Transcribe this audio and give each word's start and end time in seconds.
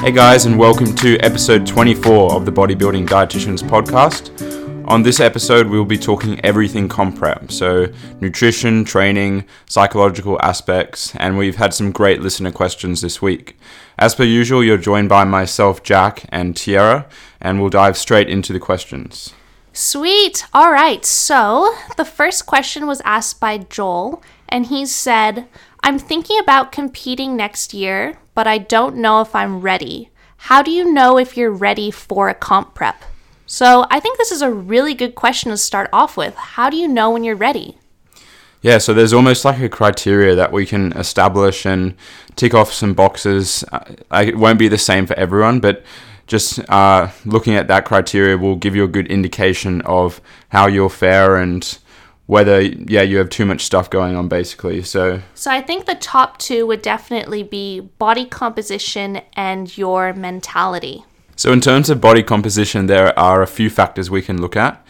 Hey 0.00 0.12
guys, 0.12 0.46
and 0.46 0.58
welcome 0.58 0.94
to 0.94 1.18
episode 1.18 1.66
24 1.66 2.32
of 2.32 2.46
the 2.46 2.50
Bodybuilding 2.50 3.06
Dietitians 3.06 3.62
podcast. 3.62 4.30
On 4.88 5.02
this 5.02 5.20
episode, 5.20 5.66
we'll 5.66 5.84
be 5.84 5.98
talking 5.98 6.40
everything 6.42 6.88
comp 6.88 7.18
prep, 7.18 7.52
so 7.52 7.86
nutrition, 8.18 8.82
training, 8.82 9.44
psychological 9.66 10.40
aspects, 10.40 11.14
and 11.16 11.36
we've 11.36 11.56
had 11.56 11.74
some 11.74 11.92
great 11.92 12.22
listener 12.22 12.50
questions 12.50 13.02
this 13.02 13.20
week. 13.20 13.58
As 13.98 14.14
per 14.14 14.24
usual, 14.24 14.64
you're 14.64 14.78
joined 14.78 15.10
by 15.10 15.24
myself, 15.24 15.82
Jack, 15.82 16.24
and 16.30 16.54
Tyarra, 16.54 17.04
and 17.38 17.60
we'll 17.60 17.68
dive 17.68 17.98
straight 17.98 18.30
into 18.30 18.54
the 18.54 18.58
questions. 18.58 19.34
Sweet. 19.74 20.46
All 20.54 20.72
right. 20.72 21.04
So 21.04 21.74
the 21.98 22.06
first 22.06 22.46
question 22.46 22.86
was 22.86 23.02
asked 23.02 23.38
by 23.38 23.58
Joel, 23.58 24.22
and 24.48 24.66
he 24.66 24.86
said, 24.86 25.46
I'm 25.82 25.98
thinking 25.98 26.38
about 26.38 26.72
competing 26.72 27.36
next 27.36 27.74
year, 27.74 28.18
but 28.40 28.46
I 28.46 28.56
don't 28.56 28.96
know 28.96 29.20
if 29.20 29.34
I'm 29.34 29.60
ready. 29.60 30.08
How 30.48 30.62
do 30.62 30.70
you 30.70 30.90
know 30.90 31.18
if 31.18 31.36
you're 31.36 31.50
ready 31.50 31.90
for 31.90 32.30
a 32.30 32.34
comp 32.34 32.74
prep? 32.74 33.04
So 33.44 33.84
I 33.90 34.00
think 34.00 34.16
this 34.16 34.32
is 34.32 34.40
a 34.40 34.50
really 34.50 34.94
good 34.94 35.14
question 35.14 35.50
to 35.50 35.58
start 35.58 35.90
off 35.92 36.16
with. 36.16 36.34
How 36.36 36.70
do 36.70 36.78
you 36.78 36.88
know 36.88 37.10
when 37.10 37.22
you're 37.22 37.36
ready? 37.36 37.76
Yeah, 38.62 38.78
so 38.78 38.94
there's 38.94 39.12
almost 39.12 39.44
like 39.44 39.60
a 39.60 39.68
criteria 39.68 40.34
that 40.36 40.52
we 40.52 40.64
can 40.64 40.92
establish 40.92 41.66
and 41.66 41.94
tick 42.34 42.54
off 42.54 42.72
some 42.72 42.94
boxes. 42.94 43.62
Uh, 43.70 44.24
it 44.24 44.38
won't 44.38 44.58
be 44.58 44.68
the 44.68 44.78
same 44.78 45.06
for 45.06 45.18
everyone, 45.18 45.60
but 45.60 45.84
just 46.26 46.60
uh, 46.70 47.10
looking 47.26 47.56
at 47.56 47.68
that 47.68 47.84
criteria 47.84 48.38
will 48.38 48.56
give 48.56 48.74
you 48.74 48.84
a 48.84 48.88
good 48.88 49.08
indication 49.08 49.82
of 49.82 50.22
how 50.48 50.66
you'll 50.66 50.88
fare 50.88 51.36
and 51.36 51.78
whether 52.30 52.60
yeah 52.62 53.02
you 53.02 53.18
have 53.18 53.28
too 53.28 53.44
much 53.44 53.64
stuff 53.64 53.90
going 53.90 54.14
on 54.14 54.28
basically 54.28 54.82
so 54.84 55.20
so 55.34 55.50
i 55.50 55.60
think 55.60 55.86
the 55.86 55.96
top 55.96 56.38
two 56.38 56.64
would 56.64 56.80
definitely 56.80 57.42
be 57.42 57.80
body 57.80 58.24
composition 58.24 59.20
and 59.34 59.76
your 59.76 60.12
mentality 60.12 61.04
so 61.34 61.52
in 61.52 61.60
terms 61.60 61.90
of 61.90 62.00
body 62.00 62.22
composition 62.22 62.86
there 62.86 63.18
are 63.18 63.42
a 63.42 63.48
few 63.48 63.68
factors 63.68 64.08
we 64.08 64.22
can 64.22 64.40
look 64.40 64.54
at 64.54 64.80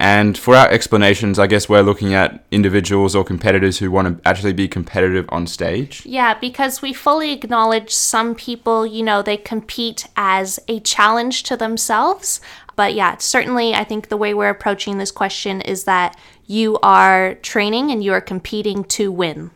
and 0.00 0.38
for 0.38 0.54
our 0.54 0.68
explanations, 0.68 1.40
I 1.40 1.48
guess 1.48 1.68
we're 1.68 1.82
looking 1.82 2.14
at 2.14 2.44
individuals 2.52 3.16
or 3.16 3.24
competitors 3.24 3.78
who 3.78 3.90
want 3.90 4.22
to 4.22 4.28
actually 4.28 4.52
be 4.52 4.68
competitive 4.68 5.26
on 5.30 5.48
stage. 5.48 6.06
Yeah, 6.06 6.34
because 6.34 6.80
we 6.80 6.92
fully 6.92 7.32
acknowledge 7.32 7.92
some 7.92 8.36
people, 8.36 8.86
you 8.86 9.02
know, 9.02 9.22
they 9.22 9.36
compete 9.36 10.06
as 10.14 10.60
a 10.68 10.78
challenge 10.78 11.42
to 11.44 11.56
themselves. 11.56 12.40
But 12.78 12.94
yeah, 12.94 13.16
certainly 13.16 13.74
I 13.74 13.82
think 13.82 14.06
the 14.08 14.16
way 14.16 14.34
we're 14.34 14.50
approaching 14.50 14.98
this 14.98 15.10
question 15.10 15.60
is 15.62 15.82
that 15.82 16.16
you 16.46 16.78
are 16.80 17.34
training 17.42 17.90
and 17.90 18.04
you 18.04 18.12
are 18.12 18.20
competing 18.20 18.84
to 18.84 19.10
win. 19.10 19.50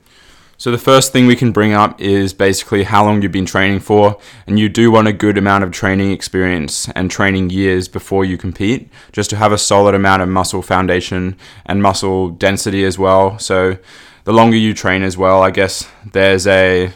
So 0.56 0.72
the 0.72 0.78
first 0.78 1.12
thing 1.12 1.28
we 1.28 1.36
can 1.36 1.52
bring 1.52 1.72
up 1.72 2.00
is 2.00 2.34
basically 2.34 2.82
how 2.82 3.04
long 3.04 3.22
you've 3.22 3.30
been 3.30 3.46
training 3.46 3.78
for, 3.78 4.18
and 4.48 4.58
you 4.58 4.68
do 4.68 4.90
want 4.90 5.06
a 5.06 5.12
good 5.12 5.38
amount 5.38 5.62
of 5.62 5.70
training 5.70 6.10
experience 6.10 6.88
and 6.96 7.12
training 7.12 7.50
years 7.50 7.86
before 7.86 8.24
you 8.24 8.36
compete, 8.36 8.90
just 9.12 9.30
to 9.30 9.36
have 9.36 9.52
a 9.52 9.58
solid 9.58 9.94
amount 9.94 10.22
of 10.22 10.28
muscle 10.28 10.60
foundation 10.60 11.36
and 11.64 11.80
muscle 11.80 12.28
density 12.28 12.84
as 12.84 12.98
well. 12.98 13.38
So 13.38 13.78
the 14.24 14.32
longer 14.32 14.56
you 14.56 14.74
train 14.74 15.04
as 15.04 15.16
well, 15.16 15.44
I 15.44 15.52
guess 15.52 15.88
there's 16.12 16.48
a 16.48 16.92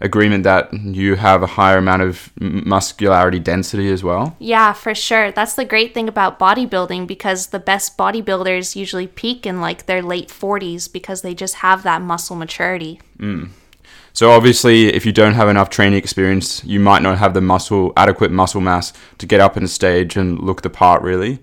agreement 0.00 0.44
that 0.44 0.72
you 0.72 1.14
have 1.14 1.42
a 1.42 1.46
higher 1.46 1.78
amount 1.78 2.02
of 2.02 2.32
muscularity 2.40 3.38
density 3.38 3.90
as 3.90 4.04
well. 4.04 4.36
Yeah, 4.38 4.72
for 4.72 4.94
sure. 4.94 5.32
That's 5.32 5.54
the 5.54 5.64
great 5.64 5.94
thing 5.94 6.08
about 6.08 6.38
bodybuilding 6.38 7.06
because 7.06 7.48
the 7.48 7.58
best 7.58 7.96
bodybuilders 7.96 8.76
usually 8.76 9.06
peak 9.06 9.46
in 9.46 9.60
like 9.60 9.86
their 9.86 10.02
late 10.02 10.28
40s 10.28 10.92
because 10.92 11.22
they 11.22 11.34
just 11.34 11.56
have 11.56 11.82
that 11.84 12.02
muscle 12.02 12.36
maturity. 12.36 13.00
Mm. 13.18 13.50
So 14.12 14.30
obviously, 14.30 14.86
if 14.86 15.04
you 15.04 15.12
don't 15.12 15.34
have 15.34 15.48
enough 15.48 15.68
training 15.68 15.98
experience, 15.98 16.64
you 16.64 16.80
might 16.80 17.02
not 17.02 17.18
have 17.18 17.34
the 17.34 17.42
muscle 17.42 17.92
adequate 17.96 18.30
muscle 18.30 18.62
mass 18.62 18.92
to 19.18 19.26
get 19.26 19.40
up 19.40 19.58
in 19.58 19.64
a 19.64 19.68
stage 19.68 20.16
and 20.16 20.38
look 20.38 20.62
the 20.62 20.70
part 20.70 21.02
really. 21.02 21.38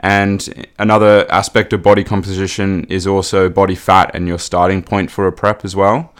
And 0.00 0.66
another 0.78 1.30
aspect 1.30 1.72
of 1.72 1.82
body 1.82 2.04
composition 2.04 2.84
is 2.84 3.06
also 3.06 3.48
body 3.48 3.74
fat 3.74 4.10
and 4.14 4.26
your 4.26 4.38
starting 4.38 4.82
point 4.82 5.10
for 5.10 5.26
a 5.26 5.32
prep 5.32 5.64
as 5.64 5.76
well. 5.76 6.14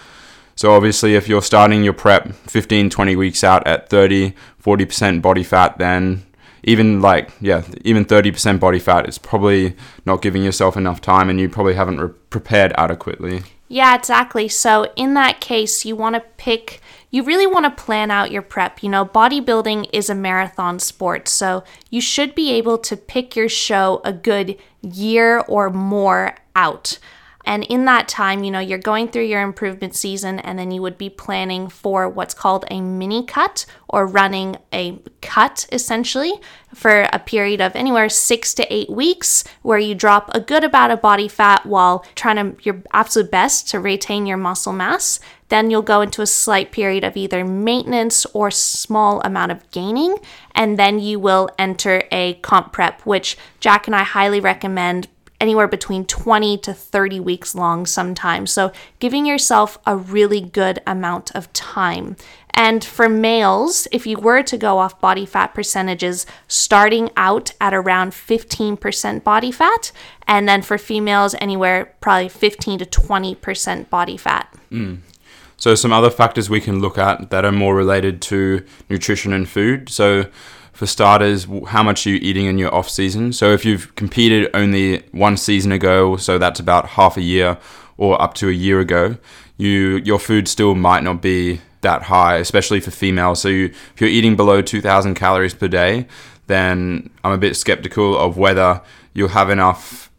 So 0.56 0.72
obviously, 0.72 1.14
if 1.14 1.28
you're 1.28 1.42
starting 1.42 1.82
your 1.84 1.92
prep 1.92 2.32
15, 2.32 2.90
20 2.90 3.16
weeks 3.16 3.42
out 3.42 3.66
at 3.66 3.88
30, 3.88 4.34
40% 4.62 5.22
body 5.22 5.42
fat, 5.42 5.78
then 5.78 6.24
even 6.62 7.00
like 7.00 7.30
yeah, 7.40 7.62
even 7.82 8.04
30% 8.04 8.60
body 8.60 8.78
fat 8.78 9.08
is 9.08 9.18
probably 9.18 9.74
not 10.04 10.22
giving 10.22 10.44
yourself 10.44 10.76
enough 10.76 11.00
time, 11.00 11.30
and 11.30 11.40
you 11.40 11.48
probably 11.48 11.74
haven't 11.74 12.00
re- 12.00 12.12
prepared 12.30 12.72
adequately. 12.76 13.42
Yeah, 13.68 13.94
exactly. 13.94 14.48
So 14.48 14.92
in 14.96 15.14
that 15.14 15.40
case, 15.40 15.84
you 15.84 15.94
want 15.94 16.16
to 16.16 16.20
pick. 16.36 16.80
You 17.12 17.22
really 17.22 17.46
want 17.46 17.64
to 17.64 17.82
plan 17.82 18.10
out 18.10 18.30
your 18.30 18.42
prep. 18.42 18.82
You 18.82 18.88
know, 18.88 19.04
bodybuilding 19.04 19.88
is 19.92 20.10
a 20.10 20.14
marathon 20.14 20.80
sport, 20.80 21.28
so 21.28 21.64
you 21.88 22.00
should 22.00 22.34
be 22.34 22.50
able 22.52 22.78
to 22.78 22.96
pick 22.96 23.36
your 23.36 23.48
show 23.48 24.00
a 24.04 24.12
good 24.12 24.58
year 24.82 25.38
or 25.40 25.70
more 25.70 26.34
out. 26.56 26.98
And 27.44 27.64
in 27.64 27.84
that 27.86 28.08
time, 28.08 28.44
you 28.44 28.50
know, 28.50 28.60
you're 28.60 28.78
going 28.78 29.08
through 29.08 29.24
your 29.24 29.42
improvement 29.42 29.94
season 29.94 30.38
and 30.40 30.58
then 30.58 30.70
you 30.70 30.82
would 30.82 30.98
be 30.98 31.08
planning 31.08 31.68
for 31.68 32.08
what's 32.08 32.34
called 32.34 32.64
a 32.70 32.80
mini 32.80 33.24
cut 33.24 33.64
or 33.88 34.06
running 34.06 34.56
a 34.72 34.98
cut 35.22 35.66
essentially 35.72 36.32
for 36.74 37.08
a 37.12 37.18
period 37.18 37.60
of 37.60 37.74
anywhere 37.74 38.08
six 38.08 38.54
to 38.54 38.72
eight 38.72 38.90
weeks 38.90 39.42
where 39.62 39.78
you 39.78 39.94
drop 39.94 40.30
a 40.34 40.40
good 40.40 40.64
amount 40.64 40.92
of 40.92 41.00
body 41.00 41.28
fat 41.28 41.64
while 41.66 42.04
trying 42.14 42.36
to 42.36 42.62
your 42.62 42.82
absolute 42.92 43.30
best 43.30 43.68
to 43.68 43.80
retain 43.80 44.26
your 44.26 44.36
muscle 44.36 44.72
mass. 44.72 45.18
Then 45.48 45.68
you'll 45.68 45.82
go 45.82 46.00
into 46.00 46.22
a 46.22 46.26
slight 46.26 46.70
period 46.70 47.02
of 47.02 47.16
either 47.16 47.44
maintenance 47.44 48.24
or 48.26 48.52
small 48.52 49.20
amount 49.22 49.50
of 49.50 49.68
gaining. 49.72 50.16
And 50.54 50.78
then 50.78 51.00
you 51.00 51.18
will 51.18 51.50
enter 51.58 52.04
a 52.12 52.34
comp 52.34 52.72
prep, 52.72 53.02
which 53.02 53.36
Jack 53.58 53.88
and 53.88 53.96
I 53.96 54.04
highly 54.04 54.38
recommend 54.38 55.08
anywhere 55.40 55.66
between 55.66 56.04
20 56.04 56.58
to 56.58 56.74
30 56.74 57.20
weeks 57.20 57.54
long 57.54 57.86
sometimes. 57.86 58.52
So, 58.52 58.72
giving 58.98 59.26
yourself 59.26 59.78
a 59.86 59.96
really 59.96 60.40
good 60.40 60.80
amount 60.86 61.34
of 61.34 61.52
time. 61.52 62.16
And 62.52 62.84
for 62.84 63.08
males, 63.08 63.88
if 63.90 64.06
you 64.06 64.18
were 64.18 64.42
to 64.42 64.58
go 64.58 64.78
off 64.78 65.00
body 65.00 65.24
fat 65.24 65.54
percentages, 65.54 66.26
starting 66.46 67.10
out 67.16 67.52
at 67.60 67.72
around 67.72 68.12
15% 68.12 69.24
body 69.24 69.52
fat, 69.52 69.92
and 70.26 70.48
then 70.48 70.62
for 70.62 70.76
females, 70.76 71.34
anywhere 71.40 71.94
probably 72.00 72.28
15 72.28 72.80
to 72.80 72.84
20% 72.86 73.88
body 73.88 74.16
fat. 74.16 74.52
Mm. 74.70 74.98
So, 75.56 75.74
some 75.74 75.92
other 75.92 76.10
factors 76.10 76.48
we 76.50 76.60
can 76.60 76.80
look 76.80 76.98
at 76.98 77.30
that 77.30 77.44
are 77.44 77.52
more 77.52 77.74
related 77.74 78.22
to 78.22 78.64
nutrition 78.88 79.32
and 79.32 79.48
food. 79.48 79.88
So, 79.88 80.26
for 80.80 80.86
starters, 80.86 81.46
how 81.66 81.82
much 81.82 82.06
are 82.06 82.10
you 82.10 82.18
eating 82.22 82.46
in 82.46 82.56
your 82.56 82.74
off 82.74 82.88
season? 82.88 83.34
So 83.34 83.52
if 83.52 83.66
you've 83.66 83.94
competed 83.96 84.48
only 84.54 85.00
one 85.12 85.36
season 85.36 85.72
ago, 85.72 86.16
so 86.16 86.38
that's 86.38 86.58
about 86.58 86.88
half 86.96 87.18
a 87.18 87.20
year 87.20 87.58
or 87.98 88.18
up 88.18 88.32
to 88.36 88.48
a 88.48 88.52
year 88.52 88.80
ago, 88.80 89.18
you 89.58 89.98
your 90.06 90.18
food 90.18 90.48
still 90.48 90.74
might 90.74 91.02
not 91.02 91.20
be 91.20 91.60
that 91.82 92.04
high, 92.04 92.36
especially 92.36 92.80
for 92.80 92.91
females. 92.91 93.42
So 93.42 93.50
you, 93.50 93.66
if 93.66 93.96
you're 93.98 94.08
eating 94.08 94.36
below 94.36 94.62
2,000 94.62 95.16
calories 95.16 95.52
per 95.52 95.68
day, 95.68 96.06
then 96.46 97.10
I'm 97.22 97.32
a 97.32 97.36
bit 97.36 97.56
skeptical 97.56 98.16
of 98.16 98.38
whether 98.38 98.80
you'll 99.12 99.36
have 99.41 99.50
enough 99.50 100.10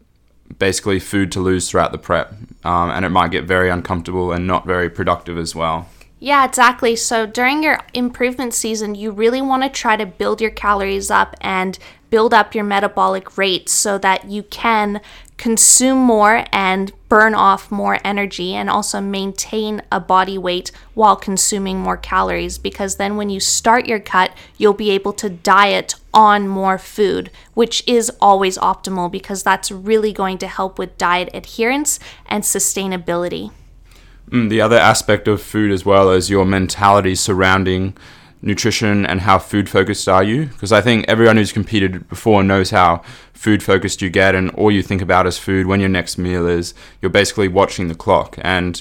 basically 0.60 1.00
food 1.00 1.32
to 1.32 1.40
lose 1.40 1.68
throughout 1.68 1.90
the 1.90 1.98
prep, 1.98 2.34
um, 2.62 2.90
and 2.90 3.04
it 3.04 3.08
might 3.08 3.32
get 3.32 3.46
very 3.46 3.68
uncomfortable 3.68 4.30
and 4.30 4.46
not 4.46 4.64
very 4.64 4.88
productive 4.88 5.38
as 5.38 5.56
well. 5.56 5.88
Yeah, 6.22 6.44
exactly. 6.44 6.94
So 6.94 7.26
during 7.26 7.64
your 7.64 7.80
improvement 7.94 8.54
season, 8.54 8.94
you 8.94 9.10
really 9.10 9.42
want 9.42 9.64
to 9.64 9.68
try 9.68 9.96
to 9.96 10.06
build 10.06 10.40
your 10.40 10.52
calories 10.52 11.10
up 11.10 11.34
and 11.40 11.76
build 12.10 12.32
up 12.32 12.54
your 12.54 12.62
metabolic 12.62 13.36
rate 13.36 13.68
so 13.68 13.98
that 13.98 14.26
you 14.26 14.44
can 14.44 15.00
consume 15.36 15.98
more 15.98 16.44
and 16.52 16.92
burn 17.08 17.34
off 17.34 17.72
more 17.72 17.98
energy 18.04 18.54
and 18.54 18.70
also 18.70 19.00
maintain 19.00 19.82
a 19.90 19.98
body 19.98 20.38
weight 20.38 20.70
while 20.94 21.16
consuming 21.16 21.80
more 21.80 21.96
calories 21.96 22.56
because 22.56 22.98
then 22.98 23.16
when 23.16 23.28
you 23.28 23.40
start 23.40 23.86
your 23.88 23.98
cut 23.98 24.30
you'll 24.56 24.72
be 24.72 24.92
able 24.92 25.12
to 25.12 25.28
diet 25.28 25.96
on 26.14 26.46
more 26.46 26.78
food 26.78 27.32
which 27.54 27.82
is 27.88 28.12
always 28.20 28.56
optimal 28.58 29.10
because 29.10 29.42
that's 29.42 29.72
really 29.72 30.12
going 30.12 30.38
to 30.38 30.46
help 30.46 30.78
with 30.78 30.96
diet 30.98 31.28
adherence 31.34 31.98
and 32.26 32.44
sustainability. 32.44 33.50
Mm, 34.30 34.48
the 34.48 34.60
other 34.60 34.78
aspect 34.78 35.28
of 35.28 35.42
food 35.42 35.70
as 35.70 35.84
well 35.84 36.10
is 36.10 36.30
your 36.30 36.44
mentality 36.44 37.14
surrounding 37.14 37.96
nutrition 38.40 39.06
and 39.06 39.20
how 39.20 39.38
food 39.38 39.68
focused 39.68 40.08
are 40.08 40.22
you? 40.22 40.46
Because 40.46 40.72
i 40.72 40.80
think 40.80 41.04
everyone 41.06 41.36
who's 41.36 41.52
competed 41.52 42.08
before 42.08 42.42
knows 42.42 42.70
how 42.70 43.02
food 43.32 43.62
focused 43.62 44.02
you 44.02 44.10
get 44.10 44.34
and 44.34 44.50
all 44.50 44.70
you 44.70 44.82
think 44.82 45.02
about 45.02 45.26
is 45.26 45.38
food 45.38 45.66
when 45.66 45.80
your 45.80 45.88
next 45.88 46.18
meal 46.18 46.46
is. 46.46 46.74
You're 47.00 47.10
basically 47.10 47.48
watching 47.48 47.88
the 47.88 47.94
clock. 47.94 48.38
And 48.40 48.80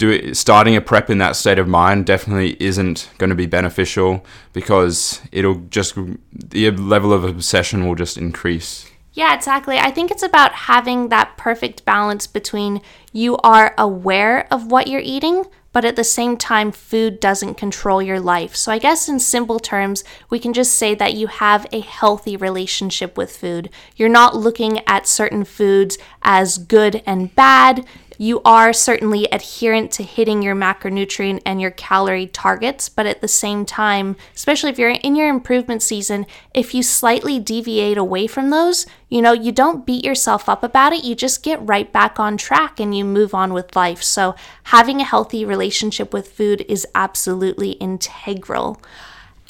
it, 0.00 0.36
starting 0.36 0.76
a 0.76 0.80
prep 0.80 1.10
in 1.10 1.18
that 1.18 1.36
state 1.36 1.58
of 1.58 1.68
mind 1.68 2.06
definitely 2.06 2.56
isn't 2.60 3.10
going 3.18 3.30
to 3.30 3.36
be 3.36 3.46
beneficial 3.46 4.24
because 4.52 5.20
it'll 5.30 5.62
just 5.70 5.96
the 6.32 6.70
level 6.72 7.12
of 7.12 7.24
obsession 7.24 7.86
will 7.86 7.94
just 7.94 8.16
increase 8.16 8.90
yeah, 9.14 9.34
exactly. 9.34 9.78
I 9.78 9.90
think 9.90 10.10
it's 10.10 10.22
about 10.22 10.52
having 10.52 11.08
that 11.08 11.36
perfect 11.36 11.84
balance 11.84 12.26
between 12.26 12.80
you 13.12 13.36
are 13.38 13.74
aware 13.76 14.46
of 14.50 14.70
what 14.70 14.86
you're 14.86 15.02
eating, 15.04 15.44
but 15.72 15.84
at 15.84 15.96
the 15.96 16.04
same 16.04 16.38
time, 16.38 16.72
food 16.72 17.20
doesn't 17.20 17.56
control 17.56 18.00
your 18.00 18.20
life. 18.20 18.56
So, 18.56 18.72
I 18.72 18.78
guess 18.78 19.10
in 19.10 19.18
simple 19.18 19.58
terms, 19.58 20.02
we 20.30 20.38
can 20.38 20.54
just 20.54 20.74
say 20.74 20.94
that 20.94 21.12
you 21.12 21.26
have 21.26 21.66
a 21.72 21.80
healthy 21.80 22.36
relationship 22.36 23.18
with 23.18 23.36
food. 23.36 23.68
You're 23.96 24.08
not 24.08 24.34
looking 24.34 24.80
at 24.86 25.06
certain 25.06 25.44
foods 25.44 25.98
as 26.22 26.56
good 26.56 27.02
and 27.04 27.34
bad 27.34 27.84
you 28.22 28.40
are 28.44 28.72
certainly 28.72 29.26
adherent 29.32 29.90
to 29.90 30.04
hitting 30.04 30.42
your 30.42 30.54
macronutrient 30.54 31.42
and 31.44 31.60
your 31.60 31.72
calorie 31.72 32.28
targets, 32.28 32.88
but 32.88 33.04
at 33.04 33.20
the 33.20 33.26
same 33.26 33.66
time, 33.66 34.14
especially 34.32 34.70
if 34.70 34.78
you're 34.78 34.90
in 34.90 35.16
your 35.16 35.28
improvement 35.28 35.82
season, 35.82 36.24
if 36.54 36.72
you 36.72 36.84
slightly 36.84 37.40
deviate 37.40 37.98
away 37.98 38.28
from 38.28 38.50
those, 38.50 38.86
you 39.08 39.20
know, 39.20 39.32
you 39.32 39.50
don't 39.50 39.84
beat 39.84 40.04
yourself 40.04 40.48
up 40.48 40.62
about 40.62 40.92
it. 40.92 41.02
You 41.02 41.16
just 41.16 41.42
get 41.42 41.66
right 41.66 41.92
back 41.92 42.20
on 42.20 42.36
track 42.36 42.78
and 42.78 42.96
you 42.96 43.04
move 43.04 43.34
on 43.34 43.52
with 43.52 43.74
life. 43.74 44.04
So, 44.04 44.36
having 44.62 45.00
a 45.00 45.04
healthy 45.04 45.44
relationship 45.44 46.14
with 46.14 46.28
food 46.28 46.64
is 46.68 46.86
absolutely 46.94 47.72
integral. 47.72 48.80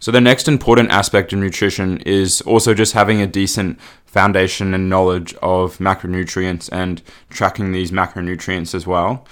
So, 0.01 0.11
the 0.11 0.21
next 0.23 0.49
important 0.49 0.91
aspect 0.91 1.35
of 1.35 1.41
nutrition 1.41 1.99
is 1.99 2.41
also 2.41 2.73
just 2.73 2.95
having 2.95 3.21
a 3.21 3.27
decent 3.27 3.79
foundation 4.13 4.75
and 4.75 4.91
knowledge 4.91 5.33
of 5.37 5.79
macronutrients 5.79 6.69
and 6.71 7.01
tracking 7.31 7.73
these 7.73 7.91
macronutrients 7.91 8.75
as 8.75 8.87
well. 8.87 9.27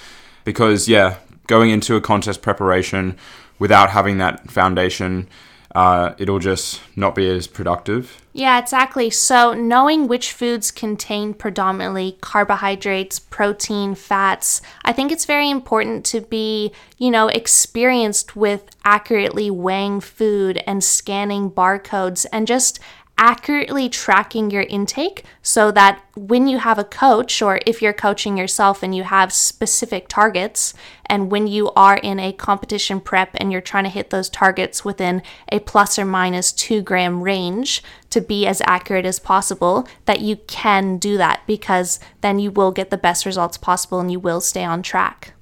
Because, 0.44 0.88
yeah, 0.88 1.18
going 1.46 1.68
into 1.68 1.96
a 1.96 2.00
contest 2.00 2.40
preparation 2.40 3.18
without 3.58 3.90
having 3.90 4.16
that 4.16 4.50
foundation 4.50 5.28
uh, 5.74 6.14
it'll 6.18 6.40
just 6.40 6.80
not 6.96 7.14
be 7.14 7.28
as 7.28 7.46
productive. 7.46 8.20
Yeah, 8.32 8.58
exactly. 8.58 9.08
So, 9.10 9.54
knowing 9.54 10.08
which 10.08 10.32
foods 10.32 10.70
contain 10.70 11.32
predominantly 11.32 12.16
carbohydrates, 12.20 13.18
protein, 13.20 13.94
fats, 13.94 14.62
I 14.84 14.92
think 14.92 15.12
it's 15.12 15.24
very 15.24 15.48
important 15.48 16.04
to 16.06 16.22
be, 16.22 16.72
you 16.98 17.10
know, 17.10 17.28
experienced 17.28 18.34
with 18.34 18.64
accurately 18.84 19.50
weighing 19.50 20.00
food 20.00 20.62
and 20.66 20.82
scanning 20.82 21.50
barcodes 21.50 22.26
and 22.32 22.46
just 22.46 22.80
accurately 23.20 23.86
tracking 23.86 24.50
your 24.50 24.62
intake 24.62 25.24
so 25.42 25.70
that 25.70 26.02
when 26.16 26.48
you 26.48 26.58
have 26.58 26.78
a 26.78 26.84
coach, 26.84 27.42
or 27.42 27.60
if 27.66 27.82
you're 27.82 27.92
coaching 27.92 28.38
yourself 28.38 28.82
and 28.82 28.94
you 28.94 29.02
have 29.02 29.30
specific 29.30 30.08
targets, 30.08 30.72
and 31.04 31.30
when 31.30 31.46
you 31.46 31.70
are 31.72 31.98
in 31.98 32.18
a 32.18 32.32
competition 32.32 32.98
prep 32.98 33.30
and 33.34 33.52
you're 33.52 33.60
trying 33.60 33.84
to 33.84 33.90
hit 33.90 34.08
those 34.08 34.30
targets 34.30 34.86
within 34.86 35.22
a 35.52 35.60
plus 35.60 35.98
or 35.98 36.06
minus 36.06 36.50
two 36.50 36.80
gram 36.80 37.22
range 37.22 37.82
to 38.08 38.22
be 38.22 38.46
as 38.46 38.62
accurate 38.64 39.04
as 39.04 39.18
possible, 39.18 39.86
that 40.06 40.20
you 40.20 40.36
can 40.46 40.96
do 40.96 41.18
that 41.18 41.42
because 41.46 42.00
then 42.22 42.38
you 42.38 42.50
will 42.50 42.72
get 42.72 42.88
the 42.88 42.96
best 42.96 43.26
results 43.26 43.58
possible 43.58 44.00
and 44.00 44.10
you 44.10 44.18
will 44.18 44.40
stay 44.40 44.64
on 44.64 44.82
track. 44.82 45.34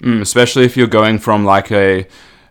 Mm, 0.00 0.20
especially 0.20 0.64
if 0.64 0.76
you're 0.76 0.86
going 0.86 1.18
from 1.18 1.44
like 1.44 1.72
a 1.72 2.06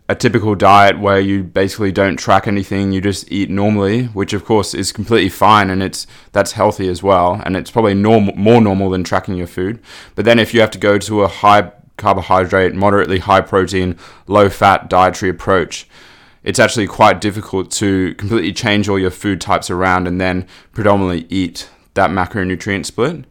a 0.08 0.16
typical 0.16 0.54
diet 0.54 1.00
where 1.00 1.20
you 1.20 1.44
basically 1.44 1.92
don't 1.92 2.18
track 2.18 2.48
anything, 2.48 2.92
you 2.92 3.02
just 3.02 3.32
eat 3.32 3.50
normally, 3.50 4.06
which 4.06 4.34
of 4.34 4.46
course 4.46 4.76
is 4.76 4.92
completely 4.92 5.30
fine 5.30 5.70
and 5.70 5.82
it's 5.82 6.06
that's 6.32 6.52
healthy 6.52 6.88
as 6.88 7.02
well, 7.02 7.42
and 7.44 7.58
it's 7.58 7.72
probably 7.72 7.96
normal, 7.96 8.36
more 8.36 8.62
normal 8.62 8.90
than 8.92 9.04
tracking 9.04 9.36
your 9.36 9.48
food. 9.48 9.80
But 10.14 10.26
then 10.26 10.38
if 10.38 10.54
you 10.54 10.62
have 10.62 10.72
to 10.72 10.78
go 10.78 11.00
to 11.00 11.24
a 11.24 11.28
high 11.28 11.72
carbohydrate, 11.98 12.76
moderately 12.76 13.20
high 13.20 13.42
protein, 13.42 13.98
low 14.28 14.48
fat 14.50 14.90
dietary 14.90 15.32
approach, 15.32 15.88
it's 16.44 16.60
actually 16.60 16.86
quite 16.86 17.20
difficult 17.20 17.72
to 17.72 18.14
completely 18.16 18.54
change 18.54 18.88
all 18.88 19.00
your 19.00 19.10
food 19.10 19.42
types 19.42 19.72
around 19.72 20.08
and 20.08 20.22
then 20.22 20.46
predominantly 20.74 21.26
eat 21.36 21.68
that 21.96 22.12
macronutrient 22.12 22.86
split. 22.86 23.26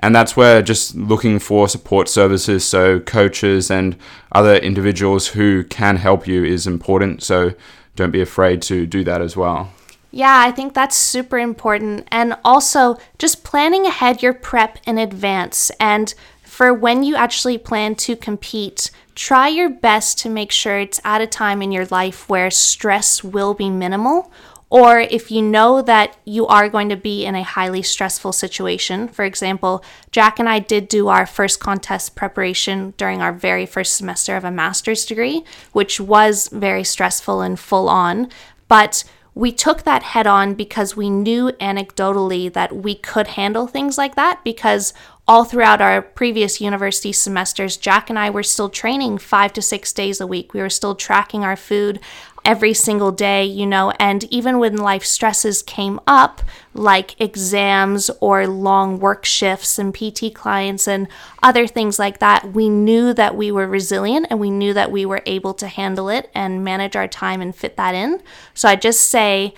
And 0.00 0.14
that's 0.14 0.36
where 0.36 0.60
just 0.62 0.94
looking 0.94 1.38
for 1.38 1.68
support 1.68 2.08
services, 2.08 2.64
so 2.64 3.00
coaches 3.00 3.70
and 3.70 3.96
other 4.32 4.56
individuals 4.56 5.28
who 5.28 5.64
can 5.64 5.96
help 5.96 6.26
you 6.26 6.44
is 6.44 6.66
important. 6.66 7.22
So 7.22 7.54
don't 7.96 8.10
be 8.10 8.20
afraid 8.20 8.60
to 8.62 8.86
do 8.86 9.02
that 9.04 9.22
as 9.22 9.36
well. 9.36 9.72
Yeah, 10.10 10.42
I 10.46 10.50
think 10.50 10.74
that's 10.74 10.96
super 10.96 11.38
important. 11.38 12.06
And 12.10 12.36
also, 12.44 12.96
just 13.18 13.44
planning 13.44 13.86
ahead 13.86 14.22
your 14.22 14.32
prep 14.32 14.78
in 14.86 14.98
advance. 14.98 15.70
And 15.80 16.14
for 16.42 16.72
when 16.72 17.02
you 17.02 17.16
actually 17.16 17.58
plan 17.58 17.96
to 17.96 18.16
compete, 18.16 18.90
try 19.14 19.48
your 19.48 19.68
best 19.68 20.18
to 20.20 20.30
make 20.30 20.52
sure 20.52 20.78
it's 20.78 21.00
at 21.04 21.20
a 21.20 21.26
time 21.26 21.60
in 21.60 21.72
your 21.72 21.86
life 21.86 22.28
where 22.28 22.50
stress 22.50 23.24
will 23.24 23.54
be 23.54 23.68
minimal 23.68 24.30
or 24.68 24.98
if 24.98 25.30
you 25.30 25.42
know 25.42 25.80
that 25.82 26.16
you 26.24 26.46
are 26.46 26.68
going 26.68 26.88
to 26.88 26.96
be 26.96 27.24
in 27.24 27.34
a 27.34 27.42
highly 27.42 27.82
stressful 27.82 28.32
situation. 28.32 29.06
For 29.06 29.24
example, 29.24 29.84
Jack 30.10 30.38
and 30.38 30.48
I 30.48 30.58
did 30.58 30.88
do 30.88 31.08
our 31.08 31.26
first 31.26 31.60
contest 31.60 32.16
preparation 32.16 32.92
during 32.96 33.22
our 33.22 33.32
very 33.32 33.64
first 33.64 33.94
semester 33.94 34.36
of 34.36 34.44
a 34.44 34.50
master's 34.50 35.04
degree, 35.04 35.44
which 35.72 36.00
was 36.00 36.48
very 36.48 36.82
stressful 36.82 37.40
and 37.42 37.58
full 37.58 37.88
on. 37.88 38.28
But 38.68 39.04
we 39.36 39.52
took 39.52 39.82
that 39.82 40.02
head 40.02 40.26
on 40.26 40.54
because 40.54 40.96
we 40.96 41.10
knew 41.10 41.52
anecdotally 41.60 42.50
that 42.54 42.74
we 42.74 42.94
could 42.94 43.28
handle 43.28 43.66
things 43.66 43.98
like 43.98 44.14
that 44.14 44.42
because 44.42 44.94
all 45.28 45.44
throughout 45.44 45.82
our 45.82 46.00
previous 46.00 46.60
university 46.60 47.12
semesters, 47.12 47.76
Jack 47.76 48.08
and 48.08 48.18
I 48.18 48.30
were 48.30 48.42
still 48.42 48.70
training 48.70 49.18
five 49.18 49.52
to 49.52 49.62
six 49.62 49.92
days 49.92 50.20
a 50.20 50.26
week. 50.26 50.54
We 50.54 50.60
were 50.60 50.70
still 50.70 50.94
tracking 50.94 51.44
our 51.44 51.56
food 51.56 52.00
every 52.46 52.72
single 52.72 53.10
day, 53.10 53.44
you 53.44 53.66
know, 53.66 53.92
and 53.98 54.24
even 54.32 54.60
when 54.60 54.76
life 54.76 55.04
stresses 55.04 55.62
came 55.62 55.98
up, 56.06 56.40
like 56.72 57.20
exams 57.20 58.08
or 58.20 58.46
long 58.46 59.00
work 59.00 59.24
shifts 59.24 59.78
and 59.80 59.92
PT 59.92 60.32
clients 60.32 60.86
and 60.86 61.08
other 61.42 61.66
things 61.66 61.98
like 61.98 62.20
that, 62.20 62.52
we 62.52 62.68
knew 62.68 63.12
that 63.12 63.36
we 63.36 63.50
were 63.50 63.66
resilient 63.66 64.28
and 64.30 64.38
we 64.38 64.50
knew 64.50 64.72
that 64.72 64.92
we 64.92 65.04
were 65.04 65.22
able 65.26 65.52
to 65.54 65.66
handle 65.66 66.08
it 66.08 66.30
and 66.34 66.64
manage 66.64 66.94
our 66.94 67.08
time 67.08 67.40
and 67.42 67.54
fit 67.54 67.76
that 67.76 67.96
in. 67.96 68.22
So 68.54 68.68
I 68.68 68.76
just 68.76 69.10
say, 69.10 69.52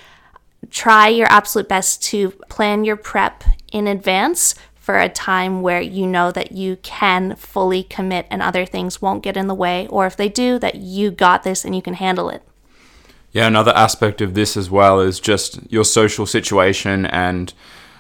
try 0.71 1.09
your 1.09 1.31
absolute 1.31 1.69
best 1.69 2.03
to 2.05 2.31
plan 2.49 2.85
your 2.85 2.97
prep 2.97 3.45
in 3.71 3.87
advance 3.87 4.55
for 4.75 4.99
a 4.99 5.11
time 5.11 5.61
where 5.61 5.83
you 5.83 6.07
know 6.07 6.33
that 6.33 6.53
you 6.53 6.77
can 6.77 7.37
fully 7.37 7.83
commit 7.83 8.27
and 8.31 8.41
other 8.41 8.65
things 8.65 9.03
won't 9.03 9.23
get 9.23 9.37
in 9.37 9.47
the 9.47 9.55
way, 9.55 9.87
or 9.89 10.07
if 10.07 10.17
they 10.17 10.31
do, 10.31 10.59
that 10.59 10.77
you 10.77 11.11
got 11.11 11.43
this 11.43 11.67
and 11.67 11.77
you 11.77 11.83
can 11.83 11.93
handle 11.93 12.31
it. 12.31 12.43
Yeah, 13.33 13.47
another 13.47 13.73
aspect 13.73 14.21
of 14.21 14.35
this 14.35 14.57
as 14.57 14.71
well 14.71 15.01
is 15.01 15.21
just 15.21 15.61
your 15.71 15.85
social 15.85 16.27
situation 16.27 17.07
and 17.07 17.53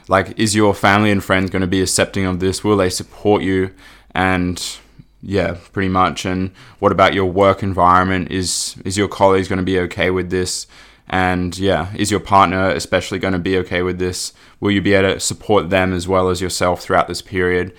like 0.08 0.38
is 0.38 0.54
your 0.54 0.74
family 0.74 1.10
and 1.10 1.22
friends 1.22 1.50
going 1.50 1.60
to 1.60 1.66
be 1.66 1.82
accepting 1.82 2.24
of 2.24 2.40
this? 2.40 2.64
Will 2.64 2.78
they 2.78 2.90
support 2.90 3.42
you? 3.42 3.74
And 4.14 4.62
yeah, 5.22 5.58
pretty 5.72 5.90
much. 5.90 6.24
And 6.24 6.50
what 6.78 6.92
about 6.92 7.14
your 7.14 7.26
work 7.26 7.62
environment? 7.62 8.30
Is 8.30 8.76
is 8.84 8.96
your 8.96 9.08
colleagues 9.08 9.48
going 9.48 9.58
to 9.58 9.64
be 9.64 9.78
okay 9.80 10.10
with 10.10 10.30
this? 10.30 10.66
And 11.10 11.56
yeah, 11.58 11.92
is 11.94 12.10
your 12.10 12.20
partner 12.20 12.68
especially 12.70 13.18
going 13.18 13.32
to 13.32 13.38
be 13.38 13.56
okay 13.58 13.82
with 13.82 13.98
this? 13.98 14.32
Will 14.60 14.70
you 14.70 14.82
be 14.82 14.94
able 14.94 15.14
to 15.14 15.20
support 15.20 15.70
them 15.70 15.92
as 15.92 16.06
well 16.06 16.28
as 16.28 16.40
yourself 16.40 16.82
throughout 16.82 17.08
this 17.08 17.22
period, 17.22 17.74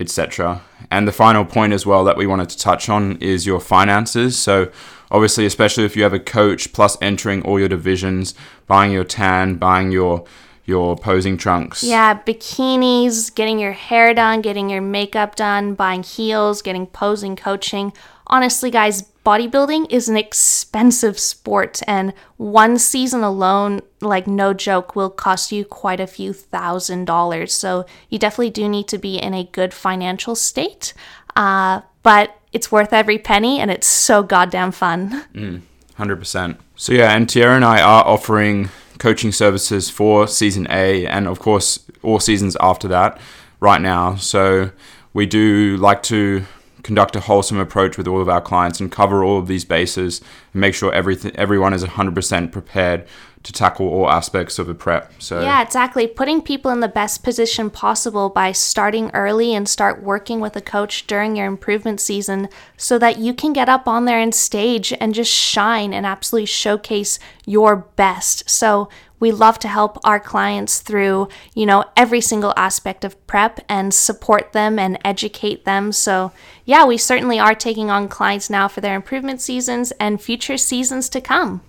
etc.? 0.00 0.62
And 0.90 1.06
the 1.06 1.12
final 1.12 1.44
point 1.44 1.72
as 1.72 1.84
well 1.84 2.04
that 2.04 2.16
we 2.16 2.26
wanted 2.26 2.48
to 2.50 2.58
touch 2.58 2.88
on 2.88 3.16
is 3.16 3.46
your 3.46 3.60
finances. 3.60 4.38
So, 4.38 4.70
obviously, 5.10 5.46
especially 5.46 5.84
if 5.84 5.96
you 5.96 6.02
have 6.02 6.12
a 6.12 6.20
coach 6.20 6.72
plus 6.72 6.96
entering 7.00 7.42
all 7.42 7.58
your 7.58 7.68
divisions, 7.68 8.34
buying 8.66 8.92
your 8.92 9.04
tan, 9.04 9.56
buying 9.56 9.92
your 9.92 10.24
your 10.68 10.96
posing 10.96 11.38
trunks. 11.38 11.82
Yeah, 11.82 12.20
bikinis, 12.22 13.34
getting 13.34 13.58
your 13.58 13.72
hair 13.72 14.12
done, 14.12 14.42
getting 14.42 14.68
your 14.68 14.82
makeup 14.82 15.34
done, 15.34 15.74
buying 15.74 16.02
heels, 16.02 16.60
getting 16.60 16.86
posing 16.86 17.36
coaching. 17.36 17.94
Honestly, 18.30 18.70
guys, 18.70 19.02
bodybuilding 19.24 19.90
is 19.90 20.08
an 20.08 20.16
expensive 20.16 21.18
sport, 21.18 21.80
and 21.86 22.12
one 22.36 22.78
season 22.78 23.22
alone, 23.22 23.80
like 24.00 24.26
no 24.26 24.52
joke, 24.52 24.94
will 24.94 25.10
cost 25.10 25.50
you 25.52 25.64
quite 25.64 26.00
a 26.00 26.06
few 26.06 26.32
thousand 26.32 27.06
dollars. 27.06 27.52
So 27.54 27.86
you 28.10 28.18
definitely 28.18 28.50
do 28.50 28.68
need 28.68 28.88
to 28.88 28.98
be 28.98 29.16
in 29.18 29.34
a 29.34 29.44
good 29.44 29.72
financial 29.72 30.34
state. 30.34 30.94
Uh, 31.36 31.82
but 32.02 32.38
it's 32.52 32.72
worth 32.72 32.92
every 32.92 33.18
penny, 33.18 33.60
and 33.60 33.70
it's 33.70 33.86
so 33.86 34.22
goddamn 34.22 34.72
fun. 34.72 35.24
Mm, 35.34 35.62
100%. 35.98 36.56
So, 36.76 36.92
yeah, 36.92 37.14
and 37.14 37.26
Tyarra 37.26 37.56
and 37.56 37.64
I 37.64 37.80
are 37.80 38.04
offering 38.04 38.70
coaching 38.98 39.32
services 39.32 39.90
for 39.90 40.26
season 40.26 40.66
A 40.70 41.06
and, 41.06 41.26
of 41.28 41.38
course, 41.38 41.78
all 42.02 42.20
seasons 42.20 42.56
after 42.60 42.88
that 42.88 43.20
right 43.60 43.80
now. 43.80 44.16
So, 44.16 44.70
we 45.12 45.26
do 45.26 45.76
like 45.76 46.02
to 46.04 46.44
conduct 46.82 47.16
a 47.16 47.20
wholesome 47.20 47.58
approach 47.58 47.96
with 47.96 48.06
all 48.06 48.20
of 48.20 48.28
our 48.28 48.40
clients 48.40 48.80
and 48.80 48.90
cover 48.90 49.24
all 49.24 49.38
of 49.38 49.48
these 49.48 49.64
bases 49.64 50.20
and 50.52 50.60
make 50.60 50.74
sure 50.74 50.92
everything 50.92 51.34
everyone 51.36 51.74
is 51.74 51.84
100% 51.84 52.52
prepared 52.52 53.06
to 53.48 53.52
tackle 53.54 53.88
all 53.88 54.10
aspects 54.10 54.58
of 54.58 54.68
a 54.68 54.74
prep. 54.74 55.10
So 55.18 55.40
Yeah, 55.40 55.62
exactly. 55.62 56.06
Putting 56.06 56.42
people 56.42 56.70
in 56.70 56.80
the 56.80 56.86
best 56.86 57.22
position 57.22 57.70
possible 57.70 58.28
by 58.28 58.52
starting 58.52 59.10
early 59.14 59.54
and 59.54 59.66
start 59.66 60.02
working 60.02 60.38
with 60.38 60.54
a 60.54 60.60
coach 60.60 61.06
during 61.06 61.34
your 61.34 61.46
improvement 61.46 61.98
season 61.98 62.50
so 62.76 62.98
that 62.98 63.16
you 63.16 63.32
can 63.32 63.54
get 63.54 63.70
up 63.70 63.88
on 63.88 64.04
there 64.04 64.18
and 64.18 64.34
stage 64.34 64.92
and 65.00 65.14
just 65.14 65.32
shine 65.32 65.94
and 65.94 66.04
absolutely 66.04 66.44
showcase 66.44 67.18
your 67.46 67.76
best. 67.96 68.50
So 68.50 68.90
we 69.18 69.32
love 69.32 69.58
to 69.60 69.68
help 69.68 69.98
our 70.04 70.20
clients 70.20 70.80
through, 70.80 71.28
you 71.54 71.64
know, 71.64 71.86
every 71.96 72.20
single 72.20 72.52
aspect 72.54 73.02
of 73.02 73.26
prep 73.26 73.60
and 73.66 73.94
support 73.94 74.52
them 74.52 74.78
and 74.78 74.98
educate 75.06 75.64
them. 75.64 75.90
So, 75.90 76.32
yeah, 76.66 76.84
we 76.84 76.98
certainly 76.98 77.38
are 77.38 77.54
taking 77.54 77.90
on 77.90 78.08
clients 78.08 78.50
now 78.50 78.68
for 78.68 78.82
their 78.82 78.94
improvement 78.94 79.40
seasons 79.40 79.90
and 79.92 80.20
future 80.20 80.58
seasons 80.58 81.08
to 81.08 81.22
come. 81.22 81.62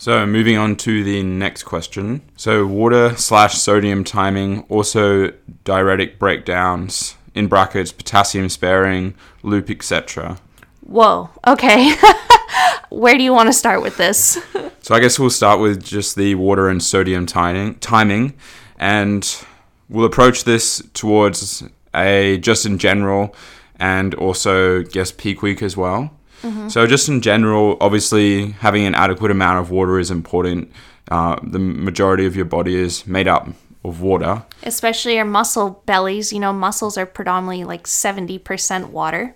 So 0.00 0.24
moving 0.24 0.56
on 0.56 0.76
to 0.76 1.04
the 1.04 1.22
next 1.22 1.64
question. 1.64 2.22
So 2.34 2.66
water 2.66 3.14
slash 3.18 3.58
sodium 3.58 4.02
timing, 4.02 4.62
also 4.70 5.30
diuretic 5.64 6.18
breakdowns, 6.18 7.18
in 7.34 7.48
brackets, 7.48 7.92
potassium 7.92 8.48
sparing, 8.48 9.12
loop, 9.42 9.68
etc. 9.68 10.38
Whoa, 10.80 11.28
okay. 11.46 11.94
Where 12.88 13.14
do 13.18 13.22
you 13.22 13.34
want 13.34 13.48
to 13.48 13.52
start 13.52 13.82
with 13.82 13.98
this? 13.98 14.38
So 14.82 14.94
I 14.94 15.00
guess 15.00 15.18
we'll 15.18 15.28
start 15.28 15.60
with 15.60 15.84
just 15.84 16.16
the 16.16 16.34
water 16.36 16.70
and 16.70 16.82
sodium 16.82 17.26
timing, 17.26 17.74
timing, 17.76 18.32
and 18.78 19.44
we'll 19.90 20.06
approach 20.06 20.44
this 20.44 20.82
towards 20.94 21.62
a 21.94 22.38
just 22.38 22.64
in 22.64 22.78
general, 22.78 23.36
and 23.78 24.14
also 24.14 24.82
guess 24.82 25.12
peak 25.12 25.42
week 25.42 25.62
as 25.62 25.76
well. 25.76 26.12
So 26.68 26.86
just 26.86 27.08
in 27.08 27.20
general, 27.20 27.76
obviously 27.80 28.52
having 28.52 28.86
an 28.86 28.94
adequate 28.94 29.30
amount 29.30 29.58
of 29.60 29.70
water 29.70 29.98
is 29.98 30.10
important. 30.10 30.72
Uh, 31.10 31.36
the 31.42 31.58
majority 31.58 32.24
of 32.26 32.36
your 32.36 32.44
body 32.44 32.74
is 32.76 33.06
made 33.06 33.28
up 33.28 33.48
of 33.84 34.00
water. 34.00 34.42
Especially 34.62 35.16
your 35.16 35.24
muscle 35.24 35.82
bellies. 35.86 36.32
You 36.32 36.40
know, 36.40 36.52
muscles 36.52 36.96
are 36.98 37.06
predominantly 37.06 37.64
like 37.64 37.84
70% 37.84 38.90
water. 38.90 39.34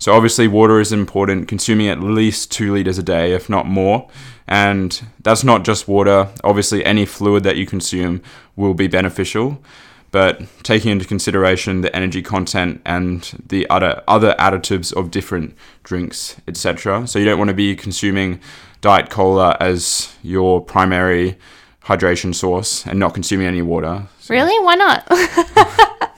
So 0.00 0.12
obviously 0.12 0.46
water 0.46 0.78
is 0.80 0.92
important, 0.92 1.48
consuming 1.48 1.88
at 1.88 2.00
least 2.00 2.52
two 2.52 2.72
liters 2.72 2.98
a 2.98 3.02
day, 3.02 3.32
if 3.32 3.48
not 3.48 3.66
more. 3.66 4.08
And 4.46 5.00
that's 5.22 5.42
not 5.42 5.64
just 5.64 5.88
water. 5.88 6.28
Obviously, 6.44 6.84
any 6.84 7.04
fluid 7.04 7.42
that 7.42 7.56
you 7.56 7.66
consume 7.66 8.22
will 8.56 8.74
be 8.74 8.86
beneficial, 8.86 9.60
but 10.10 10.42
taking 10.62 10.90
into 10.90 11.04
consideration 11.04 11.82
the 11.82 11.94
energy 11.94 12.22
content 12.22 12.80
and 12.84 13.30
the 13.46 13.68
other 13.68 14.02
other 14.08 14.34
additives 14.38 14.92
of 14.92 15.10
different 15.10 15.54
drinks, 15.82 16.36
etc. 16.46 17.06
So 17.06 17.18
you 17.18 17.24
don't 17.24 17.38
want 17.38 17.48
to 17.48 17.54
be 17.54 17.76
consuming 17.76 18.40
diet 18.80 19.10
cola 19.10 19.56
as 19.60 20.14
your 20.22 20.60
primary 20.60 21.36
hydration 21.84 22.34
source 22.34 22.86
and 22.86 22.98
not 22.98 23.14
consuming 23.14 23.46
any 23.46 23.62
water. 23.62 24.06
Really? 24.28 24.62
Why 24.64 24.74
not? 24.74 25.10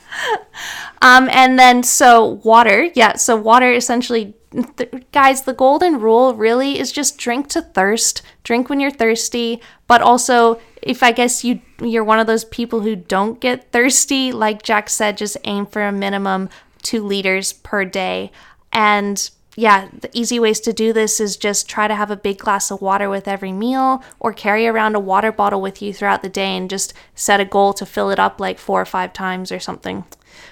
um, 1.02 1.28
and 1.30 1.58
then 1.58 1.82
so 1.82 2.40
water, 2.44 2.90
yeah. 2.94 3.16
So 3.16 3.36
water 3.36 3.72
essentially, 3.72 4.34
th- 4.76 5.04
guys. 5.12 5.42
The 5.42 5.52
golden 5.52 6.00
rule 6.00 6.34
really 6.34 6.78
is 6.78 6.92
just 6.92 7.18
drink 7.18 7.48
to 7.48 7.62
thirst. 7.62 8.22
Drink 8.42 8.68
when 8.68 8.80
you're 8.80 8.90
thirsty, 8.90 9.60
but 9.86 10.02
also 10.02 10.60
if 10.82 11.02
I 11.02 11.12
guess 11.12 11.44
you 11.44 11.60
you're 11.80 12.04
one 12.04 12.18
of 12.18 12.26
those 12.26 12.44
people 12.44 12.80
who 12.80 12.96
don't 12.96 13.40
get 13.40 13.70
thirsty, 13.72 14.32
like 14.32 14.62
Jack 14.62 14.88
said, 14.88 15.16
just 15.16 15.36
aim 15.44 15.66
for 15.66 15.82
a 15.82 15.92
minimum 15.92 16.48
two 16.82 17.04
liters 17.04 17.52
per 17.52 17.84
day. 17.84 18.30
And 18.72 19.30
yeah, 19.56 19.88
the 19.92 20.10
easy 20.12 20.38
ways 20.38 20.60
to 20.60 20.72
do 20.72 20.92
this 20.92 21.20
is 21.20 21.36
just 21.36 21.68
try 21.68 21.88
to 21.88 21.94
have 21.94 22.10
a 22.10 22.16
big 22.16 22.38
glass 22.38 22.70
of 22.70 22.80
water 22.80 23.10
with 23.10 23.28
every 23.28 23.52
meal 23.52 24.02
or 24.18 24.32
carry 24.32 24.66
around 24.66 24.94
a 24.94 25.00
water 25.00 25.32
bottle 25.32 25.60
with 25.60 25.82
you 25.82 25.92
throughout 25.92 26.22
the 26.22 26.28
day 26.28 26.56
and 26.56 26.70
just 26.70 26.94
set 27.14 27.40
a 27.40 27.44
goal 27.44 27.72
to 27.74 27.84
fill 27.84 28.10
it 28.10 28.18
up 28.18 28.40
like 28.40 28.58
four 28.58 28.80
or 28.80 28.86
five 28.86 29.12
times 29.12 29.50
or 29.50 29.58
something. 29.58 30.04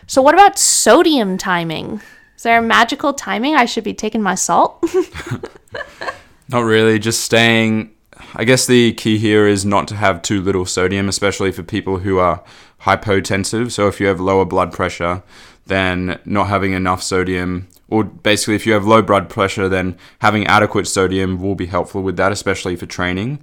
So, 0.07 0.21
what 0.21 0.35
about 0.35 0.59
sodium 0.59 1.39
timing? 1.39 2.01
Is 2.39 2.45
there 2.45 2.59
a 2.59 2.63
magical 2.63 3.13
timing 3.13 3.57
I 3.57 3.65
should 3.65 3.83
be 3.83 3.95
taking 3.95 4.23
my 4.23 4.37
salt? 4.37 4.81
Not 6.49 6.61
really, 6.61 7.01
just 7.01 7.23
staying. 7.23 7.91
I 8.37 8.45
guess 8.45 8.65
the 8.65 8.93
key 8.93 9.19
here 9.19 9.49
is 9.49 9.65
not 9.65 9.89
to 9.89 9.97
have 9.97 10.23
too 10.23 10.41
little 10.41 10.65
sodium, 10.65 11.09
especially 11.09 11.51
for 11.51 11.65
people 11.65 11.99
who 11.99 12.19
are 12.19 12.45
hypotensive. 12.83 13.73
So 13.73 13.89
if 13.89 14.01
you 14.01 14.07
have 14.07 14.21
lower 14.21 14.45
blood 14.45 14.73
pressure, 14.73 15.25
then 15.67 16.21
not 16.25 16.47
having 16.47 16.75
enough 16.75 17.03
sodium, 17.03 17.67
or 17.89 18.05
basically 18.05 18.55
if 18.55 18.67
you 18.67 18.73
have 18.73 18.87
low 18.87 19.03
blood 19.03 19.29
pressure, 19.29 19.69
then 19.69 19.99
having 20.21 20.47
adequate 20.47 20.87
sodium 20.87 21.43
will 21.43 21.57
be 21.57 21.67
helpful 21.67 22.03
with 22.05 22.17
that, 22.19 22.31
especially 22.31 22.77
for 22.77 22.87
training. 22.87 23.41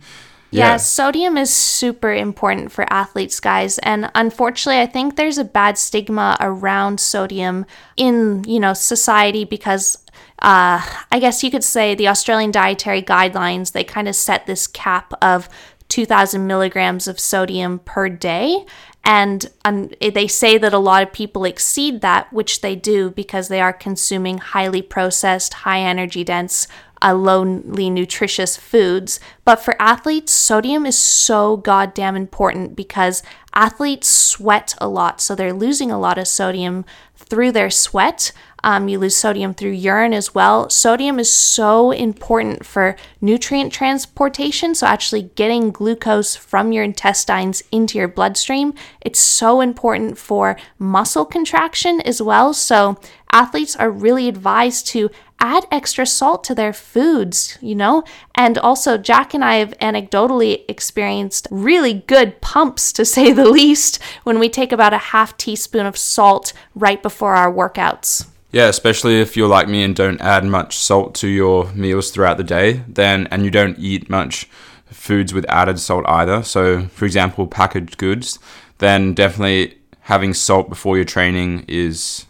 Yeah. 0.57 0.77
sodium 0.77 1.37
is 1.37 1.53
super 1.53 2.13
important 2.13 2.71
for 2.71 2.91
athletes, 2.91 3.39
guys. 3.39 3.77
And 3.79 4.11
unfortunately, 4.15 4.81
I 4.81 4.85
think 4.85 5.15
there's 5.15 5.37
a 5.37 5.43
bad 5.43 5.77
stigma 5.77 6.37
around 6.39 6.99
sodium 6.99 7.65
in, 7.97 8.43
you 8.45 8.59
know, 8.59 8.73
society 8.73 9.43
because 9.43 9.97
uh, 10.39 10.81
I 11.11 11.19
guess 11.19 11.43
you 11.43 11.51
could 11.51 11.63
say 11.63 11.95
the 11.95 12.07
Australian 12.07 12.51
Dietary 12.51 13.01
Guidelines, 13.01 13.71
they 13.71 13.83
kind 13.83 14.07
of 14.07 14.15
set 14.15 14.45
this 14.45 14.67
cap 14.67 15.13
of 15.21 15.49
2,000 15.89 16.45
milligrams 16.45 17.07
of 17.07 17.19
sodium 17.19 17.79
per 17.79 18.09
day. 18.09 18.65
And 19.07 19.51
um, 19.63 19.91
they 20.01 20.27
say 20.27 20.57
that 20.57 20.73
a 20.73 20.79
lot 20.79 21.03
of 21.03 21.13
people 21.13 21.45
exceed 21.45 22.01
that, 22.01 22.33
which 22.33 22.61
they 22.61 22.75
do 22.75 23.11
because 23.11 23.47
they 23.47 23.61
are 23.61 23.71
consuming 23.71 24.39
highly 24.39 24.81
processed, 24.81 25.53
high 25.53 25.81
energy 25.81 26.23
dense, 26.23 26.67
uh, 27.01 27.13
lowly 27.13 27.89
nutritious 27.89 28.57
foods. 28.57 29.19
But 29.43 29.57
for 29.57 29.79
athletes, 29.81 30.31
sodium 30.31 30.85
is 30.85 30.97
so 30.97 31.57
goddamn 31.57 32.15
important 32.15 32.75
because 32.75 33.23
athletes 33.53 34.09
sweat 34.09 34.75
a 34.79 34.87
lot. 34.87 35.21
So 35.21 35.35
they're 35.35 35.53
losing 35.53 35.91
a 35.91 35.99
lot 35.99 36.17
of 36.17 36.27
sodium 36.27 36.85
through 37.15 37.51
their 37.51 37.69
sweat. 37.69 38.31
Um, 38.63 38.87
you 38.87 38.97
lose 38.97 39.15
sodium 39.15 39.53
through 39.53 39.71
urine 39.71 40.13
as 40.13 40.33
well. 40.33 40.71
Sodium 40.71 41.19
is 41.19 41.31
so 41.31 41.91
important 41.91 42.65
for 42.65 42.95
nutrient 43.21 43.71
transportation. 43.71 44.73
So, 44.73 44.87
actually 44.87 45.29
getting 45.35 45.69
glucose 45.69 46.35
from 46.35 46.71
your 46.71 46.83
intestines 46.83 47.61
into 47.71 47.99
your 47.99 48.07
bloodstream. 48.07 48.73
It's 49.01 49.19
so 49.19 49.61
important 49.61 50.17
for 50.17 50.57
muscle 50.79 51.25
contraction 51.25 52.01
as 52.01 52.23
well. 52.23 52.55
So, 52.55 52.99
athletes 53.31 53.75
are 53.75 53.91
really 53.91 54.27
advised 54.27 54.87
to 54.87 55.11
add 55.39 55.65
extra 55.71 56.05
salt 56.05 56.43
to 56.45 56.55
their 56.55 56.73
foods, 56.73 57.57
you 57.61 57.75
know? 57.75 58.03
And 58.35 58.57
also, 58.57 58.97
Jack 58.97 59.33
and 59.33 59.43
I 59.43 59.55
have 59.55 59.77
anecdotally 59.79 60.63
experienced 60.67 61.47
really 61.51 61.93
good 61.93 62.41
pumps, 62.41 62.91
to 62.93 63.05
say 63.15 63.31
the 63.31 63.49
least, 63.49 64.01
when 64.23 64.39
we 64.39 64.49
take 64.49 64.71
about 64.71 64.93
a 64.93 64.97
half 64.97 65.37
teaspoon 65.37 65.85
of 65.85 65.97
salt 65.97 66.53
right 66.73 67.01
before 67.01 67.35
our 67.35 67.51
workouts. 67.51 68.27
Yeah, 68.51 68.67
especially 68.67 69.19
if 69.19 69.35
you're 69.35 69.49
like 69.49 69.67
me 69.67 69.83
and 69.83 69.93
don't 69.93 70.21
add 70.21 70.45
much 70.45 70.77
salt 70.77 71.13
to 71.15 71.27
your 71.27 71.71
meals 71.73 72.11
throughout 72.11 72.37
the 72.37 72.43
day, 72.43 72.83
then 72.87 73.27
and 73.27 73.43
you 73.43 73.51
don't 73.51 73.77
eat 73.77 74.09
much 74.09 74.47
foods 74.85 75.33
with 75.33 75.45
added 75.49 75.77
salt 75.77 76.05
either. 76.07 76.41
So, 76.41 76.85
for 76.87 77.03
example, 77.03 77.47
packaged 77.47 77.97
goods, 77.97 78.39
then 78.77 79.13
definitely 79.13 79.77
having 80.01 80.33
salt 80.33 80.69
before 80.69 80.95
your 80.95 81.05
training 81.05 81.65
is 81.67 82.25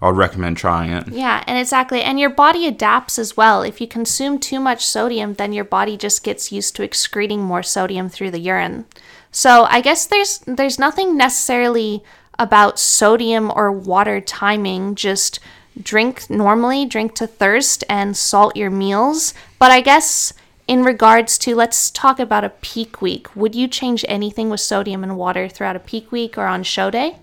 I'd 0.00 0.16
recommend 0.16 0.56
trying 0.56 0.90
it. 0.90 1.08
Yeah, 1.08 1.42
and 1.46 1.58
exactly. 1.58 2.02
And 2.02 2.20
your 2.20 2.30
body 2.30 2.66
adapts 2.66 3.18
as 3.18 3.36
well. 3.36 3.62
If 3.62 3.80
you 3.80 3.88
consume 3.88 4.38
too 4.38 4.60
much 4.60 4.86
sodium, 4.86 5.34
then 5.34 5.52
your 5.52 5.64
body 5.64 5.96
just 5.96 6.22
gets 6.22 6.52
used 6.52 6.76
to 6.76 6.84
excreting 6.84 7.42
more 7.42 7.64
sodium 7.64 8.08
through 8.08 8.30
the 8.30 8.38
urine. 8.38 8.86
So, 9.32 9.64
I 9.64 9.80
guess 9.80 10.06
there's 10.06 10.38
there's 10.46 10.78
nothing 10.78 11.16
necessarily 11.16 12.04
about 12.38 12.78
sodium 12.78 13.50
or 13.54 13.72
water 13.72 14.20
timing, 14.20 14.94
just 14.94 15.40
drink 15.80 16.30
normally, 16.30 16.86
drink 16.86 17.14
to 17.16 17.26
thirst, 17.26 17.82
and 17.88 18.16
salt 18.16 18.56
your 18.56 18.70
meals. 18.70 19.34
But 19.58 19.72
I 19.72 19.80
guess 19.80 20.32
in 20.68 20.84
regards 20.84 21.38
to, 21.38 21.56
let's 21.56 21.90
talk 21.90 22.20
about 22.20 22.44
a 22.44 22.50
peak 22.50 23.02
week. 23.02 23.34
Would 23.34 23.54
you 23.54 23.66
change 23.66 24.04
anything 24.06 24.50
with 24.50 24.60
sodium 24.60 25.02
and 25.02 25.16
water 25.16 25.48
throughout 25.48 25.76
a 25.76 25.80
peak 25.80 26.12
week 26.12 26.36
or 26.36 26.46
on 26.46 26.62
show 26.62 26.90
day? 26.90 27.16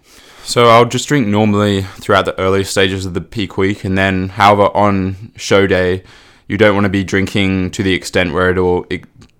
So 0.45 0.67
I'll 0.67 0.85
just 0.85 1.07
drink 1.07 1.27
normally 1.27 1.81
throughout 1.81 2.25
the 2.25 2.39
early 2.39 2.63
stages 2.63 3.05
of 3.05 3.15
the 3.15 3.21
peak 3.21 3.57
week, 3.57 3.83
and 3.83 3.97
then, 3.97 4.29
however, 4.29 4.69
on 4.75 5.31
show 5.35 5.65
day, 5.65 6.03
you 6.47 6.55
don't 6.57 6.75
want 6.75 6.85
to 6.85 6.89
be 6.89 7.03
drinking 7.03 7.71
to 7.71 7.81
the 7.81 7.93
extent 7.93 8.31
where 8.31 8.51
it'll 8.51 8.85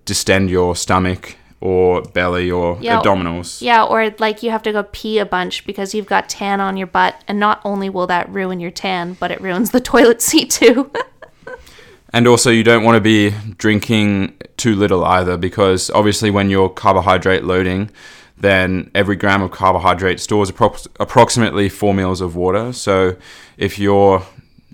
distend 0.04 0.50
your 0.50 0.74
stomach 0.74 1.36
or 1.60 2.02
belly 2.02 2.50
or 2.50 2.76
Yeah, 2.80 3.00
abdominals. 3.00 3.62
Yeah, 3.62 3.84
or 3.84 4.14
like 4.18 4.42
you 4.42 4.50
have 4.50 4.62
to 4.64 4.72
go 4.72 4.82
pee 4.82 5.18
a 5.18 5.24
bunch 5.24 5.64
because 5.64 5.94
you've 5.94 6.06
got 6.06 6.28
tan 6.28 6.60
on 6.60 6.76
your 6.76 6.88
butt, 6.88 7.22
and 7.28 7.38
not 7.38 7.60
only 7.64 7.88
will 7.88 8.08
that 8.08 8.28
ruin 8.28 8.58
your 8.58 8.72
tan, 8.72 9.16
but 9.20 9.30
it 9.30 9.40
ruins 9.40 9.70
the 9.70 9.80
toilet 9.92 10.20
seat 10.20 10.50
too. 10.50 10.90
And 12.12 12.26
also, 12.26 12.50
you 12.50 12.64
don't 12.64 12.82
want 12.82 12.96
to 12.96 13.00
be 13.00 13.30
drinking 13.58 14.36
too 14.56 14.74
little 14.74 15.04
either, 15.04 15.36
because 15.36 15.88
obviously, 15.90 16.30
when 16.32 16.50
you're 16.50 16.68
carbohydrate 16.68 17.44
loading, 17.44 17.90
then 18.38 18.90
every 18.94 19.16
gram 19.16 19.42
of 19.42 19.50
carbohydrate 19.50 20.20
stores 20.20 20.50
appro- 20.50 20.86
approximately 21.00 21.68
four 21.68 21.94
meals 21.94 22.20
of 22.20 22.36
water. 22.36 22.72
So, 22.72 23.16
if 23.56 23.78
you're 23.78 24.26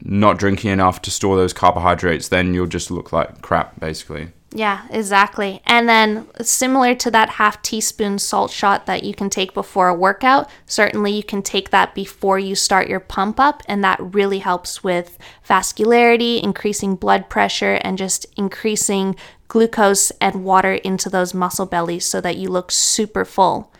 not 0.05 0.39
drinking 0.39 0.71
enough 0.71 1.01
to 1.03 1.11
store 1.11 1.37
those 1.37 1.53
carbohydrates, 1.53 2.29
then 2.29 2.55
you'll 2.55 2.67
just 2.67 2.91
look 2.91 3.13
like 3.13 3.41
crap, 3.41 3.79
basically. 3.79 4.29
Yeah, 4.55 4.87
exactly. 4.91 5.63
And 5.65 5.89
then, 5.89 6.29
similar 6.43 6.95
to 6.97 7.11
that 7.11 7.31
half 7.31 7.63
teaspoon 7.63 8.19
salt 8.19 8.51
shot 8.51 8.85
that 8.87 9.03
you 9.03 9.15
can 9.15 9.31
take 9.31 9.55
before 9.55 9.89
a 9.89 9.95
workout, 9.95 10.51
certainly 10.67 11.13
you 11.13 11.23
can 11.23 11.43
take 11.43 11.71
that 11.71 11.95
before 11.95 12.39
you 12.39 12.55
start 12.55 12.89
your 12.89 13.01
pump 13.01 13.41
up, 13.41 13.63
and 13.67 13.83
that 13.83 13.99
really 14.01 14.41
helps 14.41 14.85
with 14.85 15.17
vascularity, 15.49 16.43
increasing 16.43 16.97
blood 16.97 17.31
pressure, 17.31 17.79
and 17.83 17.97
just 17.97 18.27
increasing 18.37 19.17
glucose 19.49 20.11
and 20.21 20.45
water 20.45 20.75
into 20.75 21.09
those 21.09 21.33
muscle 21.33 21.67
bellies 21.67 22.05
so 22.05 22.21
that 22.21 22.37
you 22.37 22.49
look 22.49 22.71
super 22.71 23.25
full. 23.25 23.73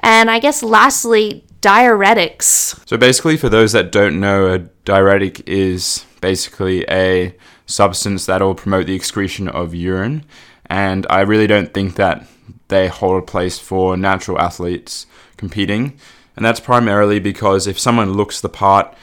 And 0.00 0.30
I 0.30 0.38
guess 0.38 0.62
lastly, 0.62 1.44
diuretics. 1.60 2.86
So 2.88 2.96
basically, 2.96 3.36
for 3.36 3.48
those 3.48 3.72
that 3.72 3.92
don't 3.92 4.20
know, 4.20 4.52
a 4.52 4.58
diuretic 4.84 5.46
is 5.48 6.06
basically 6.20 6.84
a 6.88 7.34
substance 7.66 8.26
that 8.26 8.40
will 8.40 8.54
promote 8.54 8.86
the 8.86 8.94
excretion 8.94 9.48
of 9.48 9.74
urine. 9.74 10.24
And 10.66 11.06
I 11.10 11.20
really 11.20 11.46
don't 11.46 11.74
think 11.74 11.96
that 11.96 12.26
they 12.68 12.88
hold 12.88 13.22
a 13.22 13.26
place 13.26 13.58
for 13.58 13.96
natural 13.96 14.40
athletes 14.40 15.06
competing. 15.36 15.98
And 16.34 16.44
that's 16.44 16.60
primarily 16.60 17.18
because 17.18 17.66
if 17.66 17.78
someone 17.78 18.12
looks 18.12 18.40
the 18.40 18.48
part 18.48 18.94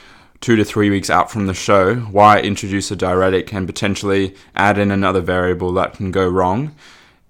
two 0.41 0.55
to 0.55 0.65
three 0.65 0.89
weeks 0.89 1.10
out 1.10 1.32
from 1.32 1.48
the 1.48 1.53
show, 1.53 1.96
why 1.96 2.39
introduce 2.39 2.91
a 2.91 2.96
diuretic 2.96 3.53
and 3.53 3.65
potentially 3.65 4.36
add 4.55 4.77
in 4.77 4.91
another 4.91 5.22
variable 5.22 5.72
that 5.74 5.93
can 5.93 6.12
go 6.12 6.27
wrong? 6.27 6.75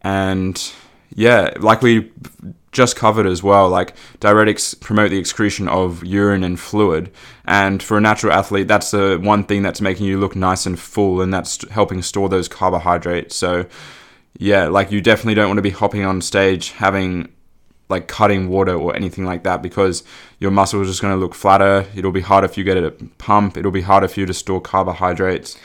And 0.01 0.71
yeah, 1.15 1.53
like 1.59 1.81
we 1.81 2.11
just 2.73 2.95
covered 2.95 3.25
as 3.25 3.41
well, 3.41 3.69
like 3.69 3.95
diuretics 4.19 4.79
promote 4.79 5.11
the 5.11 5.17
excretion 5.17 5.67
of 5.67 6.03
urine 6.03 6.43
and 6.43 6.59
fluid. 6.59 7.11
And 7.45 7.81
for 7.81 7.97
a 7.97 8.01
natural 8.01 8.33
athlete, 8.33 8.67
that's 8.67 8.91
the 8.91 9.19
one 9.21 9.43
thing 9.43 9.61
that's 9.61 9.81
making 9.81 10.07
you 10.07 10.19
look 10.19 10.35
nice 10.35 10.65
and 10.65 10.79
full, 10.79 11.21
and 11.21 11.33
that's 11.33 11.67
helping 11.69 12.01
store 12.01 12.29
those 12.29 12.47
carbohydrates. 12.47 13.35
So, 13.35 13.65
yeah, 14.37 14.67
like 14.67 14.91
you 14.91 15.01
definitely 15.01 15.35
don't 15.35 15.47
want 15.47 15.57
to 15.59 15.63
be 15.63 15.69
hopping 15.69 16.03
on 16.03 16.21
stage 16.21 16.71
having 16.71 17.29
like 17.89 18.07
cutting 18.07 18.49
water 18.49 18.73
or 18.73 18.95
anything 18.95 19.25
like 19.25 19.43
that 19.43 19.61
because 19.61 20.03
your 20.39 20.51
muscles 20.51 20.87
are 20.87 20.89
just 20.89 21.01
going 21.01 21.13
to 21.13 21.19
look 21.19 21.35
flatter. 21.35 21.85
It'll 21.95 22.11
be 22.11 22.21
harder 22.21 22.45
if 22.45 22.57
you 22.57 22.63
get 22.63 22.77
it 22.77 22.83
a 22.83 22.91
pump. 23.17 23.57
It'll 23.57 23.71
be 23.71 23.81
harder 23.81 24.07
for 24.07 24.19
you 24.19 24.25
to 24.25 24.33
store 24.33 24.61
carbohydrates. 24.61 25.57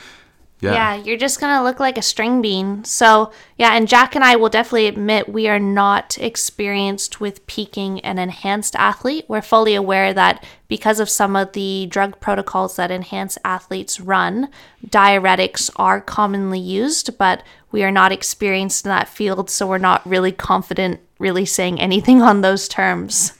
Yeah. 0.61 0.73
yeah, 0.73 0.95
you're 0.95 1.17
just 1.17 1.39
going 1.39 1.57
to 1.57 1.63
look 1.63 1.79
like 1.79 1.97
a 1.97 2.01
string 2.01 2.41
bean. 2.41 2.83
So, 2.83 3.31
yeah, 3.57 3.75
and 3.75 3.87
Jack 3.87 4.13
and 4.13 4.25
I 4.25 4.35
will 4.35 4.49
definitely 4.49 4.87
admit 4.87 5.29
we 5.29 5.47
are 5.47 5.59
not 5.59 6.17
experienced 6.17 7.21
with 7.21 7.45
peaking 7.47 8.01
an 8.01 8.19
enhanced 8.19 8.75
athlete. 8.75 9.23
We're 9.29 9.41
fully 9.41 9.73
aware 9.73 10.13
that 10.13 10.45
because 10.67 10.99
of 10.99 11.09
some 11.09 11.37
of 11.37 11.53
the 11.53 11.87
drug 11.89 12.19
protocols 12.19 12.75
that 12.75 12.91
enhanced 12.91 13.37
athletes 13.45 14.01
run, 14.01 14.49
diuretics 14.85 15.69
are 15.77 16.01
commonly 16.01 16.59
used, 16.59 17.17
but 17.17 17.41
we 17.71 17.81
are 17.83 17.91
not 17.91 18.11
experienced 18.11 18.85
in 18.85 18.89
that 18.89 19.07
field, 19.07 19.49
so 19.49 19.65
we're 19.65 19.77
not 19.77 20.05
really 20.05 20.33
confident 20.33 20.99
really 21.19 21.45
saying 21.45 21.79
anything 21.79 22.21
on 22.21 22.41
those 22.41 22.67
terms. 22.67 23.33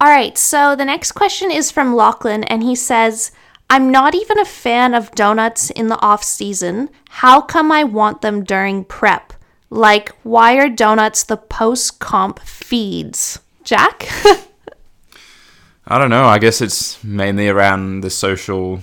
All 0.00 0.08
right, 0.08 0.38
so 0.38 0.74
the 0.74 0.86
next 0.86 1.12
question 1.12 1.50
is 1.50 1.70
from 1.70 1.94
Lachlan, 1.94 2.44
and 2.44 2.62
he 2.62 2.74
says, 2.74 3.32
I'm 3.72 3.90
not 3.90 4.16
even 4.16 4.36
a 4.40 4.44
fan 4.44 4.94
of 4.94 5.12
donuts 5.12 5.70
in 5.70 5.86
the 5.86 6.00
off 6.00 6.24
season. 6.24 6.90
How 7.08 7.40
come 7.40 7.70
I 7.70 7.84
want 7.84 8.20
them 8.20 8.42
during 8.42 8.84
prep? 8.84 9.32
Like, 9.70 10.10
why 10.24 10.56
are 10.56 10.68
donuts 10.68 11.22
the 11.22 11.36
post 11.36 12.00
comp 12.00 12.40
feeds? 12.40 13.38
Jack? 13.62 14.08
I 15.86 15.98
don't 15.98 16.10
know. 16.10 16.24
I 16.24 16.40
guess 16.40 16.60
it's 16.60 17.02
mainly 17.04 17.48
around 17.48 18.00
the 18.00 18.10
social 18.10 18.80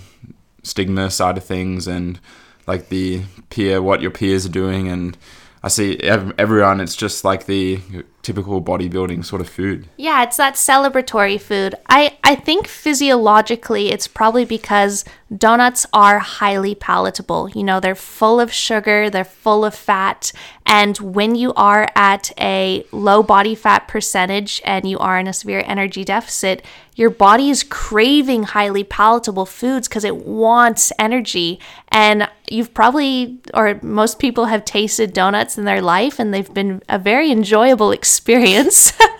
stigma 0.63 1.11
side 1.11 1.37
of 1.37 1.43
things 1.43 1.85
and 1.85 2.17
like 2.65 2.87
the 2.87 3.23
peer, 3.49 3.81
what 3.81 4.01
your 4.01 4.11
peers 4.11 4.45
are 4.45 4.49
doing. 4.49 4.87
And 4.87 5.17
I 5.63 5.67
see 5.67 5.99
everyone, 5.99 6.79
it's 6.79 6.95
just 6.95 7.25
like 7.25 7.45
the 7.45 7.81
typical 8.21 8.61
bodybuilding 8.61 9.23
sort 9.23 9.41
of 9.41 9.47
food. 9.47 9.87
Yeah, 9.95 10.23
it's 10.23 10.37
that 10.37 10.55
celebratory 10.55 11.39
food. 11.39 11.75
I, 11.87 12.17
I 12.23 12.35
think 12.35 12.67
physiologically 12.67 13.91
it's 13.91 14.07
probably 14.07 14.43
because 14.43 15.05
donuts 15.35 15.85
are 15.93 16.19
highly 16.19 16.75
palatable. 16.75 17.49
You 17.49 17.63
know, 17.63 17.79
they're 17.79 17.95
full 17.95 18.39
of 18.39 18.51
sugar, 18.51 19.09
they're 19.09 19.23
full 19.23 19.63
of 19.63 19.73
fat, 19.73 20.33
and 20.67 20.97
when 20.97 21.35
you 21.35 21.53
are 21.53 21.87
at 21.95 22.31
a 22.37 22.85
low 22.91 23.23
body 23.23 23.55
fat 23.55 23.87
percentage 23.87 24.61
and 24.65 24.87
you 24.87 24.99
are 24.99 25.17
in 25.17 25.25
a 25.25 25.31
severe 25.31 25.63
energy 25.65 26.03
deficit, 26.03 26.63
your 26.95 27.09
body 27.09 27.49
is 27.49 27.63
craving 27.63 28.43
highly 28.43 28.83
palatable 28.83 29.45
foods 29.45 29.87
because 29.87 30.03
it 30.03 30.17
wants 30.17 30.91
energy. 30.99 31.59
And 31.87 32.27
you've 32.49 32.73
probably, 32.73 33.39
or 33.53 33.79
most 33.81 34.19
people 34.19 34.45
have 34.45 34.65
tasted 34.65 35.13
donuts 35.13 35.57
in 35.57 35.63
their 35.63 35.81
life 35.81 36.19
and 36.19 36.33
they've 36.33 36.53
been 36.53 36.81
a 36.89 36.99
very 36.99 37.31
enjoyable 37.31 37.91
experience, 37.91 38.16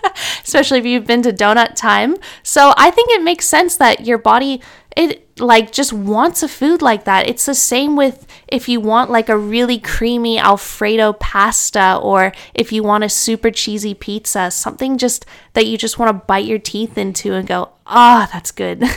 especially 0.44 0.78
if 0.78 0.86
you've 0.86 1.06
been 1.06 1.22
to 1.22 1.32
donut 1.32 1.74
time. 1.74 2.16
So 2.42 2.74
I 2.76 2.90
think 2.90 3.10
it 3.10 3.22
makes 3.22 3.46
sense 3.46 3.76
that 3.76 4.06
your 4.06 4.18
body 4.18 4.60
it 4.96 5.38
like 5.38 5.70
just 5.70 5.92
wants 5.92 6.42
a 6.42 6.48
food 6.48 6.82
like 6.82 7.04
that. 7.04 7.28
It's 7.28 7.46
the 7.46 7.54
same 7.54 7.94
with 7.94 8.26
if 8.48 8.68
you 8.68 8.80
want 8.80 9.10
like 9.10 9.28
a 9.28 9.38
really 9.38 9.78
creamy 9.78 10.38
alfredo 10.38 11.12
pasta 11.12 12.00
or 12.02 12.32
if 12.54 12.72
you 12.72 12.82
want 12.82 13.04
a 13.04 13.08
super 13.08 13.52
cheesy 13.52 13.94
pizza, 13.94 14.50
something 14.50 14.98
just 14.98 15.24
that 15.52 15.66
you 15.66 15.78
just 15.78 15.98
want 15.98 16.08
to 16.08 16.26
bite 16.26 16.46
your 16.46 16.58
teeth 16.58 16.98
into 16.98 17.32
and 17.32 17.46
go, 17.46 17.70
"Ah, 17.86 18.26
oh, 18.26 18.30
that's 18.32 18.50
good." 18.50 18.82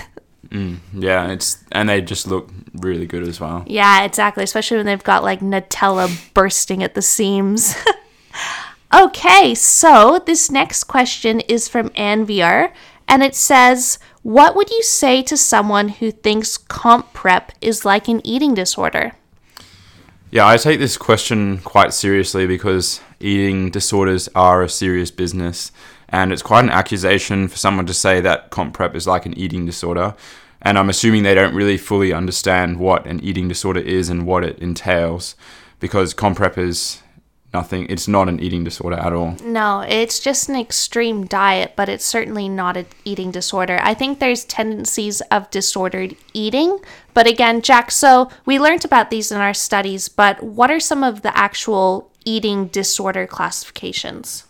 Mm, 0.52 0.80
yeah, 0.94 1.32
it's 1.32 1.64
and 1.72 1.88
they 1.88 2.02
just 2.02 2.28
look 2.28 2.52
really 2.74 3.06
good 3.06 3.26
as 3.26 3.40
well. 3.40 3.64
Yeah, 3.68 4.04
exactly, 4.04 4.44
especially 4.44 4.76
when 4.76 4.86
they've 4.86 5.02
got 5.02 5.24
like 5.24 5.40
Nutella 5.40 6.34
bursting 6.34 6.84
at 6.84 6.94
the 6.94 7.02
seams. 7.02 7.74
okay, 8.94 9.56
so 9.56 10.22
this 10.26 10.52
next 10.52 10.86
question 10.86 11.40
is 11.42 11.68
from 11.68 11.90
Anviar 11.90 12.72
and 13.08 13.24
it 13.24 13.36
says, 13.36 14.00
What 14.24 14.56
would 14.56 14.70
you 14.70 14.84
say 14.84 15.22
to 15.24 15.36
someone 15.36 15.90
who 15.90 16.12
thinks 16.12 16.58
comp 16.58 17.14
prep 17.14 17.52
is 17.62 17.86
like 17.86 18.08
an 18.08 18.26
eating 18.26 18.54
disorder? 18.54 19.14
Yeah, 20.32 20.48
I 20.48 20.56
take 20.56 20.80
this 20.80 20.96
question 20.96 21.58
quite 21.58 21.94
seriously 21.94 22.48
because 22.48 23.02
eating 23.20 23.70
disorders 23.70 24.30
are 24.34 24.64
a 24.64 24.70
serious 24.70 25.12
business. 25.12 25.74
And 26.08 26.32
it's 26.32 26.42
quite 26.42 26.64
an 26.64 26.70
accusation 26.70 27.50
for 27.50 27.58
someone 27.58 27.86
to 27.86 27.94
say 27.94 28.22
that 28.22 28.50
comp 28.50 28.74
prep 28.74 28.96
is 28.96 29.08
like 29.08 29.26
an 29.26 29.38
eating 29.38 29.66
disorder. 29.66 30.16
And 30.62 30.78
I'm 30.78 30.90
assuming 30.90 31.24
they 31.24 31.36
don't 31.36 31.56
really 31.56 31.78
fully 31.78 32.14
understand 32.14 32.80
what 32.80 33.06
an 33.06 33.20
eating 33.22 33.48
disorder 33.48 33.80
is 33.82 34.10
and 34.10 34.26
what 34.26 34.44
it 34.44 34.60
entails 34.60 35.36
because 35.82 36.14
comp 36.14 36.38
prep 36.38 36.58
is 36.58 37.02
nothing. 37.54 37.86
It's 37.90 38.08
not 38.08 38.30
an 38.30 38.40
eating 38.40 38.64
disorder 38.64 38.98
at 38.98 39.14
all. 39.14 39.36
No, 39.44 39.82
it's 39.82 40.20
just 40.20 40.50
an 40.50 40.56
extreme 40.56 41.26
diet, 41.26 41.74
but 41.76 41.90
it's 41.90 42.06
certainly 42.06 42.48
not 42.50 42.78
an 42.78 42.86
eating 43.04 43.32
disorder. 43.32 43.80
I 43.82 43.94
think 43.94 44.20
there's 44.20 44.46
tendencies 44.46 45.22
of 45.32 45.50
disordered 45.52 46.16
eating. 46.34 46.80
But 47.14 47.28
again, 47.28 47.62
Jack, 47.62 47.92
so 47.92 48.30
we 48.46 48.60
learned 48.60 48.86
about 48.86 49.10
these 49.10 49.32
in 49.32 49.40
our 49.40 49.54
studies, 49.54 50.08
but 50.08 50.42
what 50.42 50.72
are 50.72 50.80
some 50.80 51.04
of 51.04 51.22
the 51.22 51.36
actual 51.38 52.10
eating 52.26 52.68
disorder 52.68 53.28
classifications? 53.28 54.46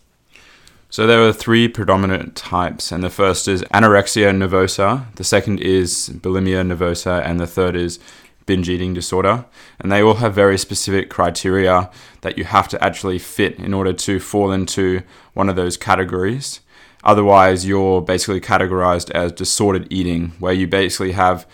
So 0.90 1.08
there 1.08 1.26
are 1.26 1.32
three 1.32 1.70
predominant 1.70 2.36
types, 2.36 2.92
and 2.92 3.02
the 3.02 3.10
first 3.10 3.48
is 3.48 3.64
anorexia 3.74 4.36
nervosa, 4.36 5.06
the 5.16 5.24
second 5.24 5.62
is 5.62 6.10
bulimia 6.14 6.68
nervosa, 6.68 7.26
and 7.26 7.40
the 7.40 7.48
third 7.48 7.78
is 7.78 7.98
binge 8.46 8.70
eating 8.70 8.94
disorder. 8.94 9.46
And 9.80 9.92
they 9.92 10.02
all 10.02 10.16
have 10.16 10.34
very 10.34 10.58
specific 10.58 11.10
criteria 11.10 11.90
that 12.22 12.38
you 12.38 12.44
have 12.44 12.68
to 12.70 12.84
actually 12.84 13.20
fit 13.20 13.60
in 13.60 13.74
order 13.74 13.94
to 13.94 14.20
fall 14.20 14.52
into 14.52 15.02
one 15.34 15.50
of 15.50 15.56
those 15.56 15.78
categories. 15.78 16.62
Otherwise, 17.04 17.66
you're 17.66 18.02
basically 18.02 18.42
categorized 18.42 19.10
as 19.12 19.32
disordered 19.32 19.88
eating, 19.90 20.34
where 20.40 20.54
you 20.54 20.68
basically 20.68 21.14
have 21.14 21.48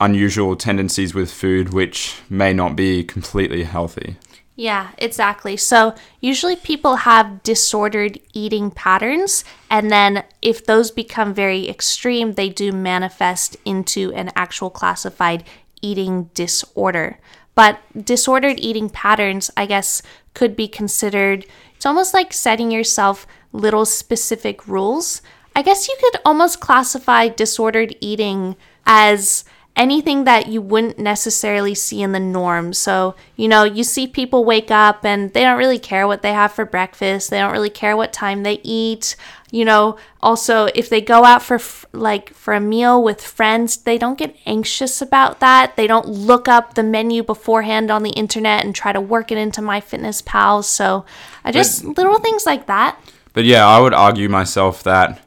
unusual 0.00 0.56
tendencies 0.56 1.14
with 1.14 1.30
food 1.30 1.72
which 1.72 2.20
may 2.28 2.52
not 2.52 2.74
be 2.74 3.04
completely 3.04 3.62
healthy. 3.64 4.16
Yeah, 4.54 4.90
exactly. 4.98 5.56
So, 5.56 5.94
usually 6.20 6.56
people 6.56 6.96
have 6.96 7.42
disordered 7.42 8.20
eating 8.34 8.70
patterns, 8.70 9.44
and 9.70 9.90
then 9.90 10.24
if 10.42 10.66
those 10.66 10.90
become 10.90 11.32
very 11.32 11.68
extreme, 11.68 12.34
they 12.34 12.50
do 12.50 12.70
manifest 12.70 13.56
into 13.64 14.12
an 14.12 14.30
actual 14.36 14.68
classified 14.68 15.44
eating 15.82 16.30
disorder. 16.34 17.18
But 17.54 17.80
disordered 18.04 18.58
eating 18.58 18.88
patterns, 18.88 19.50
I 19.56 19.66
guess, 19.66 20.02
could 20.32 20.56
be 20.56 20.68
considered 20.68 21.44
it's 21.82 21.86
almost 21.86 22.14
like 22.14 22.32
setting 22.32 22.70
yourself 22.70 23.26
little 23.52 23.84
specific 23.84 24.68
rules. 24.68 25.20
I 25.56 25.62
guess 25.62 25.88
you 25.88 25.96
could 26.00 26.20
almost 26.24 26.60
classify 26.60 27.26
disordered 27.26 27.96
eating 28.00 28.54
as 28.86 29.44
anything 29.74 30.22
that 30.22 30.46
you 30.46 30.62
wouldn't 30.62 31.00
necessarily 31.00 31.74
see 31.74 32.00
in 32.00 32.12
the 32.12 32.20
norm. 32.20 32.72
So, 32.72 33.16
you 33.34 33.48
know, 33.48 33.64
you 33.64 33.82
see 33.82 34.06
people 34.06 34.44
wake 34.44 34.70
up 34.70 35.04
and 35.04 35.32
they 35.32 35.42
don't 35.42 35.58
really 35.58 35.80
care 35.80 36.06
what 36.06 36.22
they 36.22 36.32
have 36.32 36.52
for 36.52 36.64
breakfast, 36.64 37.30
they 37.30 37.40
don't 37.40 37.50
really 37.50 37.68
care 37.68 37.96
what 37.96 38.12
time 38.12 38.44
they 38.44 38.60
eat. 38.62 39.16
You 39.52 39.66
know, 39.66 39.96
also 40.22 40.66
if 40.74 40.88
they 40.88 41.02
go 41.02 41.24
out 41.24 41.42
for 41.42 41.56
f- 41.56 41.84
like 41.92 42.32
for 42.32 42.54
a 42.54 42.60
meal 42.60 43.04
with 43.04 43.22
friends, 43.22 43.76
they 43.76 43.98
don't 43.98 44.18
get 44.18 44.34
anxious 44.46 45.02
about 45.02 45.40
that. 45.40 45.76
They 45.76 45.86
don't 45.86 46.08
look 46.08 46.48
up 46.48 46.72
the 46.72 46.82
menu 46.82 47.22
beforehand 47.22 47.90
on 47.90 48.02
the 48.02 48.10
internet 48.10 48.64
and 48.64 48.74
try 48.74 48.92
to 48.92 49.00
work 49.00 49.30
it 49.30 49.36
into 49.36 49.60
MyFitnessPal. 49.60 50.64
So, 50.64 51.04
I 51.44 51.52
just 51.52 51.84
little 51.84 52.18
things 52.18 52.46
like 52.46 52.66
that. 52.66 52.98
But 53.34 53.44
yeah, 53.44 53.66
I 53.66 53.78
would 53.78 53.94
argue 53.94 54.30
myself 54.30 54.82
that 54.84 55.20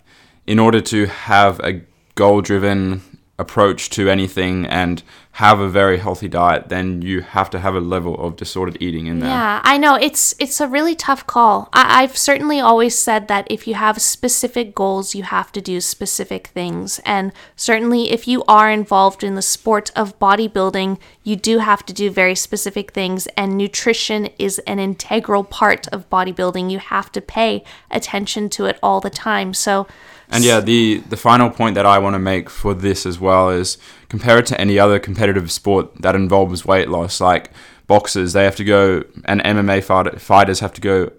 in 0.47 0.57
order 0.57 0.81
to 0.81 1.05
have 1.05 1.59
a 1.59 1.81
goal 2.15 2.41
driven 2.41 3.01
approach 3.37 3.89
to 3.89 4.09
anything 4.09 4.65
and 4.65 5.03
have 5.31 5.59
a 5.59 5.67
very 5.67 5.97
healthy 5.97 6.29
diet, 6.29 6.69
then 6.69 7.01
you 7.01 7.19
have 7.19 7.49
to 7.49 7.59
have 7.59 7.75
a 7.75 7.81
level 7.81 8.15
of 8.15 8.37
disordered 8.37 8.77
eating 8.79 9.07
in 9.07 9.19
there. 9.19 9.29
Yeah, 9.29 9.59
I 9.65 9.77
know 9.77 9.95
it's 9.95 10.33
it's 10.39 10.61
a 10.61 10.67
really 10.67 10.95
tough 10.95 11.27
call. 11.27 11.67
I, 11.73 12.03
I've 12.03 12.15
certainly 12.15 12.61
always 12.61 12.97
said 12.97 13.27
that 13.27 13.45
if 13.49 13.67
you 13.67 13.73
have 13.73 14.01
specific 14.01 14.73
goals, 14.73 15.13
you 15.13 15.23
have 15.23 15.51
to 15.51 15.59
do 15.59 15.81
specific 15.81 16.47
things, 16.47 16.99
and 16.99 17.33
certainly 17.57 18.11
if 18.11 18.25
you 18.25 18.45
are 18.47 18.71
involved 18.71 19.21
in 19.21 19.35
the 19.35 19.41
sport 19.41 19.91
of 19.97 20.17
bodybuilding, 20.17 20.97
you 21.23 21.35
do 21.35 21.57
have 21.57 21.85
to 21.87 21.93
do 21.93 22.09
very 22.09 22.35
specific 22.35 22.91
things. 22.91 23.27
And 23.35 23.57
nutrition 23.57 24.29
is 24.39 24.59
an 24.59 24.79
integral 24.79 25.43
part 25.43 25.89
of 25.89 26.09
bodybuilding. 26.09 26.71
You 26.71 26.79
have 26.79 27.11
to 27.11 27.19
pay 27.19 27.65
attention 27.91 28.49
to 28.51 28.65
it 28.65 28.79
all 28.81 29.01
the 29.01 29.09
time. 29.09 29.53
So. 29.53 29.87
And 30.29 30.43
yeah, 30.43 30.59
the 30.59 31.03
the 31.09 31.17
final 31.17 31.49
point 31.49 31.75
that 31.75 31.85
I 31.85 31.99
want 31.99 32.15
to 32.15 32.19
make 32.19 32.49
for 32.49 32.73
this 32.73 33.05
as 33.05 33.19
well 33.19 33.49
is 33.49 33.77
compare 34.09 34.39
it 34.39 34.45
to 34.47 34.59
any 34.59 34.79
other 34.79 34.99
competitive 34.99 35.51
sport 35.51 36.01
that 36.01 36.15
involves 36.15 36.65
weight 36.65 36.89
loss, 36.89 37.21
like 37.21 37.51
boxers. 37.87 38.33
They 38.33 38.43
have 38.43 38.55
to 38.55 38.63
go, 38.63 39.03
and 39.25 39.41
MMA 39.41 39.83
fight, 39.83 40.19
fighters 40.19 40.59
have 40.59 40.73
to 40.73 40.81
go 40.81 41.11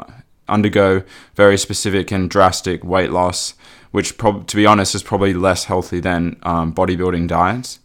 undergo 0.48 1.02
very 1.34 1.58
specific 1.58 2.10
and 2.10 2.30
drastic 2.30 2.84
weight 2.84 3.10
loss, 3.10 3.54
which, 3.90 4.16
prob- 4.18 4.46
to 4.48 4.56
be 4.56 4.66
honest, 4.66 4.94
is 4.94 5.02
probably 5.02 5.34
less 5.34 5.64
healthy 5.64 6.00
than 6.00 6.36
um, 6.42 6.72
bodybuilding 6.74 7.28
diets. 7.28 7.78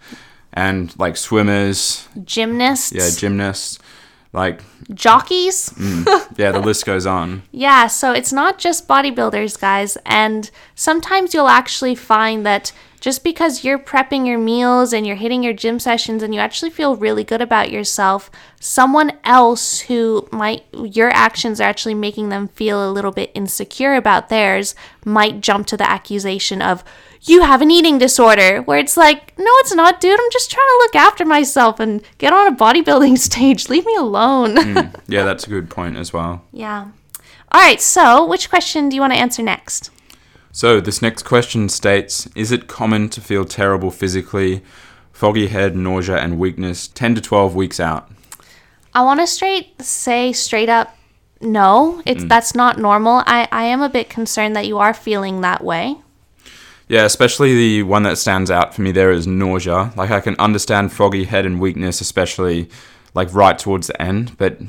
And 0.54 0.98
like 1.00 1.16
swimmers, 1.16 2.08
Gymnasts, 2.26 2.92
yeah, 2.92 3.10
gymnasts, 3.18 3.80
like 4.34 4.62
jockeys. 4.94 5.70
mm, 5.72 6.06
yeah, 6.38 6.52
the 6.52 6.60
list 6.60 6.86
goes 6.86 7.06
on. 7.06 7.44
Yeah, 7.52 7.88
so 7.88 8.12
it's 8.12 8.34
not 8.34 8.58
just 8.58 8.88
bodybuilders, 8.88 9.60
guys. 9.60 9.98
And 10.06 10.50
sometimes 10.76 11.34
you'll 11.34 11.50
actually 11.50 11.96
find 11.96 12.46
that 12.46 12.72
just 13.02 13.24
because 13.24 13.64
you're 13.64 13.80
prepping 13.80 14.28
your 14.28 14.38
meals 14.38 14.94
and 14.94 15.06
you're 15.06 15.16
hitting 15.16 15.44
your 15.44 15.54
gym 15.54 15.80
sessions 15.80 16.22
and 16.22 16.34
you 16.34 16.40
actually 16.40 16.70
feel 16.70 16.96
really 16.96 17.24
good 17.24 17.42
about 17.42 17.72
yourself, 17.72 18.30
someone 18.60 19.12
else 19.24 19.82
who 19.82 20.30
might, 20.32 20.64
your 20.72 21.10
actions 21.10 21.60
are 21.60 21.68
actually 21.68 21.96
making 21.96 22.30
them 22.30 22.48
feel 22.48 22.88
a 22.88 22.94
little 22.94 23.12
bit 23.12 23.32
insecure 23.34 23.96
about 23.96 24.30
theirs 24.30 24.76
might 25.04 25.42
jump 25.42 25.66
to 25.66 25.76
the 25.76 25.90
accusation 25.90 26.62
of, 26.62 26.84
you 27.24 27.42
have 27.42 27.62
an 27.62 27.70
eating 27.70 27.98
disorder, 27.98 28.62
where 28.64 28.80
it's 28.80 28.98
like, 28.98 29.38
no, 29.38 29.52
it's 29.60 29.76
not, 29.76 30.02
dude. 30.02 30.20
I'm 30.20 30.32
just 30.32 30.50
trying 30.50 30.68
to 30.68 30.78
look 30.80 30.96
after 30.96 31.24
myself 31.26 31.80
and 31.80 32.02
get 32.18 32.34
on 32.34 32.48
a 32.48 32.56
bodybuilding 32.56 33.18
stage. 33.20 33.70
Leave 33.70 33.86
me 33.86 33.96
alone. 33.96 34.56
Mm, 34.56 35.00
yeah, 35.08 35.24
that's 35.24 35.46
a 35.46 35.50
good 35.50 35.70
point 35.70 35.98
as 35.98 36.14
well. 36.14 36.44
Yeah. 36.52 36.88
All 37.52 37.62
right, 37.62 37.82
so 37.82 38.26
which 38.26 38.50
question 38.50 38.90
do 38.90 38.96
you 38.96 39.02
want 39.02 39.14
to 39.14 39.20
answer 39.20 39.44
next? 39.44 39.92
So, 40.52 40.82
this 40.82 41.02
next 41.02 41.24
question 41.24 41.70
states 41.70 42.28
Is 42.36 42.52
it 42.52 42.68
common 42.68 43.10
to 43.10 43.22
feel 43.22 43.46
terrible 43.46 43.92
physically, 43.92 44.62
foggy 45.12 45.48
head, 45.48 45.76
nausea, 45.76 46.18
and 46.18 46.38
weakness 46.38 46.88
10 46.88 47.16
to 47.16 47.22
12 47.22 47.56
weeks 47.56 47.80
out? 47.80 48.12
I 48.94 49.04
want 49.04 49.22
to 49.22 49.28
straight 49.28 49.82
say 49.82 50.34
straight 50.34 50.70
up 50.70 50.98
no, 51.42 52.02
it's 52.06 52.24
mm. 52.24 52.30
that's 52.30 52.56
not 52.56 52.78
normal. 52.78 53.24
I, 53.26 53.48
I 53.52 53.64
am 53.64 53.82
a 53.82 53.90
bit 53.90 54.10
concerned 54.10 54.56
that 54.56 54.68
you 54.68 54.78
are 54.78 54.94
feeling 54.94 55.42
that 55.42 55.64
way. 55.64 55.98
Yeah, 56.88 57.06
especially 57.06 57.56
the 57.56 57.84
one 57.84 58.04
that 58.04 58.18
stands 58.18 58.52
out 58.52 58.76
for 58.76 58.82
me 58.82 58.92
there 58.92 59.12
is 59.12 59.26
nausea. 59.26 59.92
Like, 59.96 60.12
I 60.12 60.20
can 60.20 60.36
understand 60.38 60.92
foggy 60.92 61.24
head 61.24 61.46
and 61.46 61.60
weakness, 61.60 62.02
especially 62.02 62.70
like 63.14 63.34
right 63.34 63.58
towards 63.58 63.88
the 63.88 64.02
end, 64.02 64.38
but 64.38 64.60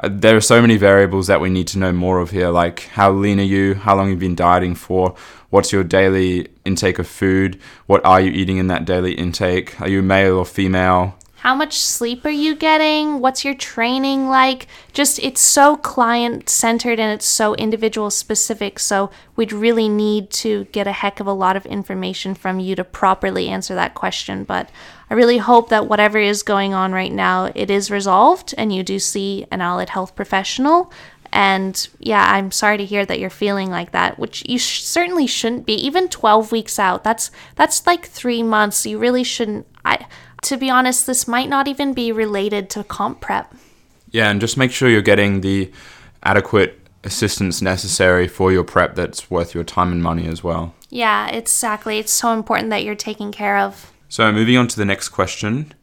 Uh, 0.00 0.08
there 0.12 0.36
are 0.36 0.40
so 0.40 0.60
many 0.60 0.76
variables 0.76 1.26
that 1.26 1.40
we 1.40 1.50
need 1.50 1.66
to 1.66 1.78
know 1.78 1.92
more 1.92 2.20
of 2.20 2.30
here, 2.30 2.50
like 2.50 2.80
how 2.92 3.10
lean 3.10 3.40
are 3.40 3.44
you, 3.44 3.74
how 3.74 3.96
long 3.96 4.10
you've 4.10 4.18
been 4.18 4.34
dieting 4.34 4.74
for, 4.74 5.14
what's 5.50 5.72
your 5.72 5.82
daily 5.82 6.46
intake 6.64 6.98
of 6.98 7.08
food, 7.08 7.60
what 7.86 8.04
are 8.04 8.20
you 8.20 8.30
eating 8.30 8.58
in 8.58 8.68
that 8.68 8.84
daily 8.84 9.12
intake, 9.14 9.80
are 9.80 9.88
you 9.88 10.00
male 10.00 10.36
or 10.36 10.46
female, 10.46 11.18
How 11.38 11.54
much 11.54 11.78
sleep 11.78 12.24
are 12.24 12.30
you 12.30 12.56
getting? 12.56 13.20
What's 13.20 13.44
your 13.44 13.54
training 13.54 14.28
like? 14.28 14.66
Just 14.92 15.20
it's 15.20 15.40
so 15.40 15.76
client 15.76 16.48
centered 16.48 16.98
and 16.98 17.12
it's 17.12 17.26
so 17.26 17.54
individual 17.54 18.10
specific. 18.10 18.80
So 18.80 19.10
we'd 19.36 19.52
really 19.52 19.88
need 19.88 20.30
to 20.30 20.64
get 20.72 20.88
a 20.88 20.92
heck 20.92 21.20
of 21.20 21.28
a 21.28 21.32
lot 21.32 21.56
of 21.56 21.64
information 21.64 22.34
from 22.34 22.58
you 22.58 22.74
to 22.74 22.82
properly 22.82 23.48
answer 23.48 23.76
that 23.76 23.94
question. 23.94 24.42
But 24.42 24.68
I 25.10 25.14
really 25.14 25.38
hope 25.38 25.68
that 25.68 25.86
whatever 25.86 26.18
is 26.18 26.42
going 26.42 26.74
on 26.74 26.90
right 26.90 27.12
now, 27.12 27.52
it 27.54 27.70
is 27.70 27.88
resolved 27.88 28.52
and 28.58 28.74
you 28.74 28.82
do 28.82 28.98
see 28.98 29.46
an 29.52 29.60
allied 29.60 29.90
health 29.90 30.16
professional. 30.16 30.92
And 31.32 31.88
yeah, 32.00 32.32
I'm 32.32 32.50
sorry 32.50 32.78
to 32.78 32.84
hear 32.84 33.06
that 33.06 33.20
you're 33.20 33.30
feeling 33.30 33.70
like 33.70 33.92
that, 33.92 34.18
which 34.18 34.42
you 34.48 34.58
sh- 34.58 34.82
certainly 34.82 35.28
shouldn't 35.28 35.66
be. 35.66 35.74
Even 35.74 36.08
12 36.08 36.50
weeks 36.50 36.80
out, 36.80 37.04
that's 37.04 37.30
that's 37.54 37.86
like 37.86 38.06
three 38.06 38.42
months. 38.42 38.86
You 38.86 38.98
really 38.98 39.22
shouldn't. 39.22 39.66
I, 39.84 40.06
to 40.42 40.56
be 40.56 40.70
honest, 40.70 41.06
this 41.06 41.26
might 41.28 41.48
not 41.48 41.68
even 41.68 41.92
be 41.92 42.12
related 42.12 42.70
to 42.70 42.84
comp 42.84 43.20
prep. 43.20 43.54
Yeah, 44.10 44.30
and 44.30 44.40
just 44.40 44.56
make 44.56 44.70
sure 44.70 44.88
you're 44.88 45.02
getting 45.02 45.40
the 45.40 45.70
adequate 46.22 46.80
assistance 47.04 47.62
necessary 47.62 48.26
for 48.26 48.52
your 48.52 48.64
prep 48.64 48.94
that's 48.94 49.30
worth 49.30 49.54
your 49.54 49.64
time 49.64 49.92
and 49.92 50.02
money 50.02 50.26
as 50.26 50.42
well. 50.42 50.74
Yeah, 50.90 51.28
exactly. 51.28 51.98
It's 51.98 52.12
so 52.12 52.32
important 52.32 52.70
that 52.70 52.82
you're 52.82 52.94
taken 52.94 53.30
care 53.30 53.58
of. 53.58 53.92
So, 54.08 54.32
moving 54.32 54.56
on 54.56 54.68
to 54.68 54.76
the 54.76 54.84
next 54.84 55.10
question. 55.10 55.74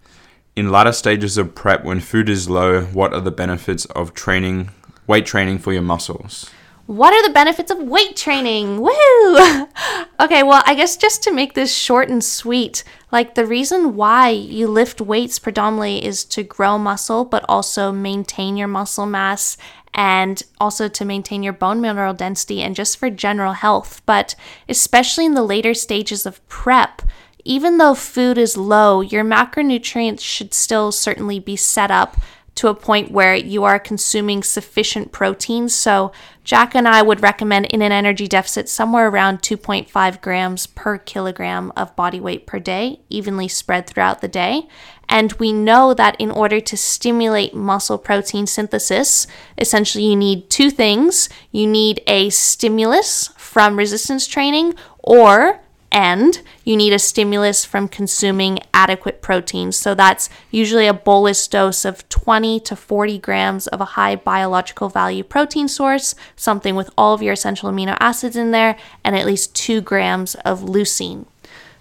In 0.55 0.71
latter 0.71 0.93
stages 0.93 1.37
of 1.37 1.53
prep, 1.53 1.83
when 1.83 1.99
food 1.99 2.29
is 2.29 2.49
low, 2.49 2.81
what 2.85 3.13
are 3.13 3.21
the 3.21 3.31
benefits 3.31 3.85
of 3.85 4.13
training, 4.13 4.71
weight 5.05 5.25
training 5.25 5.59
for 5.59 5.73
your 5.73 5.81
muscles? 5.81 6.49
What 6.87 7.13
are 7.13 7.27
the 7.27 7.33
benefits 7.33 7.71
of 7.71 7.79
weight 7.79 8.15
training? 8.15 8.79
Woo! 8.79 8.91
okay, 10.19 10.43
well, 10.43 10.61
I 10.67 10.75
guess 10.75 10.97
just 10.97 11.23
to 11.23 11.31
make 11.31 11.55
this 11.55 11.75
short 11.75 12.09
and 12.09 12.23
sweet, 12.23 12.83
like 13.11 13.33
the 13.33 13.45
reason 13.45 13.95
why 13.95 14.29
you 14.29 14.67
lift 14.67 15.01
weights 15.01 15.39
predominantly 15.39 16.05
is 16.05 16.23
to 16.25 16.43
grow 16.43 16.77
muscle, 16.77 17.25
but 17.25 17.43
also 17.49 17.91
maintain 17.91 18.55
your 18.55 18.67
muscle 18.67 19.07
mass 19.07 19.57
and 19.95 20.43
also 20.59 20.87
to 20.87 21.05
maintain 21.05 21.41
your 21.41 21.53
bone 21.53 21.81
mineral 21.81 22.13
density 22.13 22.61
and 22.61 22.75
just 22.75 22.97
for 22.97 23.09
general 23.09 23.53
health. 23.53 24.03
But 24.05 24.35
especially 24.69 25.25
in 25.25 25.33
the 25.33 25.41
later 25.41 25.73
stages 25.73 26.27
of 26.27 26.47
prep, 26.49 27.01
even 27.43 27.79
though 27.79 27.95
food 27.95 28.37
is 28.37 28.57
low, 28.57 29.01
your 29.01 29.23
macronutrients 29.23 30.21
should 30.21 30.53
still 30.53 30.91
certainly 30.91 31.39
be 31.39 31.55
set 31.55 31.89
up 31.89 32.17
to 32.55 32.69
a 32.69 32.75
point 32.75 33.11
where 33.11 33.35
you 33.35 33.63
are 33.63 33.77
consuming 33.77 34.41
sufficient 34.41 35.11
protein. 35.11 35.67
So, 35.69 36.11
Jack 36.43 36.75
and 36.75 36.87
I 36.87 37.01
would 37.01 37.21
recommend 37.21 37.65
in 37.65 37.81
an 37.81 37.91
energy 37.91 38.27
deficit 38.27 38.69
somewhere 38.69 39.07
around 39.07 39.41
2.5 39.41 40.21
grams 40.21 40.67
per 40.67 40.97
kilogram 40.97 41.73
of 41.75 41.95
body 41.95 42.19
weight 42.19 42.45
per 42.45 42.59
day, 42.59 43.01
evenly 43.09 43.47
spread 43.47 43.87
throughout 43.87 44.21
the 44.21 44.27
day. 44.27 44.67
And 45.09 45.33
we 45.33 45.51
know 45.51 45.93
that 45.93 46.19
in 46.19 46.31
order 46.31 46.59
to 46.59 46.77
stimulate 46.77 47.53
muscle 47.53 47.97
protein 47.97 48.47
synthesis, 48.47 49.27
essentially 49.57 50.05
you 50.05 50.15
need 50.15 50.49
two 50.49 50.69
things 50.69 51.29
you 51.51 51.67
need 51.67 52.01
a 52.07 52.29
stimulus 52.29 53.29
from 53.37 53.77
resistance 53.77 54.27
training 54.27 54.75
or 54.99 55.61
and 55.91 56.41
you 56.63 56.75
need 56.75 56.93
a 56.93 56.99
stimulus 56.99 57.63
from 57.63 57.87
consuming 57.87 58.59
adequate 58.73 59.21
protein. 59.21 59.71
So 59.71 59.95
that's 59.95 60.29
usually 60.51 60.87
a 60.87 60.93
bolus 60.93 61.47
dose 61.47 61.85
of 61.85 62.07
20 62.09 62.59
to 62.61 62.75
40 62.75 63.19
grams 63.19 63.67
of 63.67 63.79
a 63.79 63.85
high 63.85 64.15
biological 64.15 64.89
value 64.89 65.23
protein 65.23 65.67
source, 65.67 66.15
something 66.35 66.75
with 66.75 66.89
all 66.97 67.13
of 67.13 67.21
your 67.21 67.33
essential 67.33 67.71
amino 67.71 67.95
acids 67.99 68.35
in 68.35 68.51
there, 68.51 68.77
and 69.03 69.15
at 69.15 69.25
least 69.25 69.55
2 69.55 69.81
grams 69.81 70.35
of 70.35 70.61
leucine. 70.61 71.25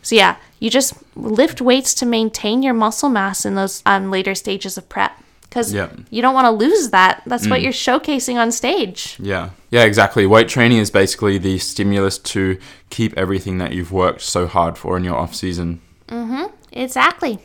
So 0.02 0.14
yeah, 0.14 0.36
you 0.60 0.70
just 0.70 0.94
lift 1.16 1.60
weights 1.60 1.94
to 1.94 2.06
maintain 2.06 2.62
your 2.62 2.74
muscle 2.74 3.08
mass 3.08 3.44
in 3.44 3.54
those 3.54 3.82
um, 3.86 4.10
later 4.10 4.34
stages 4.34 4.76
of 4.76 4.88
prep 4.88 5.18
because 5.54 5.72
Yeah. 5.72 5.86
you 6.10 6.20
don't 6.20 6.34
want 6.34 6.46
to 6.46 6.50
lose 6.50 6.90
that. 6.90 7.22
That's 7.26 7.46
what 7.46 7.62
you're 7.62 7.70
showcasing 7.72 8.34
on 8.40 8.50
stage. 8.50 9.16
Yeah. 9.20 9.50
Yeah, 9.70 9.84
exactly. 9.84 10.26
Weight 10.26 10.48
training 10.48 10.78
is 10.78 10.90
basically 10.90 11.38
the 11.38 11.58
stimulus 11.58 12.18
to 12.34 12.58
keep 12.90 13.16
everything 13.16 13.58
that 13.58 13.72
you've 13.72 13.92
worked 13.92 14.22
so 14.22 14.48
hard 14.48 14.76
for 14.76 14.96
in 14.96 15.04
your 15.04 15.14
off 15.14 15.32
season. 15.32 15.80
Mm-hmm. 16.08 16.46
Exactly. 16.72 17.38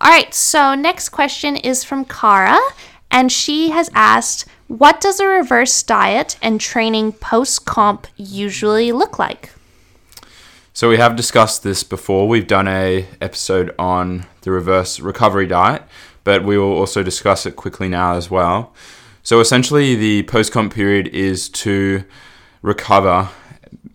All 0.00 0.10
right, 0.10 0.32
so 0.32 0.74
next 0.74 1.10
question 1.10 1.54
is 1.56 1.84
from 1.84 2.06
Kara, 2.06 2.58
and 3.10 3.30
she 3.30 3.68
has 3.68 3.90
asked, 3.94 4.46
What 4.68 5.02
does 5.02 5.20
a 5.20 5.26
reverse 5.26 5.82
diet 5.82 6.38
and 6.40 6.58
training 6.58 7.12
post 7.12 7.66
comp 7.66 8.06
usually 8.16 8.92
look 8.92 9.18
like? 9.18 9.50
So 10.72 10.88
we 10.88 10.96
have 10.96 11.16
discussed 11.16 11.62
this 11.62 11.84
before. 11.84 12.26
We've 12.26 12.46
done 12.46 12.66
a 12.66 13.06
episode 13.20 13.74
on 13.78 14.24
the 14.40 14.50
reverse 14.50 14.98
recovery 15.00 15.46
diet, 15.46 15.82
but 16.24 16.44
we 16.44 16.58
will 16.58 16.72
also 16.72 17.02
discuss 17.02 17.46
it 17.46 17.56
quickly 17.56 17.88
now 17.88 18.14
as 18.14 18.30
well. 18.30 18.74
So 19.22 19.40
essentially 19.40 19.94
the 19.94 20.24
post 20.24 20.52
comp 20.52 20.74
period 20.74 21.08
is 21.08 21.48
to 21.50 22.04
recover 22.62 23.28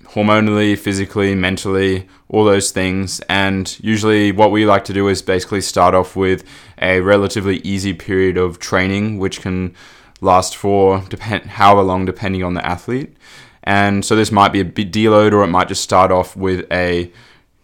hormonally, 0.06 0.78
physically, 0.78 1.36
mentally, 1.36 2.08
all 2.30 2.46
those 2.46 2.72
things. 2.72 3.20
And 3.30 3.78
usually, 3.82 4.32
what 4.32 4.52
we 4.52 4.66
like 4.66 4.86
to 4.86 4.94
do 4.94 5.08
is 5.08 5.22
basically 5.22 5.62
start 5.62 5.94
off 5.94 6.16
with 6.16 6.44
a 6.82 7.02
relatively 7.02 7.58
easy 7.58 7.94
period 7.94 8.38
of 8.38 8.60
training, 8.60 9.18
which 9.20 9.42
can 9.42 9.76
last 10.22 10.56
for 10.56 11.02
depend 11.10 11.46
however 11.46 11.84
long, 11.84 12.06
depending 12.06 12.44
on 12.44 12.54
the 12.54 12.66
athlete. 12.66 13.16
And 13.64 14.04
so 14.06 14.16
this 14.16 14.32
might 14.32 14.54
be 14.54 14.62
a 14.62 14.66
bit 14.66 14.92
deload, 14.92 15.34
or 15.34 15.44
it 15.44 15.48
might 15.48 15.68
just 15.68 15.84
start 15.84 16.12
off 16.12 16.36
with 16.36 16.66
a 16.72 17.12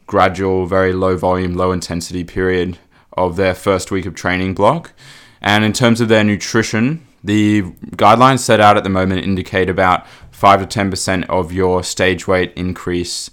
gradual, 0.06 0.66
very 0.66 0.94
low 0.94 1.18
volume, 1.18 1.56
low 1.56 1.72
intensity 1.72 2.24
period 2.24 2.78
of 3.18 3.36
their 3.36 3.56
first 3.56 3.92
week 3.92 4.06
of 4.06 4.16
training 4.16 4.54
block. 4.54 4.94
And 5.42 5.64
in 5.64 5.74
terms 5.74 6.02
of 6.02 6.08
their 6.08 6.24
nutrition, 6.24 7.06
the 7.24 7.64
guidelines 7.96 8.40
set 8.40 8.60
out 8.60 8.78
at 8.78 8.84
the 8.84 8.90
moment 8.90 9.24
indicate 9.24 9.70
about 9.70 10.08
5 10.32 10.68
to 10.68 10.80
10% 10.80 11.26
of 11.30 11.52
your 11.54 11.84
stage 11.84 12.28
weight 12.28 12.54
increase 12.56 13.30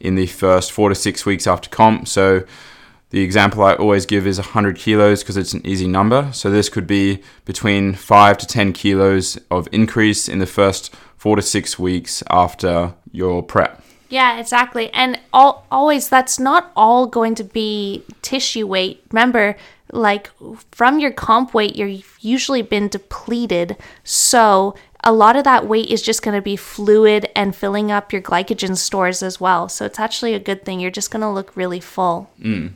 in 0.00 0.16
the 0.16 0.26
first 0.26 0.72
four 0.72 0.88
to 0.88 0.94
six 0.94 1.24
weeks 1.24 1.46
after 1.46 1.70
comp. 1.70 2.08
So 2.08 2.44
the 3.10 3.22
example 3.22 3.62
I 3.62 3.74
always 3.74 4.06
give 4.06 4.26
is 4.26 4.38
100 4.38 4.76
kilos 4.76 5.22
because 5.22 5.36
it's 5.36 5.52
an 5.52 5.66
easy 5.66 5.86
number. 5.86 6.30
So 6.32 6.50
this 6.50 6.68
could 6.68 6.86
be 6.86 7.22
between 7.44 7.94
5 7.94 8.38
to 8.38 8.46
10 8.46 8.72
kilos 8.72 9.38
of 9.50 9.68
increase 9.70 10.28
in 10.28 10.38
the 10.38 10.46
first 10.46 10.94
four 11.16 11.36
to 11.36 11.42
six 11.42 11.78
weeks 11.78 12.22
after 12.30 12.94
your 13.12 13.42
prep. 13.42 13.82
Yeah, 14.12 14.38
exactly. 14.38 14.92
And 14.92 15.18
all, 15.32 15.64
always, 15.72 16.10
that's 16.10 16.38
not 16.38 16.70
all 16.76 17.06
going 17.06 17.34
to 17.36 17.44
be 17.44 18.04
tissue 18.20 18.66
weight. 18.66 19.02
Remember, 19.10 19.56
like 19.90 20.28
from 20.70 20.98
your 20.98 21.12
comp 21.12 21.54
weight, 21.54 21.76
you've 21.76 22.18
usually 22.20 22.60
been 22.60 22.88
depleted. 22.88 23.78
So 24.04 24.74
a 25.02 25.14
lot 25.14 25.34
of 25.34 25.44
that 25.44 25.66
weight 25.66 25.88
is 25.88 26.02
just 26.02 26.20
going 26.20 26.36
to 26.36 26.42
be 26.42 26.56
fluid 26.56 27.30
and 27.34 27.56
filling 27.56 27.90
up 27.90 28.12
your 28.12 28.20
glycogen 28.20 28.76
stores 28.76 29.22
as 29.22 29.40
well. 29.40 29.70
So 29.70 29.86
it's 29.86 29.98
actually 29.98 30.34
a 30.34 30.38
good 30.38 30.62
thing. 30.66 30.78
You're 30.78 30.90
just 30.90 31.10
going 31.10 31.22
to 31.22 31.30
look 31.30 31.56
really 31.56 31.80
full. 31.80 32.30
Mm. 32.38 32.74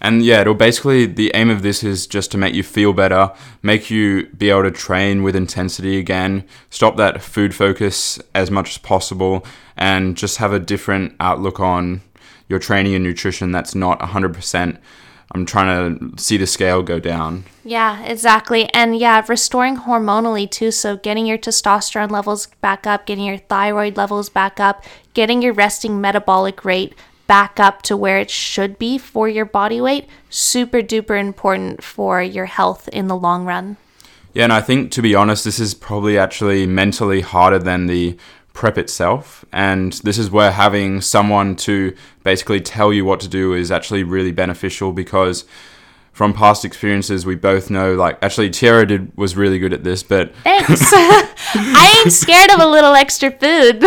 And 0.00 0.24
yeah, 0.24 0.42
it'll 0.42 0.54
basically, 0.54 1.06
the 1.06 1.30
aim 1.34 1.50
of 1.50 1.62
this 1.62 1.82
is 1.82 2.06
just 2.06 2.30
to 2.32 2.38
make 2.38 2.54
you 2.54 2.62
feel 2.62 2.92
better, 2.92 3.32
make 3.62 3.90
you 3.90 4.26
be 4.28 4.50
able 4.50 4.62
to 4.62 4.70
train 4.70 5.22
with 5.22 5.34
intensity 5.34 5.98
again, 5.98 6.44
stop 6.70 6.96
that 6.96 7.22
food 7.22 7.54
focus 7.54 8.20
as 8.34 8.50
much 8.50 8.70
as 8.70 8.78
possible, 8.78 9.44
and 9.76 10.16
just 10.16 10.36
have 10.38 10.52
a 10.52 10.60
different 10.60 11.14
outlook 11.18 11.58
on 11.60 12.00
your 12.48 12.58
training 12.58 12.94
and 12.94 13.04
nutrition 13.04 13.50
that's 13.52 13.74
not 13.74 14.00
100% 14.00 14.78
I'm 15.32 15.44
trying 15.44 15.98
to 15.98 16.22
see 16.22 16.38
the 16.38 16.46
scale 16.46 16.82
go 16.82 16.98
down. 16.98 17.44
Yeah, 17.62 18.02
exactly. 18.02 18.72
And 18.72 18.96
yeah, 18.96 19.22
restoring 19.28 19.76
hormonally 19.76 20.50
too. 20.50 20.70
So 20.70 20.96
getting 20.96 21.26
your 21.26 21.36
testosterone 21.36 22.10
levels 22.10 22.46
back 22.62 22.86
up, 22.86 23.04
getting 23.04 23.24
your 23.24 23.36
thyroid 23.36 23.98
levels 23.98 24.30
back 24.30 24.58
up, 24.58 24.84
getting 25.12 25.42
your 25.42 25.52
resting 25.52 26.00
metabolic 26.00 26.64
rate 26.64 26.94
back 27.28 27.60
up 27.60 27.82
to 27.82 27.96
where 27.96 28.18
it 28.18 28.30
should 28.30 28.76
be 28.78 28.98
for 28.98 29.28
your 29.28 29.44
body 29.44 29.80
weight. 29.80 30.08
Super 30.30 30.80
duper 30.80 31.20
important 31.20 31.84
for 31.84 32.20
your 32.20 32.46
health 32.46 32.88
in 32.88 33.06
the 33.06 33.14
long 33.14 33.44
run. 33.44 33.76
Yeah, 34.34 34.44
and 34.44 34.52
I 34.52 34.60
think 34.60 34.90
to 34.92 35.02
be 35.02 35.14
honest, 35.14 35.44
this 35.44 35.60
is 35.60 35.74
probably 35.74 36.18
actually 36.18 36.66
mentally 36.66 37.20
harder 37.20 37.60
than 37.60 37.86
the 37.86 38.16
prep 38.52 38.76
itself. 38.76 39.44
And 39.52 39.92
this 40.04 40.18
is 40.18 40.30
where 40.30 40.50
having 40.50 41.00
someone 41.00 41.54
to 41.56 41.94
basically 42.24 42.60
tell 42.60 42.92
you 42.92 43.04
what 43.04 43.20
to 43.20 43.28
do 43.28 43.52
is 43.52 43.70
actually 43.70 44.02
really 44.02 44.32
beneficial 44.32 44.92
because 44.92 45.44
from 46.12 46.32
past 46.32 46.64
experiences, 46.64 47.24
we 47.24 47.36
both 47.36 47.70
know 47.70 47.94
like 47.94 48.18
actually 48.22 48.50
Tyarra 48.50 48.88
did 48.88 49.16
was 49.16 49.36
really 49.36 49.60
good 49.60 49.72
at 49.72 49.84
this, 49.84 50.02
but 50.02 50.34
thanks. 50.42 50.80
I 50.92 52.02
ain't 52.02 52.12
scared 52.12 52.50
of 52.50 52.60
a 52.60 52.66
little 52.66 52.94
extra 52.94 53.30
food. 53.30 53.80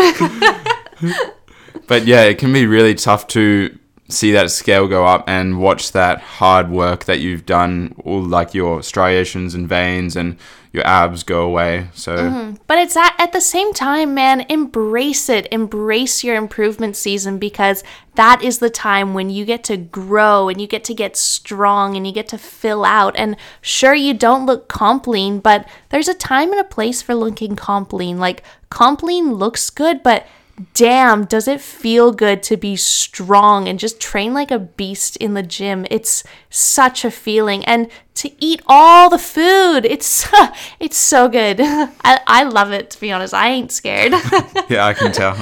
but 1.88 2.06
yeah, 2.06 2.24
it 2.24 2.38
can 2.38 2.52
be 2.54 2.66
really 2.66 2.96
tough 2.96 3.28
to 3.28 3.78
see 4.12 4.32
that 4.34 4.52
scale 4.52 4.88
go 4.88 5.06
up 5.06 5.24
and 5.28 5.60
watch 5.60 5.94
that 5.94 6.20
hard 6.20 6.70
work 6.70 7.06
that 7.06 7.20
you've 7.20 7.46
done, 7.46 7.96
all 8.04 8.22
like 8.22 8.54
your 8.54 8.84
striations 8.84 9.56
and 9.56 9.68
veins 9.68 10.16
and 10.16 10.38
your 10.74 10.88
abs 10.88 11.24
go 11.24 11.42
away. 11.42 11.90
So, 11.94 12.16
mm-hmm. 12.16 12.56
but 12.66 12.78
it's 12.78 12.96
at, 12.96 13.14
at 13.18 13.34
the 13.34 13.42
same 13.42 13.74
time, 13.74 14.14
man, 14.14 14.46
embrace 14.48 15.28
it. 15.28 15.48
Embrace 15.52 16.24
your 16.24 16.36
improvement 16.36 16.96
season 16.96 17.40
because 17.40 17.84
that 18.16 18.42
is 18.42 18.60
the 18.60 18.70
time 18.70 19.14
when 19.14 19.30
you 19.30 19.44
get 19.44 19.66
to 19.66 19.76
grow 19.76 20.48
and 20.48 20.62
you 20.62 20.68
get 20.68 20.86
to 20.86 20.94
get 20.94 21.18
strong 21.18 21.98
and 21.98 22.08
you 22.08 22.14
get 22.14 22.30
to 22.30 22.38
fill 22.38 22.86
out. 22.86 23.16
And 23.18 23.36
sure, 23.62 23.94
you 23.94 24.14
don't 24.14 24.46
look 24.46 24.70
comp 24.70 25.08
lean, 25.08 25.40
but 25.40 25.68
there's 25.90 26.08
a 26.08 26.14
time 26.14 26.52
and 26.52 26.62
a 26.62 26.66
place 26.66 27.02
for 27.02 27.16
looking 27.16 27.56
comp 27.58 27.92
lean. 27.92 28.18
Like, 28.18 28.44
comp 28.70 29.04
lean 29.04 29.34
looks 29.34 29.70
good, 29.70 30.02
but 30.02 30.26
damn, 30.74 31.26
does 31.26 31.48
it 31.48 31.62
feel 31.62 32.12
good 32.12 32.44
to 32.44 32.58
be 32.58 32.76
strong 32.76 33.68
and 33.68 33.80
just 33.80 34.00
train 34.00 34.34
like 34.34 34.52
a 34.52 34.60
beast 34.60 35.16
in 35.18 35.34
the 35.34 35.44
gym? 35.44 35.86
It's 35.90 36.24
such 36.50 37.06
a 37.06 37.12
feeling. 37.12 37.64
And 37.66 37.90
to 38.16 38.32
eat 38.44 38.62
all 38.68 39.10
the 39.10 39.18
food, 39.18 39.86
it's 39.86 40.28
it's 40.80 40.98
so 40.98 41.28
good. 41.28 41.60
I, 41.62 42.20
I 42.28 42.44
love 42.44 42.72
it, 42.72 42.90
to 42.92 43.00
be 43.00 43.12
honest. 43.12 43.34
I 43.34 43.50
ain't 43.50 43.72
scared. 43.72 44.12
yeah, 44.70 44.86
I 44.86 44.94
can 44.94 45.12
tell. 45.12 45.38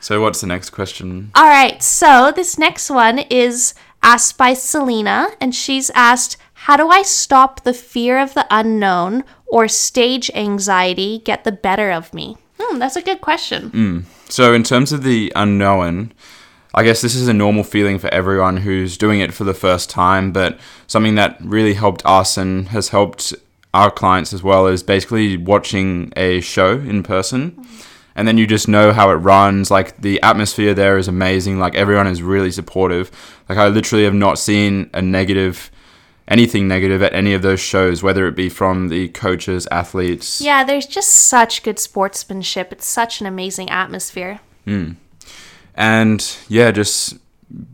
so, 0.00 0.20
what's 0.20 0.40
the 0.40 0.46
next 0.46 0.70
question? 0.70 1.30
All 1.34 1.48
right. 1.48 1.82
So, 1.82 2.32
this 2.34 2.58
next 2.58 2.90
one 2.90 3.18
is 3.18 3.74
asked 4.02 4.38
by 4.38 4.54
Selena, 4.54 5.28
and 5.40 5.54
she's 5.54 5.90
asked, 5.90 6.36
How 6.52 6.76
do 6.76 6.88
I 6.88 7.02
stop 7.02 7.62
the 7.62 7.74
fear 7.74 8.18
of 8.18 8.34
the 8.34 8.46
unknown 8.50 9.24
or 9.46 9.68
stage 9.68 10.30
anxiety 10.34 11.20
get 11.24 11.44
the 11.44 11.52
better 11.52 11.90
of 11.90 12.14
me? 12.14 12.36
Hmm, 12.60 12.78
that's 12.78 12.96
a 12.96 13.02
good 13.02 13.20
question. 13.20 13.70
Mm. 13.70 14.04
So, 14.30 14.52
in 14.52 14.62
terms 14.62 14.92
of 14.92 15.02
the 15.02 15.32
unknown, 15.34 16.12
I 16.74 16.84
guess 16.84 17.00
this 17.00 17.14
is 17.14 17.26
a 17.26 17.32
normal 17.32 17.64
feeling 17.64 17.98
for 17.98 18.08
everyone 18.08 18.58
who's 18.58 18.96
doing 18.96 19.20
it 19.20 19.32
for 19.32 19.44
the 19.44 19.54
first 19.54 19.90
time, 19.90 20.30
but 20.30 20.58
something 20.86 21.16
that 21.16 21.38
really 21.40 21.74
helped 21.74 22.02
us 22.04 22.36
and 22.36 22.68
has 22.68 22.90
helped 22.90 23.34
our 23.72 23.90
clients 23.90 24.32
as 24.32 24.42
well 24.42 24.66
is 24.66 24.82
basically 24.82 25.36
watching 25.36 26.12
a 26.16 26.40
show 26.40 26.72
in 26.72 27.02
person. 27.02 27.52
Mm-hmm. 27.52 27.80
And 28.16 28.28
then 28.28 28.36
you 28.36 28.46
just 28.46 28.68
know 28.68 28.92
how 28.92 29.10
it 29.10 29.14
runs. 29.14 29.70
Like 29.70 30.00
the 30.02 30.20
atmosphere 30.22 30.74
there 30.74 30.98
is 30.98 31.08
amazing. 31.08 31.58
Like 31.58 31.74
everyone 31.74 32.06
is 32.06 32.22
really 32.22 32.50
supportive. 32.50 33.10
Like 33.48 33.56
I 33.56 33.68
literally 33.68 34.04
have 34.04 34.14
not 34.14 34.38
seen 34.38 34.90
a 34.92 35.00
negative 35.00 35.70
anything 36.30 36.68
negative 36.68 37.02
at 37.02 37.12
any 37.12 37.34
of 37.34 37.42
those 37.42 37.60
shows, 37.60 38.02
whether 38.02 38.26
it 38.26 38.36
be 38.36 38.48
from 38.48 38.88
the 38.88 39.08
coaches, 39.08 39.66
athletes. 39.70 40.40
Yeah, 40.40 40.64
there's 40.64 40.86
just 40.86 41.10
such 41.10 41.62
good 41.62 41.78
sportsmanship. 41.78 42.72
It's 42.72 42.86
such 42.86 43.20
an 43.20 43.26
amazing 43.26 43.68
atmosphere. 43.68 44.40
Mm. 44.66 44.94
And 45.74 46.36
yeah, 46.48 46.70
just 46.70 47.18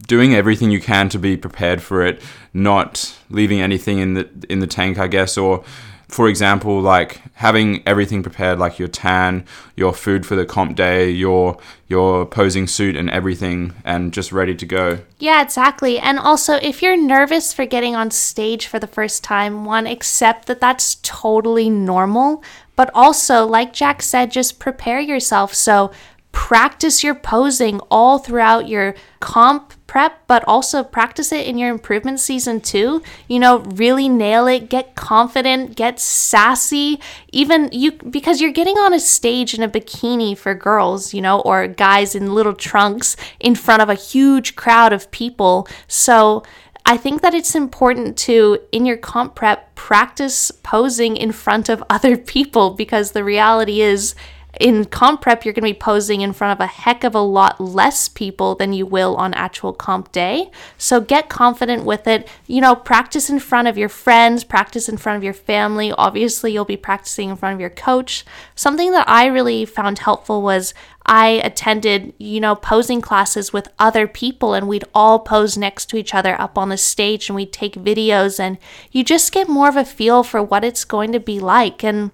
doing 0.07 0.35
everything 0.35 0.71
you 0.71 0.81
can 0.81 1.09
to 1.11 1.19
be 1.19 1.37
prepared 1.37 1.83
for 1.83 2.05
it, 2.05 2.23
not 2.55 3.17
leaving 3.29 3.61
anything 3.61 3.99
in 3.99 4.15
the 4.15 4.29
in 4.49 4.61
the 4.61 4.67
tank, 4.67 4.99
I 4.99 5.07
guess, 5.07 5.37
or 5.37 5.63
for 6.09 6.29
example, 6.29 6.81
like 6.81 7.21
having 7.35 7.83
everything 7.87 8.23
prepared, 8.23 8.59
like 8.59 8.79
your 8.79 8.89
tan, 8.89 9.45
your 9.75 9.93
food 9.93 10.25
for 10.25 10.37
the 10.37 10.47
comp 10.47 10.77
day, 10.77 11.11
your 11.11 11.59
your 11.89 12.25
posing 12.27 12.67
suit 12.67 12.97
and 12.97 13.11
everything, 13.11 13.75
and 13.85 14.13
just 14.13 14.33
ready 14.33 14.55
to 14.55 14.67
go. 14.67 15.01
Yeah, 15.19 15.43
exactly. 15.43 15.99
And 15.99 16.19
also, 16.19 16.55
if 16.55 16.81
you're 16.81 16.97
nervous 16.97 17.53
for 17.53 17.67
getting 17.67 17.97
on 17.97 18.11
stage 18.11 18.67
for 18.67 18.79
the 18.79 18.87
first 18.87 19.25
time, 19.25 19.65
one 19.65 19.87
accept 19.87 20.47
that 20.47 20.61
that's 20.61 20.97
totally 21.03 21.69
normal. 21.71 22.43
But 22.77 22.91
also, 22.95 23.45
like 23.47 23.73
Jack 23.73 24.03
said, 24.03 24.31
just 24.31 24.59
prepare 24.59 25.01
yourself. 25.01 25.55
So 25.55 25.91
practice 26.31 27.03
your 27.03 27.15
posing 27.15 27.81
all 27.91 28.19
throughout 28.19 28.69
your 28.69 28.95
comp 29.21 29.73
prep, 29.97 30.21
but 30.27 30.45
also 30.47 30.85
practice 30.85 31.33
it 31.33 31.47
in 31.47 31.57
your 31.57 31.71
improvement 31.71 32.21
season 32.21 32.61
too. 32.61 33.03
You 33.29 33.39
know, 33.39 33.61
really 33.61 34.11
nail 34.11 34.47
it, 34.47 34.69
get 34.69 34.95
confident, 34.95 35.75
get 35.75 35.99
sassy, 35.99 37.01
even 37.33 37.71
you 37.73 37.93
because 37.93 38.39
you're 38.39 38.53
getting 38.53 38.77
on 38.77 38.93
a 38.93 39.01
stage 39.01 39.55
in 39.55 39.63
a 39.63 39.69
bikini 39.71 40.37
for 40.37 40.55
girls, 40.55 41.15
you 41.15 41.23
know, 41.23 41.41
or 41.41 41.67
guys 41.67 42.15
in 42.15 42.35
little 42.35 42.53
trunks 42.53 43.17
in 43.41 43.55
front 43.55 43.81
of 43.81 43.89
a 43.89 43.95
huge 43.95 44.55
crowd 44.55 44.93
of 44.93 45.11
people. 45.13 45.67
So, 45.89 46.43
I 46.85 46.99
think 46.99 47.23
that 47.23 47.35
it's 47.35 47.55
important 47.55 48.19
to, 48.19 48.59
in 48.73 48.85
your 48.85 48.99
comp 48.99 49.35
prep, 49.35 49.75
practice 49.77 50.51
posing 50.51 51.17
in 51.17 51.33
front 51.33 51.71
of 51.71 51.83
other 51.89 52.17
people 52.35 52.73
because 52.73 53.13
the 53.13 53.25
reality 53.25 53.81
is 53.81 54.15
in 54.61 54.85
comp 54.87 55.21
prep, 55.21 55.45
you're 55.45 55.55
going 55.55 55.67
to 55.67 55.75
be 55.75 55.79
posing 55.79 56.21
in 56.21 56.33
front 56.33 56.59
of 56.59 56.65
a 56.65 56.67
heck 56.67 57.05
of 57.05 57.15
a 57.15 57.21
lot 57.21 57.61
less 57.61 58.09
people 58.09 58.55
than 58.55 58.73
you 58.73 58.87
will 58.87 59.17
on 59.17 59.35
actual 59.35 59.73
comp 59.73 60.13
day. 60.13 60.51
So 60.79 61.01
get 61.01 61.29
confident 61.29 61.85
with 61.85 62.07
it. 62.07 62.29
You 62.47 62.61
know, 62.61 62.75
practice 62.75 63.29
in 63.29 63.39
front 63.39 63.69
of 63.69 63.79
your 63.79 63.89
friends, 63.89 64.45
practice 64.45 64.89
in 64.89 64.97
front 64.97 65.17
of 65.17 65.25
your 65.25 65.35
family. 65.35 65.93
Obviously, 65.93 66.53
you'll 66.53 66.65
be 66.65 66.77
practicing 66.77 67.31
in 67.31 67.37
front 67.37 67.55
of 67.55 67.61
your 67.61 67.71
coach. 67.71 68.25
Something 68.55 68.93
that 68.93 69.09
I 69.09 69.27
really 69.27 69.65
found 69.65 70.01
helpful 70.01 70.43
was 70.43 70.75
I 71.07 71.41
attended, 71.45 72.15
you 72.19 72.41
know, 72.41 72.57
posing 72.57 73.01
classes 73.01 73.53
with 73.53 73.69
other 73.79 74.09
people 74.09 74.55
and 74.55 74.67
we'd 74.67 74.85
all 74.93 75.21
pose 75.21 75.57
next 75.57 75.87
to 75.91 75.97
each 75.97 76.15
other 76.15 76.39
up 76.41 76.59
on 76.59 76.69
the 76.69 76.77
stage 76.77 77.29
and 77.29 77.37
we'd 77.37 77.53
take 77.53 77.75
videos 77.75 78.41
and 78.41 78.59
you 78.91 79.05
just 79.05 79.33
get 79.33 79.49
more 79.49 79.69
of 79.69 79.77
a 79.77 79.85
feel 79.85 80.25
for 80.25 80.43
what 80.43 80.65
it's 80.65 80.85
going 80.85 81.13
to 81.13 81.21
be 81.21 81.39
like. 81.39 81.85
And 81.85 82.11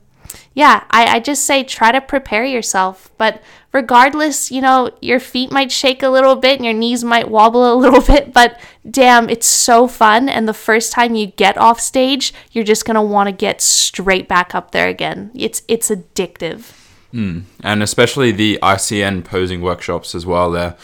yeah, 0.54 0.84
I, 0.90 1.16
I 1.16 1.20
just 1.20 1.44
say 1.44 1.64
try 1.64 1.92
to 1.92 2.00
prepare 2.00 2.44
yourself. 2.44 3.10
But 3.18 3.42
regardless, 3.72 4.50
you 4.50 4.60
know, 4.60 4.90
your 5.00 5.20
feet 5.20 5.50
might 5.50 5.72
shake 5.72 6.02
a 6.02 6.08
little 6.08 6.36
bit 6.36 6.58
and 6.58 6.64
your 6.64 6.74
knees 6.74 7.02
might 7.02 7.28
wobble 7.30 7.72
a 7.72 7.74
little 7.74 8.02
bit, 8.14 8.32
but 8.32 8.60
damn, 8.88 9.28
it's 9.30 9.46
so 9.46 9.86
fun. 9.88 10.28
And 10.28 10.46
the 10.46 10.54
first 10.54 10.92
time 10.92 11.14
you 11.14 11.26
get 11.26 11.56
off 11.56 11.80
stage, 11.80 12.34
you're 12.52 12.64
just 12.64 12.84
gonna 12.84 13.02
want 13.02 13.28
to 13.28 13.32
get 13.32 13.60
straight 13.60 14.28
back 14.28 14.54
up 14.54 14.72
there 14.72 14.88
again. 14.88 15.30
It's 15.34 15.62
it's 15.68 15.90
addictive. 15.90 16.72
Mm. 17.12 17.42
And 17.62 17.82
especially 17.82 18.32
the 18.32 18.58
ICN 18.62 19.24
posing 19.24 19.60
workshops 19.60 20.14
as 20.14 20.24
well. 20.24 20.50
They're 20.50 20.76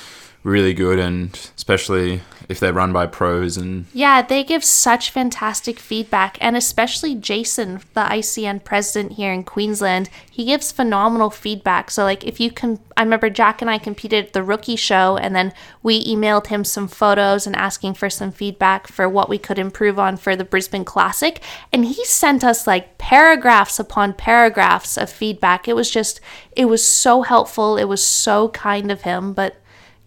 really 0.43 0.75
good, 0.75 0.99
and 0.99 1.33
especially 1.57 2.23
if 2.49 2.59
they're 2.59 2.73
run 2.73 2.93
by 2.93 3.07
pros 3.07 3.57
and 3.57 3.87
yeah 3.93 4.23
they 4.23 4.43
give 4.43 4.65
such 4.65 5.11
fantastic 5.11 5.79
feedback 5.79 6.39
and 6.41 6.57
especially 6.57 7.15
jason 7.15 7.81
the 7.95 8.01
icn 8.01 8.63
president 8.63 9.13
here 9.13 9.33
in 9.33 9.45
queensland 9.45 10.09
he 10.39 10.45
gives 10.45 10.71
phenomenal 10.71 11.31
feedback. 11.31 11.91
So 11.91 12.05
like 12.05 12.23
if 12.23 12.39
you 12.39 12.53
can 12.53 12.79
i 12.97 13.03
remember 13.03 13.29
jack 13.29 13.61
and 13.61 13.69
i 13.69 13.77
competed 13.77 14.27
at 14.27 14.33
the 14.35 14.43
rookie 14.45 14.77
show 14.77 15.17
and 15.17 15.35
then 15.35 15.53
we 15.83 16.07
emailed 16.07 16.47
him 16.47 16.63
some 16.63 16.87
photos 16.87 17.45
and 17.45 17.57
asking 17.57 17.95
for 17.95 18.09
some 18.09 18.31
feedback 18.31 18.87
for 18.87 19.09
what 19.09 19.29
we 19.29 19.37
could 19.37 19.59
improve 19.59 19.99
on 19.99 20.17
for 20.17 20.37
the 20.37 20.45
brisbane 20.45 20.85
classic 20.85 21.43
and 21.73 21.87
he 21.87 22.05
sent 22.05 22.45
us 22.45 22.69
like 22.69 22.99
paragraphs 22.99 23.81
upon 23.81 24.13
paragraphs 24.13 24.97
of 24.97 25.11
feedback. 25.11 25.67
It 25.67 25.75
was 25.75 25.91
just 25.91 26.21
it 26.53 26.67
was 26.67 26.87
so 26.87 27.23
helpful 27.23 27.77
it 27.77 27.89
was 27.89 28.05
so 28.05 28.51
kind 28.51 28.93
of 28.93 29.03
him 29.03 29.33
but 29.33 29.57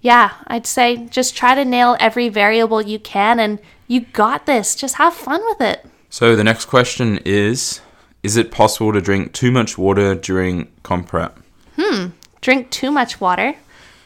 yeah, 0.01 0.33
I'd 0.47 0.65
say 0.65 1.07
just 1.07 1.35
try 1.35 1.55
to 1.55 1.63
nail 1.63 1.95
every 1.99 2.29
variable 2.29 2.81
you 2.81 2.99
can 2.99 3.39
and 3.39 3.59
you 3.87 4.01
got 4.01 4.45
this. 4.45 4.75
Just 4.75 4.95
have 4.95 5.13
fun 5.13 5.41
with 5.45 5.61
it. 5.61 5.85
So 6.09 6.35
the 6.35 6.43
next 6.43 6.65
question 6.65 7.19
is 7.23 7.81
Is 8.23 8.35
it 8.35 8.51
possible 8.51 8.91
to 8.93 9.01
drink 9.01 9.33
too 9.33 9.51
much 9.51 9.77
water 9.77 10.15
during 10.15 10.67
comp 10.83 11.07
prep? 11.07 11.39
Hmm, 11.79 12.07
drink 12.41 12.69
too 12.71 12.91
much 12.91 13.21
water. 13.21 13.55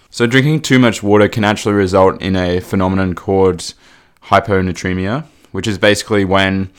So 0.09 0.27
drinking 0.27 0.61
too 0.61 0.79
much 0.79 1.03
water 1.03 1.27
can 1.27 1.43
actually 1.43 1.75
result 1.75 2.21
in 2.21 2.35
a 2.35 2.59
phenomenon 2.59 3.15
called 3.15 3.73
hyponatremia, 4.23 5.25
which 5.51 5.67
is 5.67 5.77
basically 5.77 6.23
when 6.23 6.69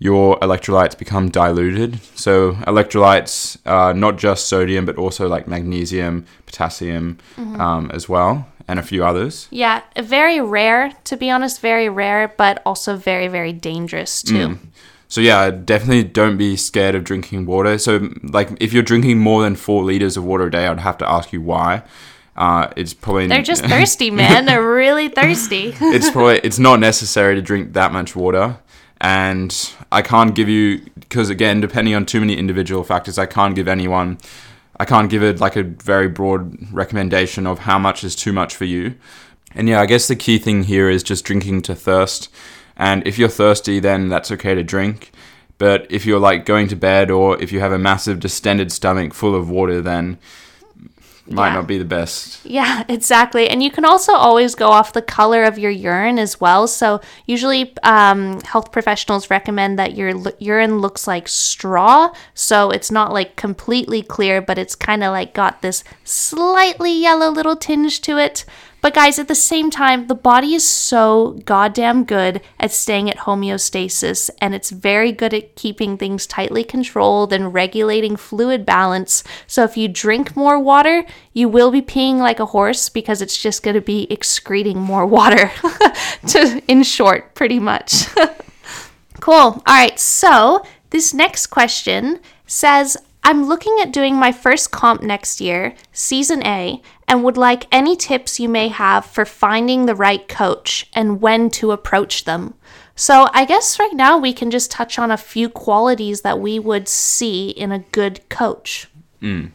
your 0.00 0.38
electrolytes 0.40 0.98
become 0.98 1.28
diluted. 1.28 2.00
So 2.16 2.54
electrolytes 2.66 3.58
are 3.66 3.92
not 3.92 4.16
just 4.16 4.48
sodium, 4.48 4.86
but 4.86 4.96
also 4.96 5.28
like 5.28 5.46
magnesium, 5.46 6.24
potassium 6.46 7.18
mm-hmm. 7.36 7.60
um, 7.60 7.90
as 7.92 8.08
well, 8.08 8.48
and 8.66 8.78
a 8.78 8.82
few 8.82 9.04
others. 9.04 9.46
Yeah, 9.50 9.82
very 10.00 10.40
rare, 10.40 10.92
to 11.04 11.16
be 11.18 11.30
honest, 11.30 11.60
very 11.60 11.90
rare, 11.90 12.32
but 12.38 12.62
also 12.64 12.96
very, 12.96 13.28
very 13.28 13.52
dangerous 13.52 14.22
too. 14.22 14.48
Mm. 14.48 14.58
So 15.08 15.20
yeah, 15.20 15.50
definitely 15.50 16.04
don't 16.04 16.38
be 16.38 16.56
scared 16.56 16.94
of 16.94 17.04
drinking 17.04 17.44
water. 17.44 17.76
So 17.76 18.08
like, 18.22 18.48
if 18.58 18.72
you're 18.72 18.82
drinking 18.82 19.18
more 19.18 19.42
than 19.42 19.54
four 19.54 19.84
liters 19.84 20.16
of 20.16 20.24
water 20.24 20.46
a 20.46 20.50
day, 20.50 20.66
I'd 20.66 20.80
have 20.80 20.96
to 20.98 21.08
ask 21.08 21.30
you 21.30 21.42
why. 21.42 21.82
Uh, 22.36 22.72
it's 22.74 22.94
probably 22.94 23.26
they're 23.26 23.42
just 23.42 23.64
thirsty, 23.66 24.10
man. 24.10 24.46
they're 24.46 24.66
really 24.66 25.08
thirsty. 25.08 25.74
it's 25.78 26.10
probably 26.10 26.38
it's 26.38 26.58
not 26.58 26.80
necessary 26.80 27.34
to 27.34 27.42
drink 27.42 27.74
that 27.74 27.92
much 27.92 28.16
water 28.16 28.56
and 29.00 29.72
I 29.90 30.02
can't 30.02 30.34
give 30.34 30.48
you 30.48 30.82
because 30.94 31.30
again, 31.30 31.60
depending 31.60 31.94
on 31.94 32.06
too 32.06 32.20
many 32.20 32.36
individual 32.36 32.84
factors, 32.84 33.18
I 33.18 33.26
can't 33.26 33.54
give 33.54 33.68
anyone. 33.68 34.18
I 34.78 34.84
can't 34.84 35.10
give 35.10 35.22
it 35.22 35.40
like 35.40 35.56
a 35.56 35.62
very 35.62 36.08
broad 36.08 36.72
recommendation 36.72 37.46
of 37.46 37.60
how 37.60 37.78
much 37.78 38.04
is 38.04 38.16
too 38.16 38.32
much 38.32 38.54
for 38.54 38.64
you. 38.64 38.94
And 39.54 39.68
yeah, 39.68 39.80
I 39.80 39.86
guess 39.86 40.08
the 40.08 40.16
key 40.16 40.38
thing 40.38 40.64
here 40.64 40.88
is 40.88 41.02
just 41.02 41.24
drinking 41.24 41.62
to 41.62 41.74
thirst. 41.74 42.28
And 42.76 43.06
if 43.06 43.18
you're 43.18 43.28
thirsty, 43.28 43.80
then 43.80 44.08
that's 44.08 44.30
okay 44.30 44.54
to 44.54 44.62
drink. 44.62 45.10
But 45.58 45.86
if 45.90 46.06
you're 46.06 46.20
like 46.20 46.46
going 46.46 46.68
to 46.68 46.76
bed 46.76 47.10
or 47.10 47.40
if 47.42 47.52
you 47.52 47.60
have 47.60 47.72
a 47.72 47.78
massive 47.78 48.20
distended 48.20 48.72
stomach 48.72 49.12
full 49.12 49.34
of 49.34 49.50
water, 49.50 49.82
then 49.82 50.18
might 51.30 51.48
yeah. 51.48 51.54
not 51.54 51.66
be 51.66 51.78
the 51.78 51.84
best. 51.84 52.44
Yeah, 52.44 52.84
exactly. 52.88 53.48
And 53.48 53.62
you 53.62 53.70
can 53.70 53.84
also 53.84 54.12
always 54.12 54.54
go 54.54 54.68
off 54.68 54.92
the 54.92 55.02
color 55.02 55.44
of 55.44 55.58
your 55.58 55.70
urine 55.70 56.18
as 56.18 56.40
well. 56.40 56.66
So 56.66 57.00
usually, 57.26 57.74
um, 57.82 58.40
health 58.40 58.72
professionals 58.72 59.30
recommend 59.30 59.78
that 59.78 59.94
your 59.94 60.10
l- 60.10 60.32
urine 60.38 60.80
looks 60.80 61.06
like 61.06 61.28
straw. 61.28 62.12
So 62.34 62.70
it's 62.70 62.90
not 62.90 63.12
like 63.12 63.36
completely 63.36 64.02
clear, 64.02 64.42
but 64.42 64.58
it's 64.58 64.74
kind 64.74 65.04
of 65.04 65.12
like 65.12 65.32
got 65.32 65.62
this 65.62 65.84
slightly 66.04 66.92
yellow 66.92 67.30
little 67.30 67.56
tinge 67.56 68.00
to 68.02 68.18
it. 68.18 68.44
But 68.80 68.94
guys, 68.94 69.18
at 69.18 69.28
the 69.28 69.34
same 69.34 69.70
time, 69.70 70.06
the 70.06 70.14
body 70.14 70.54
is 70.54 70.66
so 70.66 71.38
goddamn 71.44 72.04
good 72.04 72.40
at 72.58 72.72
staying 72.72 73.10
at 73.10 73.18
homeostasis 73.18 74.30
and 74.40 74.54
it's 74.54 74.70
very 74.70 75.12
good 75.12 75.34
at 75.34 75.54
keeping 75.56 75.96
things 75.96 76.26
tightly 76.26 76.64
controlled 76.64 77.32
and 77.32 77.52
regulating 77.52 78.16
fluid 78.16 78.64
balance. 78.64 79.22
So 79.46 79.64
if 79.64 79.76
you 79.76 79.88
drink 79.88 80.36
more 80.36 80.58
water, 80.58 81.04
you 81.32 81.48
will 81.48 81.70
be 81.70 81.82
peeing 81.82 82.18
like 82.18 82.40
a 82.40 82.46
horse 82.46 82.88
because 82.88 83.20
it's 83.20 83.40
just 83.40 83.62
going 83.62 83.74
to 83.74 83.80
be 83.80 84.06
excreting 84.10 84.78
more 84.78 85.06
water. 85.06 85.50
to 86.28 86.62
in 86.68 86.82
short, 86.82 87.34
pretty 87.34 87.58
much. 87.58 88.06
cool. 89.20 89.34
All 89.34 89.62
right. 89.66 89.98
So, 89.98 90.64
this 90.90 91.14
next 91.14 91.46
question 91.46 92.20
says 92.46 92.96
I'm 93.22 93.46
looking 93.46 93.76
at 93.80 93.92
doing 93.92 94.16
my 94.16 94.32
first 94.32 94.70
comp 94.70 95.02
next 95.02 95.40
year, 95.40 95.74
season 95.92 96.44
A, 96.44 96.80
and 97.10 97.24
would 97.24 97.36
like 97.36 97.66
any 97.72 97.96
tips 97.96 98.38
you 98.38 98.48
may 98.48 98.68
have 98.68 99.04
for 99.04 99.24
finding 99.24 99.84
the 99.84 99.96
right 99.96 100.28
coach 100.28 100.88
and 100.94 101.20
when 101.20 101.50
to 101.50 101.72
approach 101.72 102.24
them. 102.24 102.54
So, 102.94 103.28
I 103.32 103.44
guess 103.44 103.80
right 103.80 103.94
now 103.94 104.16
we 104.16 104.32
can 104.32 104.50
just 104.50 104.70
touch 104.70 104.98
on 104.98 105.10
a 105.10 105.16
few 105.16 105.48
qualities 105.48 106.20
that 106.20 106.38
we 106.38 106.58
would 106.58 106.86
see 106.86 107.50
in 107.50 107.72
a 107.72 107.80
good 107.80 108.26
coach. 108.28 108.88
Mm. 109.20 109.50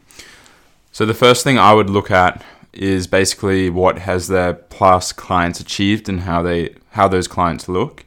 So, 0.92 1.06
the 1.06 1.14
first 1.14 1.44
thing 1.44 1.58
I 1.58 1.74
would 1.74 1.90
look 1.90 2.12
at 2.12 2.44
is 2.74 3.08
basically 3.08 3.70
what 3.70 4.00
has 4.00 4.28
their 4.28 4.54
past 4.54 5.16
clients 5.16 5.62
achieved 5.62 6.10
and 6.10 6.22
how 6.22 6.42
they 6.42 6.76
how 6.90 7.08
those 7.08 7.28
clients 7.28 7.70
look. 7.70 8.04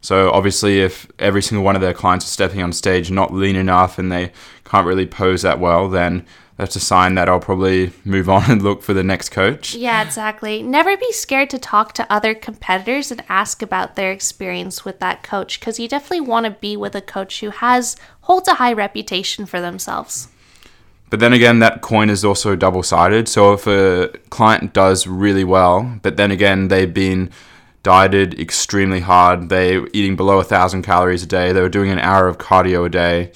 So 0.00 0.30
obviously, 0.30 0.80
if 0.80 1.10
every 1.18 1.42
single 1.42 1.64
one 1.64 1.74
of 1.74 1.82
their 1.82 1.92
clients 1.92 2.24
are 2.24 2.28
stepping 2.28 2.62
on 2.62 2.72
stage 2.72 3.10
not 3.10 3.34
lean 3.34 3.56
enough 3.56 3.98
and 3.98 4.12
they 4.12 4.30
can't 4.64 4.86
really 4.86 5.06
pose 5.06 5.42
that 5.42 5.58
well, 5.58 5.88
then 5.88 6.24
that's 6.56 6.76
a 6.76 6.80
sign 6.80 7.14
that 7.16 7.28
I'll 7.28 7.40
probably 7.40 7.92
move 8.04 8.28
on 8.28 8.50
and 8.50 8.62
look 8.62 8.82
for 8.82 8.94
the 8.94 9.04
next 9.04 9.28
coach. 9.28 9.74
Yeah, 9.74 10.02
exactly. 10.02 10.62
Never 10.62 10.96
be 10.96 11.12
scared 11.12 11.50
to 11.50 11.58
talk 11.58 11.92
to 11.94 12.12
other 12.12 12.34
competitors 12.34 13.10
and 13.10 13.22
ask 13.28 13.60
about 13.60 13.94
their 13.94 14.10
experience 14.10 14.84
with 14.84 14.98
that 15.00 15.22
coach 15.22 15.60
because 15.60 15.78
you 15.78 15.88
definitely 15.88 16.26
want 16.26 16.44
to 16.44 16.52
be 16.52 16.76
with 16.76 16.94
a 16.94 17.02
coach 17.02 17.40
who 17.40 17.50
has 17.50 17.96
holds 18.22 18.48
a 18.48 18.54
high 18.54 18.72
reputation 18.72 19.44
for 19.44 19.60
themselves. 19.60 20.28
But 21.08 21.20
then 21.20 21.32
again, 21.32 21.60
that 21.60 21.82
coin 21.82 22.10
is 22.10 22.24
also 22.24 22.56
double 22.56 22.82
sided. 22.82 23.28
So 23.28 23.52
if 23.52 23.66
a 23.66 24.08
client 24.30 24.72
does 24.72 25.06
really 25.06 25.44
well, 25.44 25.98
but 26.02 26.16
then 26.16 26.30
again, 26.30 26.68
they've 26.68 26.92
been 26.92 27.30
dieted 27.84 28.40
extremely 28.40 29.00
hard. 29.00 29.48
They 29.48 29.78
were 29.78 29.88
eating 29.92 30.16
below 30.16 30.40
a 30.40 30.44
thousand 30.44 30.82
calories 30.82 31.22
a 31.22 31.26
day. 31.26 31.52
They 31.52 31.60
were 31.60 31.68
doing 31.68 31.90
an 31.90 32.00
hour 32.00 32.26
of 32.26 32.38
cardio 32.38 32.86
a 32.86 32.88
day, 32.88 33.30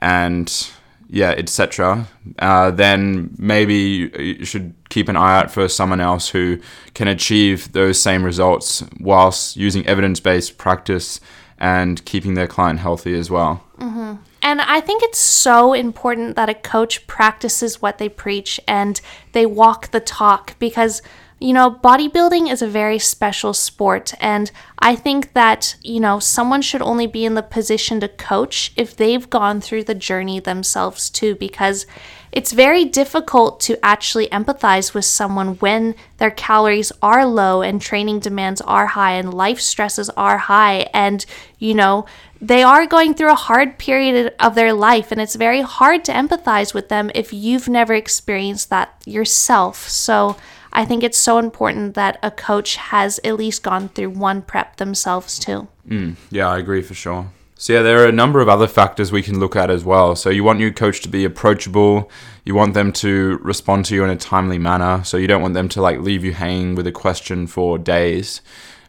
and 0.00 0.70
yeah, 1.08 1.30
etc. 1.30 2.06
Uh, 2.38 2.70
then 2.70 3.34
maybe 3.38 4.10
you 4.18 4.44
should 4.44 4.74
keep 4.88 5.08
an 5.08 5.16
eye 5.16 5.38
out 5.38 5.50
for 5.50 5.68
someone 5.68 6.00
else 6.00 6.28
who 6.28 6.58
can 6.94 7.08
achieve 7.08 7.72
those 7.72 8.00
same 8.00 8.24
results 8.24 8.82
whilst 9.00 9.56
using 9.56 9.86
evidence-based 9.86 10.58
practice 10.58 11.20
and 11.58 12.04
keeping 12.04 12.34
their 12.34 12.46
client 12.46 12.80
healthy 12.80 13.14
as 13.18 13.30
well. 13.30 13.64
Mm-hmm. 13.78 14.14
And 14.42 14.60
I 14.60 14.80
think 14.80 15.02
it's 15.02 15.18
so 15.18 15.72
important 15.72 16.36
that 16.36 16.48
a 16.48 16.54
coach 16.54 17.06
practices 17.06 17.82
what 17.82 17.98
they 17.98 18.08
preach 18.08 18.60
and 18.68 19.00
they 19.32 19.44
walk 19.44 19.90
the 19.90 20.00
talk 20.00 20.56
because 20.58 21.02
you 21.38 21.52
know, 21.52 21.70
bodybuilding 21.70 22.50
is 22.50 22.62
a 22.62 22.66
very 22.66 22.98
special 22.98 23.52
sport, 23.52 24.14
and 24.20 24.50
I 24.78 24.96
think 24.96 25.34
that, 25.34 25.76
you 25.82 26.00
know, 26.00 26.18
someone 26.18 26.62
should 26.62 26.80
only 26.80 27.06
be 27.06 27.26
in 27.26 27.34
the 27.34 27.42
position 27.42 28.00
to 28.00 28.08
coach 28.08 28.72
if 28.74 28.96
they've 28.96 29.28
gone 29.28 29.60
through 29.60 29.84
the 29.84 29.94
journey 29.94 30.40
themselves 30.40 31.10
too, 31.10 31.34
because 31.34 31.86
it's 32.32 32.52
very 32.52 32.84
difficult 32.86 33.60
to 33.60 33.82
actually 33.84 34.28
empathize 34.28 34.94
with 34.94 35.04
someone 35.04 35.56
when 35.56 35.94
their 36.18 36.30
calories 36.30 36.90
are 37.02 37.26
low 37.26 37.62
and 37.62 37.80
training 37.82 38.20
demands 38.20 38.60
are 38.62 38.88
high 38.88 39.12
and 39.12 39.32
life 39.32 39.60
stresses 39.60 40.08
are 40.10 40.38
high, 40.38 40.88
and, 40.94 41.26
you 41.58 41.74
know, 41.74 42.06
they 42.40 42.62
are 42.62 42.86
going 42.86 43.12
through 43.12 43.32
a 43.32 43.34
hard 43.34 43.78
period 43.78 44.34
of 44.40 44.54
their 44.54 44.72
life, 44.72 45.12
and 45.12 45.20
it's 45.20 45.36
very 45.36 45.60
hard 45.60 46.02
to 46.06 46.12
empathize 46.12 46.72
with 46.72 46.88
them 46.88 47.10
if 47.14 47.32
you've 47.32 47.68
never 47.68 47.92
experienced 47.92 48.70
that 48.70 48.94
yourself. 49.04 49.86
So, 49.88 50.36
I 50.76 50.84
think 50.84 51.02
it's 51.02 51.16
so 51.16 51.38
important 51.38 51.94
that 51.94 52.18
a 52.22 52.30
coach 52.30 52.76
has 52.76 53.18
at 53.24 53.36
least 53.36 53.62
gone 53.62 53.88
through 53.88 54.10
one 54.10 54.42
prep 54.42 54.76
themselves 54.76 55.38
too. 55.38 55.68
Mm, 55.88 56.16
yeah, 56.30 56.48
I 56.48 56.58
agree 56.58 56.82
for 56.82 56.92
sure. 56.92 57.32
So 57.54 57.72
yeah, 57.72 57.80
there 57.80 58.04
are 58.04 58.06
a 58.06 58.12
number 58.12 58.42
of 58.42 58.48
other 58.50 58.66
factors 58.66 59.10
we 59.10 59.22
can 59.22 59.40
look 59.40 59.56
at 59.56 59.70
as 59.70 59.82
well. 59.82 60.14
So 60.14 60.28
you 60.28 60.44
want 60.44 60.60
your 60.60 60.70
coach 60.70 61.00
to 61.00 61.08
be 61.08 61.24
approachable. 61.24 62.10
You 62.44 62.54
want 62.54 62.74
them 62.74 62.92
to 62.92 63.38
respond 63.38 63.86
to 63.86 63.94
you 63.94 64.04
in 64.04 64.10
a 64.10 64.16
timely 64.16 64.58
manner. 64.58 65.02
So 65.04 65.16
you 65.16 65.26
don't 65.26 65.40
want 65.40 65.54
them 65.54 65.70
to 65.70 65.80
like 65.80 66.00
leave 66.00 66.22
you 66.22 66.34
hanging 66.34 66.74
with 66.74 66.86
a 66.86 66.92
question 66.92 67.46
for 67.46 67.78
days. 67.78 68.42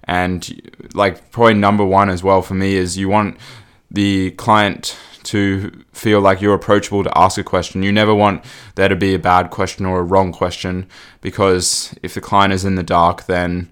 And 0.04 0.72
like 0.94 1.32
probably 1.32 1.54
number 1.54 1.86
one 1.86 2.10
as 2.10 2.22
well 2.22 2.42
for 2.42 2.56
me 2.56 2.76
is 2.76 2.98
you 2.98 3.08
want 3.08 3.38
the 3.90 4.32
client 4.32 4.98
to 5.28 5.84
feel 5.92 6.22
like 6.22 6.42
you're 6.42 6.54
approachable 6.54 7.04
to 7.04 7.18
ask 7.18 7.38
a 7.38 7.44
question. 7.44 7.84
You 7.84 7.92
never 7.92 8.16
want 8.16 8.44
there 8.76 8.88
to 8.88 8.96
be 8.96 9.14
a 9.14 9.20
bad 9.20 9.50
question 9.50 9.86
or 9.86 10.00
a 10.00 10.04
wrong 10.04 10.32
question 10.32 10.88
because 11.22 11.94
if 12.02 12.14
the 12.14 12.22
client 12.22 12.54
is 12.54 12.64
in 12.64 12.76
the 12.76 12.84
dark, 12.84 13.26
then 13.26 13.70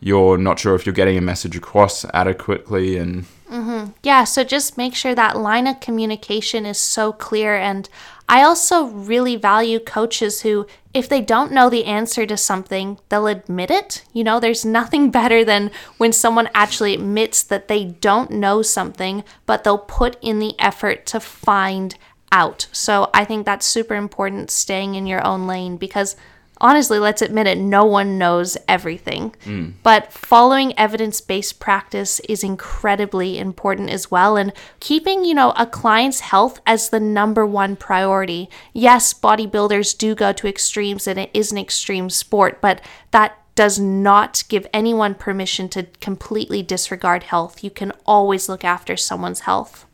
you're 0.00 0.38
not 0.38 0.58
sure 0.58 0.74
if 0.74 0.84
you're 0.84 0.92
getting 0.92 1.16
a 1.16 1.22
message 1.22 1.56
across 1.56 2.04
adequately 2.12 2.98
and 2.98 3.24
mm-hmm. 3.50 3.90
Yeah, 4.02 4.24
so 4.24 4.44
just 4.44 4.76
make 4.76 4.94
sure 4.94 5.14
that 5.14 5.38
line 5.38 5.66
of 5.66 5.80
communication 5.80 6.66
is 6.66 6.78
so 6.78 7.12
clear. 7.12 7.56
And 7.56 7.88
I 8.28 8.42
also 8.42 8.84
really 8.84 9.36
value 9.36 9.80
coaches 9.80 10.42
who, 10.42 10.66
if 10.92 11.08
they 11.08 11.22
don't 11.22 11.52
know 11.52 11.70
the 11.70 11.86
answer 11.86 12.26
to 12.26 12.36
something, 12.36 12.98
they'll 13.08 13.26
admit 13.26 13.70
it. 13.70 14.04
You 14.12 14.22
know, 14.22 14.38
there's 14.38 14.64
nothing 14.64 15.10
better 15.20 15.44
than 15.44 15.70
when 15.96 16.12
someone 16.12 16.48
actually 16.54 16.94
admits 16.94 17.42
that 17.44 17.68
they 17.68 17.84
don't 17.84 18.30
know 18.30 18.60
something, 18.60 19.24
but 19.46 19.64
they'll 19.64 19.78
put 19.78 20.16
in 20.20 20.38
the 20.38 20.54
effort 20.58 21.06
to 21.06 21.20
find 21.20 21.96
out. 22.30 22.68
So 22.72 23.10
I 23.14 23.24
think 23.24 23.46
that's 23.46 23.64
super 23.64 23.94
important 23.94 24.50
staying 24.50 24.94
in 24.94 25.06
your 25.06 25.26
own 25.26 25.46
lane 25.46 25.78
because 25.78 26.14
honestly, 26.60 26.98
let's 26.98 27.22
admit 27.22 27.46
it, 27.46 27.58
no 27.58 27.84
one 27.84 28.18
knows 28.18 28.56
everything. 28.66 29.34
But 29.82 30.12
following 30.12 30.78
evidence 30.78 31.20
based 31.20 31.60
practice 31.60 32.20
is 32.20 32.44
incredibly 32.44 33.38
important 33.38 33.90
as 33.90 34.10
well. 34.10 34.36
And 34.36 34.52
keeping, 34.80 35.24
you 35.24 35.34
know, 35.34 35.52
a 35.56 35.66
client's 35.66 36.20
health 36.20 36.60
as 36.66 36.90
the 36.90 37.00
number 37.00 37.46
one 37.46 37.76
priority. 37.76 38.50
Yes, 38.72 39.14
bodybuilders 39.14 39.96
do 39.96 40.14
go 40.14 40.32
to 40.32 40.48
extremes 40.48 41.06
and 41.06 41.18
it 41.18 41.30
is 41.32 41.52
an 41.52 41.58
extreme 41.58 42.10
sport, 42.10 42.60
but 42.60 42.80
that 43.10 43.38
does 43.54 43.78
not 43.78 44.44
give 44.48 44.68
anyone 44.72 45.14
permission 45.16 45.68
to 45.68 45.82
completely 46.00 46.62
disregard 46.62 47.24
health. 47.24 47.64
You 47.64 47.70
can 47.70 47.92
always 48.06 48.48
look 48.48 48.62
after 48.62 48.96
someone's 48.96 49.40
health. 49.40 49.84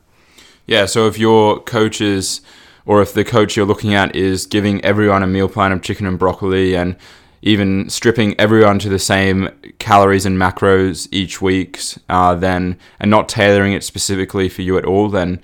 Yeah, 0.66 0.84
so 0.86 1.06
if 1.06 1.18
your 1.18 1.60
coach 1.60 2.00
is, 2.00 2.40
or 2.86 3.00
if 3.02 3.14
the 3.14 3.24
coach 3.24 3.56
you're 3.56 3.66
looking 3.66 3.94
at 3.94 4.14
is 4.14 4.46
giving 4.46 4.84
everyone 4.84 5.22
a 5.22 5.26
meal 5.26 5.48
plan 5.48 5.72
of 5.72 5.82
chicken 5.82 6.06
and 6.06 6.18
broccoli 6.18 6.76
and 6.76 6.96
even 7.42 7.88
stripping 7.90 8.38
everyone 8.40 8.78
to 8.78 8.88
the 8.88 8.98
same 8.98 9.50
calories 9.78 10.24
and 10.24 10.38
macros 10.38 11.06
each 11.10 11.42
week, 11.42 11.78
uh, 12.08 12.34
then 12.34 12.78
and 12.98 13.10
not 13.10 13.28
tailoring 13.28 13.74
it 13.74 13.84
specifically 13.84 14.48
for 14.48 14.62
you 14.62 14.78
at 14.78 14.84
all, 14.84 15.10
then 15.10 15.40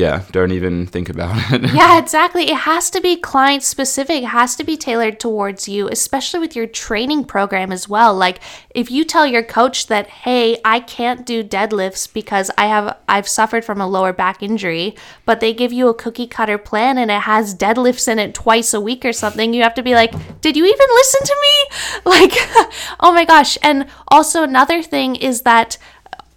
yeah, 0.00 0.22
don't 0.32 0.52
even 0.52 0.86
think 0.86 1.10
about 1.10 1.36
it. 1.52 1.74
Yeah, 1.74 1.98
exactly. 1.98 2.50
It 2.50 2.56
has 2.70 2.88
to 2.90 3.00
be 3.02 3.16
client 3.16 3.62
specific. 3.62 4.22
It 4.22 4.28
has 4.28 4.56
to 4.56 4.64
be 4.64 4.76
tailored 4.76 5.20
towards 5.20 5.68
you, 5.68 5.88
especially 5.88 6.40
with 6.40 6.56
your 6.56 6.66
training 6.66 7.24
program 7.24 7.70
as 7.70 7.86
well. 7.86 8.14
Like 8.14 8.40
if 8.70 8.90
you 8.90 9.04
tell 9.04 9.26
your 9.26 9.42
coach 9.42 9.88
that, 9.88 10.06
"Hey, 10.08 10.58
I 10.64 10.80
can't 10.80 11.26
do 11.26 11.44
deadlifts 11.44 12.10
because 12.10 12.50
I 12.56 12.66
have 12.66 12.96
I've 13.08 13.28
suffered 13.28 13.62
from 13.64 13.80
a 13.80 13.86
lower 13.86 14.14
back 14.14 14.42
injury," 14.42 14.96
but 15.26 15.40
they 15.40 15.52
give 15.52 15.72
you 15.72 15.88
a 15.88 15.94
cookie 15.94 16.26
cutter 16.26 16.56
plan 16.58 16.96
and 16.96 17.10
it 17.10 17.22
has 17.22 17.54
deadlifts 17.54 18.08
in 18.08 18.18
it 18.18 18.32
twice 18.32 18.72
a 18.72 18.80
week 18.80 19.04
or 19.04 19.12
something, 19.12 19.52
you 19.52 19.62
have 19.62 19.74
to 19.74 19.82
be 19.82 19.94
like, 19.94 20.12
"Did 20.40 20.56
you 20.56 20.64
even 20.64 20.86
listen 20.94 21.20
to 21.26 21.36
me?" 21.42 21.56
Like, 22.10 22.32
oh 23.00 23.12
my 23.12 23.24
gosh. 23.24 23.58
And 23.62 23.86
also 24.08 24.42
another 24.42 24.82
thing 24.82 25.16
is 25.16 25.42
that 25.42 25.76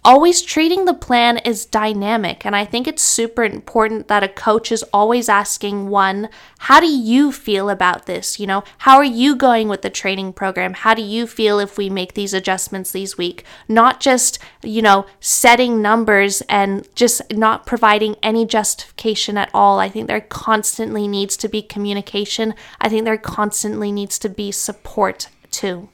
always 0.04 0.42
treating 0.42 0.84
the 0.84 0.94
plan 0.94 1.38
as 1.38 1.64
dynamic. 1.64 2.44
And 2.44 2.54
I 2.54 2.64
think 2.64 2.86
it's 2.86 3.02
super 3.02 3.42
important 3.42 4.08
that 4.08 4.22
a 4.22 4.28
coach 4.28 4.70
is 4.70 4.82
always 4.92 5.28
asking 5.28 5.88
one, 5.88 6.28
how 6.58 6.78
do 6.78 6.86
you 6.86 7.32
feel 7.32 7.70
about 7.70 8.06
this? 8.06 8.38
You 8.38 8.46
know, 8.46 8.64
how 8.78 8.96
are 8.96 9.04
you 9.04 9.34
going 9.34 9.68
with 9.68 9.82
the 9.82 9.90
training 9.90 10.34
program? 10.34 10.74
How 10.74 10.94
do 10.94 11.02
you 11.02 11.26
feel 11.26 11.58
if 11.58 11.78
we 11.78 11.88
make 11.88 12.14
these 12.14 12.34
adjustments 12.34 12.92
these 12.92 13.16
week? 13.16 13.44
Not 13.66 14.00
just, 14.00 14.38
you 14.62 14.82
know, 14.82 15.06
setting 15.20 15.80
numbers 15.80 16.42
and 16.42 16.86
just 16.94 17.22
not 17.32 17.64
providing 17.64 18.16
any 18.22 18.44
justification 18.44 19.38
at 19.38 19.50
all. 19.54 19.78
I 19.78 19.88
think 19.88 20.06
there 20.06 20.20
constantly 20.20 21.08
needs 21.08 21.36
to 21.38 21.48
be 21.48 21.62
communication. 21.62 22.54
I 22.80 22.88
think 22.88 23.04
there 23.04 23.16
constantly 23.16 23.90
needs 23.90 24.18
to 24.18 24.28
be 24.28 24.52
support 24.52 25.28
too. 25.50 25.88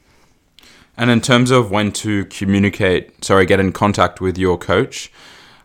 And 1.01 1.11
in 1.11 1.23
terms 1.23 1.51
of 1.51 1.71
when 1.71 1.93
to 1.93 2.27
communicate, 2.27 3.25
sorry, 3.25 3.47
get 3.47 3.59
in 3.59 3.73
contact 3.73 4.21
with 4.21 4.37
your 4.37 4.59
coach, 4.59 5.11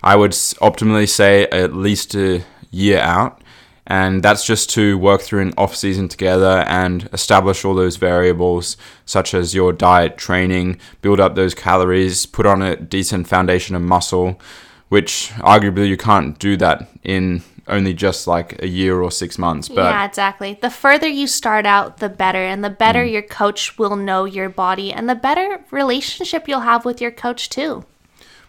I 0.01 0.15
would 0.15 0.31
optimally 0.31 1.09
say 1.09 1.43
at 1.47 1.73
least 1.73 2.15
a 2.15 2.45
year 2.71 2.99
out. 2.99 3.41
And 3.85 4.23
that's 4.23 4.45
just 4.45 4.69
to 4.75 4.97
work 4.97 5.19
through 5.19 5.41
an 5.41 5.53
off 5.57 5.75
season 5.75 6.07
together 6.07 6.63
and 6.69 7.09
establish 7.11 7.65
all 7.65 7.75
those 7.75 7.97
variables, 7.97 8.77
such 9.05 9.33
as 9.33 9.53
your 9.53 9.73
diet, 9.73 10.17
training, 10.17 10.79
build 11.01 11.19
up 11.19 11.35
those 11.35 11.53
calories, 11.53 12.25
put 12.25 12.45
on 12.45 12.61
a 12.61 12.77
decent 12.77 13.27
foundation 13.27 13.75
of 13.75 13.81
muscle, 13.81 14.39
which 14.87 15.33
arguably 15.39 15.89
you 15.89 15.97
can't 15.97 16.39
do 16.39 16.55
that 16.55 16.87
in 17.03 17.43
only 17.67 17.93
just 17.93 18.27
like 18.27 18.61
a 18.61 18.67
year 18.67 19.01
or 19.01 19.11
six 19.11 19.37
months. 19.37 19.67
But 19.67 19.91
yeah, 19.91 20.05
exactly. 20.05 20.57
The 20.61 20.69
further 20.69 21.07
you 21.07 21.27
start 21.27 21.65
out, 21.65 21.97
the 21.97 22.09
better. 22.09 22.43
And 22.43 22.63
the 22.63 22.69
better 22.69 23.03
mm. 23.03 23.11
your 23.11 23.21
coach 23.21 23.77
will 23.77 23.95
know 23.95 24.25
your 24.25 24.49
body 24.49 24.93
and 24.93 25.09
the 25.09 25.15
better 25.15 25.63
relationship 25.71 26.47
you'll 26.47 26.61
have 26.61 26.85
with 26.85 27.01
your 27.01 27.11
coach, 27.11 27.49
too. 27.49 27.85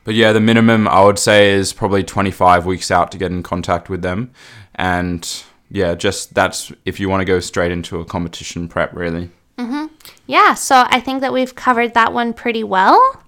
But 0.04 0.14
yeah, 0.14 0.32
the 0.32 0.40
minimum 0.40 0.86
I 0.86 1.02
would 1.02 1.18
say 1.18 1.52
is 1.52 1.72
probably 1.72 2.04
25 2.04 2.64
weeks 2.66 2.90
out 2.90 3.10
to 3.12 3.18
get 3.18 3.32
in 3.32 3.42
contact 3.42 3.88
with 3.88 4.02
them. 4.02 4.30
And 4.74 5.44
yeah, 5.70 5.94
just 5.94 6.34
that's 6.34 6.70
if 6.84 7.00
you 7.00 7.08
want 7.08 7.22
to 7.22 7.24
go 7.24 7.40
straight 7.40 7.72
into 7.72 7.98
a 7.98 8.04
competition 8.04 8.68
prep, 8.68 8.94
really. 8.94 9.30
Mm-hmm. 9.58 9.86
Yeah, 10.26 10.54
so 10.54 10.84
I 10.88 11.00
think 11.00 11.22
that 11.22 11.32
we've 11.32 11.54
covered 11.54 11.94
that 11.94 12.12
one 12.12 12.34
pretty 12.34 12.62
well. 12.62 13.22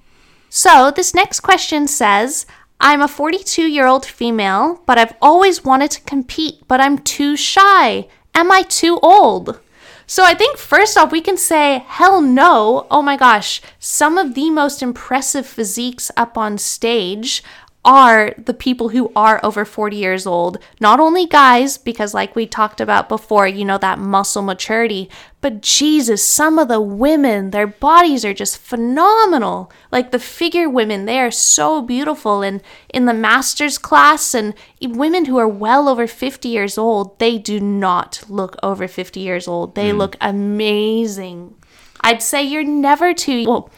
So 0.50 0.90
this 0.90 1.14
next 1.14 1.40
question 1.40 1.88
says 1.88 2.46
I'm 2.80 3.02
a 3.02 3.08
42 3.08 3.62
year 3.62 3.86
old 3.86 4.06
female, 4.06 4.82
but 4.86 4.98
I've 4.98 5.14
always 5.20 5.64
wanted 5.64 5.90
to 5.92 6.00
compete, 6.02 6.62
but 6.68 6.80
I'm 6.80 6.98
too 6.98 7.36
shy. 7.36 8.06
Am 8.34 8.52
I 8.52 8.62
too 8.62 8.98
old? 9.02 9.60
So 10.06 10.24
I 10.24 10.32
think 10.34 10.56
first 10.56 10.96
off, 10.96 11.12
we 11.12 11.20
can 11.20 11.36
say, 11.36 11.84
hell 11.86 12.22
no. 12.22 12.86
Oh 12.90 13.02
my 13.02 13.16
gosh, 13.16 13.60
some 13.78 14.16
of 14.16 14.34
the 14.34 14.48
most 14.48 14.82
impressive 14.82 15.46
physiques 15.46 16.10
up 16.16 16.38
on 16.38 16.56
stage 16.56 17.42
are 17.88 18.34
the 18.36 18.52
people 18.52 18.90
who 18.90 19.10
are 19.16 19.40
over 19.42 19.64
40 19.64 19.96
years 19.96 20.26
old. 20.26 20.58
Not 20.78 21.00
only 21.00 21.26
guys, 21.26 21.78
because 21.78 22.12
like 22.12 22.36
we 22.36 22.46
talked 22.46 22.82
about 22.82 23.08
before, 23.08 23.48
you 23.48 23.64
know, 23.64 23.78
that 23.78 23.98
muscle 23.98 24.42
maturity, 24.42 25.08
but 25.40 25.62
Jesus, 25.62 26.22
some 26.22 26.58
of 26.58 26.68
the 26.68 26.82
women, 26.82 27.50
their 27.50 27.66
bodies 27.66 28.26
are 28.26 28.34
just 28.34 28.58
phenomenal. 28.58 29.72
Like 29.90 30.10
the 30.10 30.18
figure 30.18 30.68
women, 30.68 31.06
they 31.06 31.18
are 31.18 31.30
so 31.30 31.80
beautiful. 31.80 32.42
And 32.42 32.60
in 32.92 33.06
the 33.06 33.14
master's 33.14 33.78
class, 33.78 34.34
and 34.34 34.52
women 34.82 35.24
who 35.24 35.38
are 35.38 35.48
well 35.48 35.88
over 35.88 36.06
50 36.06 36.46
years 36.46 36.76
old, 36.76 37.18
they 37.18 37.38
do 37.38 37.58
not 37.58 38.22
look 38.28 38.56
over 38.62 38.86
50 38.86 39.18
years 39.18 39.48
old. 39.48 39.74
They 39.74 39.92
hmm. 39.92 39.96
look 39.96 40.14
amazing. 40.20 41.54
I'd 42.00 42.22
say 42.22 42.42
you're 42.42 42.64
never 42.64 43.14
too 43.14 43.44
well. 43.46 43.70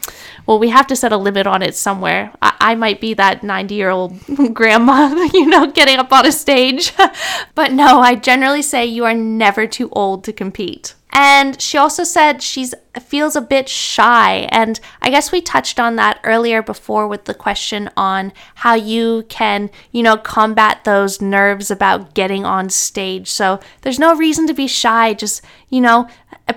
Well, 0.45 0.59
we 0.59 0.69
have 0.69 0.87
to 0.87 0.95
set 0.95 1.11
a 1.11 1.17
limit 1.17 1.47
on 1.47 1.61
it 1.61 1.75
somewhere. 1.75 2.31
I, 2.41 2.55
I 2.59 2.75
might 2.75 2.99
be 2.99 3.13
that 3.15 3.43
90 3.43 3.75
year 3.75 3.89
old 3.89 4.19
grandma, 4.53 5.07
you 5.33 5.45
know, 5.47 5.67
getting 5.67 5.97
up 5.97 6.11
on 6.11 6.25
a 6.25 6.31
stage. 6.31 6.93
but 7.55 7.71
no, 7.71 7.99
I 7.99 8.15
generally 8.15 8.61
say 8.61 8.85
you 8.85 9.05
are 9.05 9.13
never 9.13 9.67
too 9.67 9.89
old 9.91 10.23
to 10.25 10.33
compete. 10.33 10.95
And 11.13 11.61
she 11.61 11.77
also 11.77 12.03
said 12.03 12.41
she's 12.41 12.73
feels 12.99 13.35
a 13.35 13.41
bit 13.41 13.69
shy. 13.69 14.47
And 14.51 14.79
I 15.01 15.09
guess 15.09 15.31
we 15.31 15.41
touched 15.41 15.79
on 15.79 15.95
that 15.95 16.19
earlier 16.23 16.61
before 16.61 17.07
with 17.07 17.25
the 17.25 17.33
question 17.33 17.89
on 17.95 18.33
how 18.55 18.75
you 18.75 19.25
can, 19.29 19.69
you 19.91 20.03
know, 20.03 20.17
combat 20.17 20.83
those 20.83 21.21
nerves 21.21 21.71
about 21.71 22.13
getting 22.13 22.45
on 22.45 22.69
stage. 22.69 23.29
So 23.29 23.59
there's 23.81 23.99
no 23.99 24.15
reason 24.15 24.47
to 24.47 24.53
be 24.53 24.67
shy. 24.67 25.13
Just, 25.13 25.41
you 25.69 25.81
know, 25.81 26.07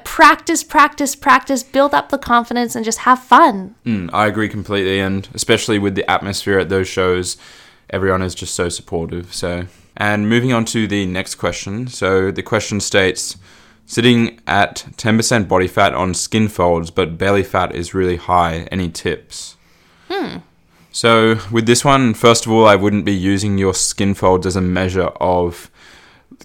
practice, 0.04 0.64
practice, 0.64 1.14
practice, 1.14 1.62
build 1.62 1.94
up 1.94 2.08
the 2.08 2.18
confidence 2.18 2.74
and 2.74 2.84
just 2.84 3.00
have 3.00 3.18
fun. 3.18 3.74
Mm, 3.84 4.10
I 4.12 4.26
agree 4.26 4.48
completely, 4.48 4.98
and 4.98 5.28
especially 5.34 5.78
with 5.78 5.94
the 5.94 6.08
atmosphere 6.10 6.58
at 6.58 6.68
those 6.68 6.88
shows, 6.88 7.36
everyone 7.90 8.22
is 8.22 8.34
just 8.34 8.54
so 8.54 8.68
supportive. 8.68 9.32
So, 9.32 9.66
and 9.96 10.28
moving 10.28 10.52
on 10.52 10.64
to 10.66 10.86
the 10.86 11.06
next 11.06 11.36
question. 11.36 11.86
So 11.86 12.30
the 12.30 12.42
question 12.42 12.80
states. 12.80 13.36
Sitting 13.86 14.40
at 14.46 14.86
10% 14.96 15.46
body 15.46 15.68
fat 15.68 15.94
on 15.94 16.14
skin 16.14 16.48
folds, 16.48 16.90
but 16.90 17.18
belly 17.18 17.42
fat 17.42 17.74
is 17.74 17.94
really 17.94 18.16
high. 18.16 18.66
Any 18.70 18.88
tips? 18.88 19.56
Hmm. 20.08 20.38
So, 20.90 21.38
with 21.50 21.66
this 21.66 21.84
one, 21.84 22.14
first 22.14 22.46
of 22.46 22.52
all, 22.52 22.66
I 22.66 22.76
wouldn't 22.76 23.04
be 23.04 23.12
using 23.12 23.58
your 23.58 23.74
skin 23.74 24.14
folds 24.14 24.46
as 24.46 24.56
a 24.56 24.60
measure 24.60 25.10
of 25.20 25.70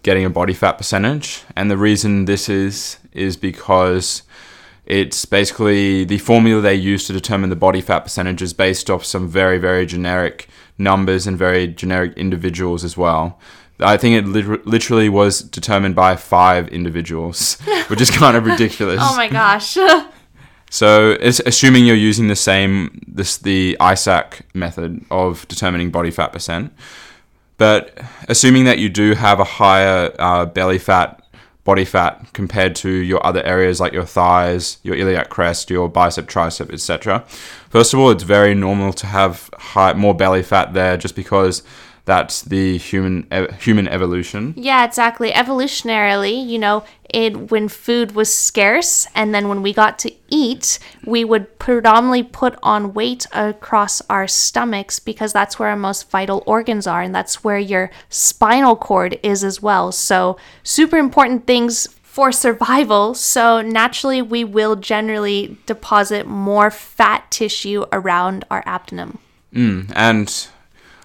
getting 0.04 0.26
a 0.26 0.30
body 0.30 0.54
fat 0.54 0.74
percentage. 0.74 1.44
And 1.56 1.70
the 1.70 1.78
reason 1.78 2.26
this 2.26 2.50
is, 2.50 2.98
is 3.14 3.38
because 3.38 4.24
it's 4.86 5.24
basically 5.26 6.04
the 6.04 6.18
formula 6.18 6.62
they 6.62 6.76
use 6.76 7.06
to 7.08 7.14
determine 7.14 7.52
the 7.52 7.56
body 7.56 7.80
fat 7.80 8.00
percentage 8.00 8.42
is 8.42 8.54
based 8.54 8.90
off 8.90 9.06
some 9.06 9.28
very, 9.28 9.60
very 9.60 9.86
generic 9.86 10.50
numbers 10.80 11.28
and 11.28 11.38
very 11.38 11.68
generic 11.68 12.18
individuals 12.18 12.84
as 12.84 12.98
well. 12.98 13.40
I 13.80 13.98
think 13.98 14.16
it 14.16 14.30
lit- 14.30 14.68
literally 14.68 15.10
was 15.10 15.42
determined 15.42 15.96
by 15.96 16.16
five 16.16 16.68
individuals, 16.70 17.60
which 17.88 18.02
is 18.02 18.12
kind 18.12 18.36
of 18.36 18.46
ridiculous. 18.46 19.00
Oh 19.02 19.16
my 19.16 19.28
gosh. 19.28 19.78
So, 20.72 21.18
assuming 21.20 21.86
you're 21.86 21.96
using 21.96 22.28
the 22.28 22.36
same 22.36 23.02
this 23.08 23.38
the 23.38 23.76
ISAK 23.80 24.42
method 24.54 25.04
of 25.10 25.48
determining 25.48 25.90
body 25.90 26.12
fat 26.12 26.32
percent. 26.32 26.72
But 27.58 28.00
assuming 28.28 28.66
that 28.66 28.78
you 28.78 28.88
do 28.88 29.16
have 29.16 29.40
a 29.40 29.44
higher 29.44 30.14
uh, 30.20 30.46
belly 30.46 30.78
fat, 30.78 31.24
body 31.64 31.86
fat 31.86 32.34
compared 32.34 32.76
to 32.76 32.90
your 32.90 33.26
other 33.26 33.44
areas 33.44 33.80
like 33.80 33.94
your 33.94 34.06
thighs, 34.06 34.78
your 34.84 34.96
iliac 34.96 35.30
crest, 35.30 35.70
your 35.70 35.90
bicep, 35.90 36.28
tricep, 36.28 36.72
etc. 36.72 37.26
First 37.70 37.94
of 37.94 38.00
all, 38.00 38.12
it's 38.12 38.24
very 38.24 38.56
normal 38.56 38.94
to 38.94 39.08
have 39.08 39.50
high, 39.58 39.94
more 39.94 40.14
belly 40.16 40.44
fat 40.44 40.74
there 40.74 40.98
just 40.98 41.16
because 41.16 41.64
that's 42.10 42.42
the 42.42 42.78
human 42.80 43.28
ev- 43.30 43.62
human 43.62 43.88
evolution. 43.88 44.56
Yeah, 44.58 44.84
exactly. 44.84 45.30
Evolutionarily, 45.30 46.44
you 46.44 46.58
know, 46.58 46.84
it 47.08 47.52
when 47.52 47.68
food 47.68 48.14
was 48.14 48.34
scarce 48.34 49.08
and 49.14 49.34
then 49.34 49.48
when 49.48 49.62
we 49.62 49.74
got 49.74 50.00
to 50.00 50.12
eat, 50.28 50.80
we 51.06 51.24
would 51.24 51.60
predominantly 51.60 52.24
put 52.24 52.58
on 52.64 52.96
weight 52.96 53.28
across 53.32 54.02
our 54.10 54.28
stomachs 54.28 54.98
because 54.98 55.32
that's 55.34 55.60
where 55.60 55.70
our 55.70 55.78
most 55.78 56.10
vital 56.10 56.42
organs 56.48 56.88
are 56.88 57.04
and 57.04 57.14
that's 57.14 57.44
where 57.44 57.60
your 57.60 57.92
spinal 58.10 58.76
cord 58.76 59.20
is 59.22 59.44
as 59.44 59.62
well. 59.62 59.92
So, 59.92 60.36
super 60.64 60.98
important 60.98 61.46
things 61.46 61.88
for 62.02 62.32
survival. 62.32 63.14
So, 63.14 63.62
naturally, 63.62 64.24
we 64.24 64.44
will 64.44 64.76
generally 64.76 65.58
deposit 65.68 66.26
more 66.26 66.72
fat 66.72 67.30
tissue 67.30 67.86
around 67.92 68.46
our 68.50 68.64
abdomen. 68.66 69.20
Mm, 69.54 69.94
and 69.96 70.48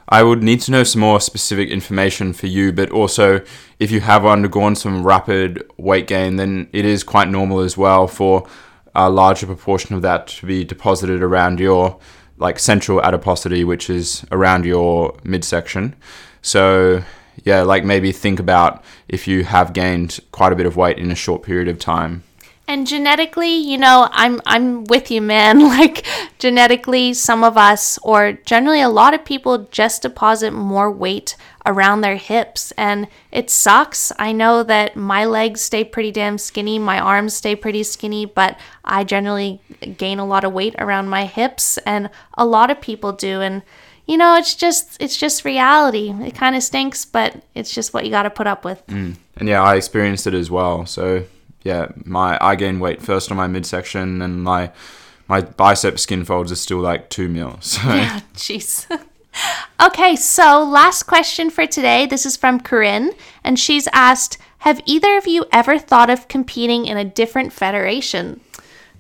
I 0.09 0.23
would 0.23 0.43
need 0.43 0.61
to 0.63 0.71
know 0.71 0.85
some 0.85 1.01
more 1.01 1.21
specific 1.21 1.71
information 1.71 2.33
for 2.33 2.47
you, 2.47 2.73
but 2.73 2.91
also 2.91 3.41
if 3.79 3.91
you 3.91 4.01
have 4.01 4.27
undergone 4.27 4.77
some 4.77 5.07
rapid 5.07 5.63
weight 5.77 6.07
gain, 6.07 6.37
then 6.37 6.69
it 6.73 6.85
is 6.85 7.03
quite 7.03 7.29
normal 7.29 7.61
as 7.61 7.77
well 7.77 8.07
for 8.07 8.47
a 8.95 9.11
larger 9.11 9.47
proportion 9.47 9.95
of 9.95 10.03
that 10.03 10.27
to 10.29 10.47
be 10.47 10.65
deposited 10.65 11.23
around 11.23 11.59
your 11.59 11.99
like 12.37 12.59
central 12.59 13.01
adiposity, 13.03 13.65
which 13.65 13.89
is 13.89 14.25
around 14.31 14.65
your 14.65 15.17
midsection. 15.25 15.95
So 16.43 17.03
yeah, 17.43 17.63
like 17.63 17.85
maybe 17.85 18.13
think 18.13 18.39
about 18.39 18.85
if 19.09 19.27
you 19.27 19.45
have 19.45 19.73
gained 19.73 20.21
quite 20.33 20.53
a 20.53 20.57
bit 20.57 20.67
of 20.67 20.77
weight 20.77 20.99
in 20.99 21.11
a 21.11 21.17
short 21.17 21.43
period 21.43 21.69
of 21.69 21.79
time. 21.79 22.23
And 22.67 22.87
genetically, 22.87 23.55
you 23.55 23.77
know, 23.77 24.09
I'm 24.11 24.41
I'm 24.47 24.85
with 24.85 25.11
you, 25.11 25.21
man. 25.21 25.61
Like 25.75 26.07
genetically, 26.39 27.15
some 27.15 27.43
of 27.43 27.57
us 27.57 27.99
or 28.03 28.35
generally 28.45 28.81
a 28.81 28.89
lot 28.89 29.13
of 29.13 29.25
people 29.25 29.67
just 29.71 30.03
deposit 30.03 30.53
more 30.53 30.91
weight 30.91 31.37
around 31.67 32.01
their 32.01 32.17
hips 32.17 32.73
and 32.73 33.09
it 33.33 33.51
sucks. 33.51 34.13
I 34.19 34.33
know 34.33 34.63
that 34.63 34.97
my 34.97 35.25
legs 35.25 35.63
stay 35.63 35.83
pretty 35.85 36.13
damn 36.13 36.39
skinny, 36.39 36.79
my 36.79 37.01
arms 37.01 37.35
stay 37.35 37.57
pretty 37.57 37.83
skinny, 37.83 38.25
but 38.25 38.59
I 38.85 39.05
generally 39.05 39.61
gain 39.97 40.19
a 40.19 40.27
lot 40.27 40.45
of 40.45 40.53
weight 40.53 40.75
around 40.79 41.09
my 41.09 41.25
hips 41.25 41.79
and 41.79 42.11
a 42.35 42.45
lot 42.47 42.71
of 42.71 42.81
people 42.81 43.13
do 43.13 43.41
and 43.41 43.63
you 44.07 44.19
know, 44.19 44.37
it's 44.37 44.55
just 44.55 44.97
it's 45.01 45.17
just 45.17 45.45
reality. 45.45 46.11
It 46.11 46.35
kind 46.35 46.55
of 46.55 46.63
stinks, 46.63 47.05
but 47.05 47.43
it's 47.55 47.75
just 47.75 47.95
what 47.95 48.05
you 48.05 48.11
got 48.11 48.25
to 48.25 48.31
put 48.31 48.47
up 48.47 48.65
with. 48.65 48.87
Mm. 48.87 49.17
And 49.37 49.49
yeah, 49.49 49.63
I 49.63 49.77
experienced 49.77 50.27
it 50.27 50.35
as 50.35 50.51
well. 50.51 50.85
So 50.85 51.25
yeah, 51.65 51.89
my 52.05 52.39
I 52.41 52.55
gained 52.55 52.81
weight 52.81 53.03
first 53.03 53.31
on 53.31 53.37
my 53.37 53.49
midsection, 53.49 54.23
and 54.23 54.45
my 54.45 54.71
my 55.27 55.41
bicep 55.41 55.99
skin 55.99 56.25
folds 56.25 56.53
are 56.53 56.57
still 56.57 56.79
like 56.79 57.11
two 57.11 57.29
mil. 57.29 57.59
So 57.63 57.81
yeah, 57.89 58.21
jeez. 58.35 58.87
okay, 59.83 60.15
so 60.15 60.63
last 60.63 61.05
question 61.05 61.51
for 61.51 61.67
today. 61.67 62.07
This 62.07 62.27
is 62.27 62.37
from 62.37 62.61
Corinne, 62.61 63.13
and 63.43 63.59
she's 63.59 63.89
asked, 63.93 64.39
"Have 64.59 64.83
either 64.85 65.17
of 65.17 65.27
you 65.27 65.47
ever 65.51 65.79
thought 65.79 66.11
of 66.11 66.29
competing 66.29 66.87
in 66.87 66.99
a 66.99 67.05
different 67.05 67.53
federation?" 67.53 68.41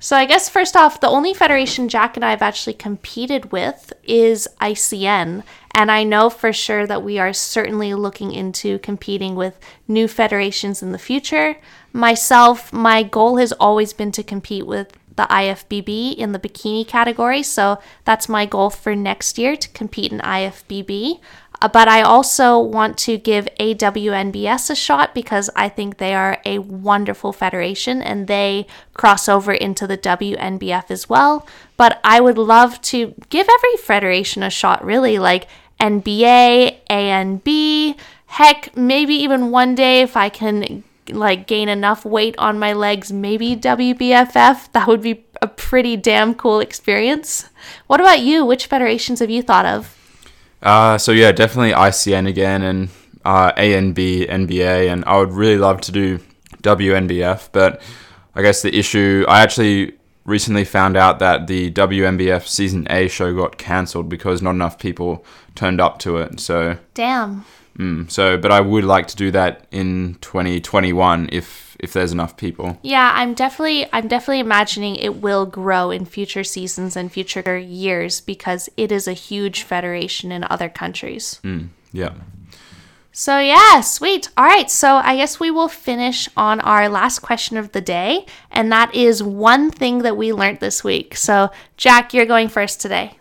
So 0.00 0.16
I 0.16 0.26
guess 0.26 0.48
first 0.48 0.76
off, 0.76 1.00
the 1.00 1.08
only 1.08 1.32
federation 1.32 1.88
Jack 1.88 2.16
and 2.16 2.24
I 2.24 2.30
have 2.30 2.42
actually 2.42 2.74
competed 2.74 3.52
with 3.52 3.92
is 4.02 4.48
ICN, 4.60 5.42
and 5.74 5.90
I 5.90 6.04
know 6.04 6.30
for 6.30 6.52
sure 6.52 6.86
that 6.86 7.02
we 7.02 7.18
are 7.18 7.32
certainly 7.32 7.94
looking 7.94 8.32
into 8.32 8.78
competing 8.78 9.34
with 9.34 9.58
new 9.88 10.06
federations 10.06 10.82
in 10.82 10.92
the 10.92 10.98
future. 10.98 11.56
Myself, 11.92 12.72
my 12.72 13.02
goal 13.02 13.38
has 13.38 13.52
always 13.52 13.92
been 13.92 14.12
to 14.12 14.22
compete 14.22 14.66
with 14.66 14.96
the 15.16 15.24
IFBB 15.24 16.16
in 16.16 16.32
the 16.32 16.38
bikini 16.38 16.86
category, 16.86 17.42
so 17.42 17.78
that's 18.04 18.28
my 18.28 18.46
goal 18.46 18.70
for 18.70 18.96
next 18.96 19.38
year 19.38 19.56
to 19.56 19.68
compete 19.68 20.12
in 20.12 20.18
IFBB. 20.18 21.20
Uh, 21.60 21.68
but 21.68 21.88
I 21.88 22.02
also 22.02 22.58
want 22.58 22.98
to 22.98 23.16
give 23.16 23.48
AWNBS 23.58 24.70
a 24.70 24.74
shot 24.74 25.14
because 25.14 25.48
I 25.56 25.68
think 25.68 25.96
they 25.96 26.14
are 26.14 26.38
a 26.44 26.58
wonderful 26.58 27.32
federation 27.32 28.02
and 28.02 28.26
they 28.26 28.66
cross 28.92 29.28
over 29.28 29.52
into 29.52 29.86
the 29.86 29.96
WNBF 29.96 30.90
as 30.90 31.08
well. 31.08 31.46
But 31.76 32.00
I 32.04 32.20
would 32.20 32.38
love 32.38 32.80
to 32.82 33.14
give 33.30 33.48
every 33.48 33.76
federation 33.78 34.42
a 34.42 34.50
shot, 34.50 34.84
really, 34.84 35.18
like 35.18 35.46
NBA, 35.80 36.78
ANB, 36.88 37.96
heck, 38.26 38.76
maybe 38.76 39.14
even 39.14 39.50
one 39.50 39.74
day 39.74 40.00
if 40.02 40.16
I 40.16 40.28
can 40.28 40.84
like 41.10 41.46
gain 41.46 41.68
enough 41.68 42.04
weight 42.04 42.34
on 42.38 42.58
my 42.58 42.72
legs, 42.72 43.12
maybe 43.12 43.56
WBFF. 43.56 44.72
That 44.72 44.86
would 44.88 45.02
be 45.02 45.24
a 45.42 45.48
pretty 45.48 45.96
damn 45.96 46.34
cool 46.34 46.60
experience. 46.60 47.48
What 47.86 48.00
about 48.00 48.20
you? 48.20 48.44
Which 48.44 48.66
federations 48.66 49.20
have 49.20 49.30
you 49.30 49.42
thought 49.42 49.66
of? 49.66 49.96
Uh, 50.62 50.96
so 50.96 51.12
yeah, 51.12 51.30
definitely 51.32 51.72
ICN 51.72 52.26
again 52.26 52.62
and 52.62 52.88
uh, 53.24 53.52
ANB, 53.52 54.28
NBA, 54.28 54.90
and 54.90 55.04
I 55.06 55.18
would 55.18 55.32
really 55.32 55.58
love 55.58 55.80
to 55.82 55.92
do 55.92 56.18
WNBF, 56.62 57.50
but 57.52 57.82
I 58.34 58.42
guess 58.42 58.62
the 58.62 58.74
issue 58.76 59.24
I 59.28 59.42
actually 59.42 59.94
recently 60.24 60.64
found 60.64 60.96
out 60.96 61.18
that 61.18 61.46
the 61.46 61.70
WNBF 61.70 62.46
season 62.46 62.86
A 62.90 63.08
show 63.08 63.34
got 63.34 63.58
cancelled 63.58 64.08
because 64.08 64.42
not 64.42 64.50
enough 64.50 64.78
people 64.78 65.24
turned 65.54 65.80
up 65.80 65.98
to 66.00 66.16
it. 66.18 66.40
So 66.40 66.78
damn. 66.94 67.44
Mm, 67.78 68.08
so, 68.10 68.36
but 68.36 68.52
I 68.52 68.60
would 68.60 68.84
like 68.84 69.08
to 69.08 69.16
do 69.16 69.30
that 69.32 69.66
in 69.70 70.16
2021 70.20 71.28
if 71.32 71.76
if 71.80 71.92
there's 71.92 72.12
enough 72.12 72.36
people. 72.36 72.78
Yeah, 72.82 73.12
I'm 73.14 73.34
definitely 73.34 73.86
I'm 73.92 74.08
definitely 74.08 74.40
imagining 74.40 74.96
it 74.96 75.16
will 75.20 75.44
grow 75.44 75.90
in 75.90 76.04
future 76.04 76.44
seasons 76.44 76.96
and 76.96 77.12
future 77.12 77.58
years 77.58 78.20
because 78.20 78.68
it 78.76 78.92
is 78.92 79.08
a 79.08 79.12
huge 79.12 79.62
federation 79.62 80.30
in 80.30 80.44
other 80.44 80.68
countries. 80.68 81.40
Mm, 81.42 81.68
yeah. 81.92 82.12
So 83.16 83.38
yeah, 83.38 83.80
sweet. 83.80 84.28
All 84.36 84.44
right, 84.44 84.68
so 84.68 84.96
I 84.96 85.14
guess 85.14 85.38
we 85.38 85.48
will 85.52 85.68
finish 85.68 86.28
on 86.36 86.58
our 86.62 86.88
last 86.88 87.20
question 87.20 87.56
of 87.56 87.70
the 87.70 87.80
day, 87.80 88.26
and 88.50 88.72
that 88.72 88.92
is 88.92 89.22
one 89.22 89.70
thing 89.70 89.98
that 89.98 90.16
we 90.16 90.32
learned 90.32 90.58
this 90.58 90.82
week. 90.82 91.16
So 91.16 91.50
Jack, 91.76 92.12
you're 92.12 92.26
going 92.26 92.48
first 92.48 92.80
today. 92.80 93.16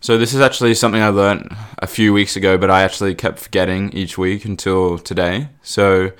So 0.00 0.16
this 0.16 0.32
is 0.32 0.40
actually 0.40 0.72
something 0.72 1.02
I 1.02 1.08
learned 1.08 1.54
a 1.78 1.86
few 1.86 2.14
weeks 2.14 2.36
ago, 2.36 2.56
but 2.56 2.70
I 2.70 2.84
actually 2.84 3.14
kept 3.14 3.38
forgetting 3.38 3.92
each 3.92 4.16
week 4.16 4.46
until 4.46 4.98
today. 4.98 5.50
So 5.60 6.12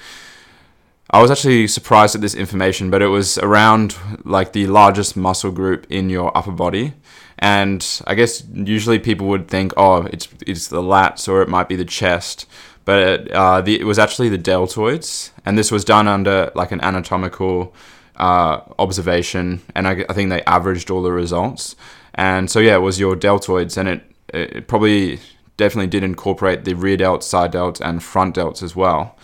I 1.10 1.22
was 1.22 1.30
actually 1.30 1.68
surprised 1.68 2.14
at 2.14 2.20
this 2.20 2.34
information, 2.34 2.90
but 2.90 3.00
it 3.00 3.08
was 3.08 3.38
around 3.38 3.96
like 4.22 4.52
the 4.52 4.66
largest 4.66 5.16
muscle 5.16 5.50
group 5.50 5.86
in 5.88 6.10
your 6.10 6.36
upper 6.36 6.52
body. 6.52 6.92
And 7.38 7.86
I 8.06 8.14
guess 8.14 8.42
usually 8.52 8.98
people 8.98 9.26
would 9.28 9.48
think, 9.48 9.72
oh, 9.76 10.02
it's 10.12 10.28
it's 10.46 10.68
the 10.68 10.80
lats 10.82 11.28
or 11.28 11.42
it 11.42 11.48
might 11.48 11.68
be 11.68 11.76
the 11.76 11.84
chest, 11.84 12.46
but 12.84 12.98
it, 13.00 13.30
uh, 13.32 13.60
the, 13.60 13.78
it 13.78 13.84
was 13.84 13.98
actually 13.98 14.28
the 14.30 14.38
deltoids, 14.38 15.30
and 15.44 15.58
this 15.58 15.70
was 15.70 15.84
done 15.84 16.08
under 16.08 16.50
like 16.54 16.72
an 16.72 16.80
anatomical 16.80 17.74
uh, 18.16 18.60
observation, 18.78 19.60
and 19.74 19.86
I, 19.86 20.04
I 20.08 20.12
think 20.14 20.30
they 20.30 20.42
averaged 20.44 20.90
all 20.90 21.02
the 21.02 21.12
results. 21.12 21.76
And 22.14 22.50
so 22.50 22.60
yeah, 22.60 22.76
it 22.76 22.80
was 22.80 22.98
your 22.98 23.16
deltoids, 23.16 23.76
and 23.76 23.88
it 23.88 24.02
it 24.32 24.68
probably 24.68 25.20
definitely 25.56 25.88
did 25.88 26.02
incorporate 26.02 26.64
the 26.64 26.74
rear 26.74 26.96
delts, 26.96 27.24
side 27.24 27.52
delts, 27.52 27.80
and 27.80 28.02
front 28.02 28.36
delts 28.36 28.62
as 28.62 28.74
well. 28.74 29.15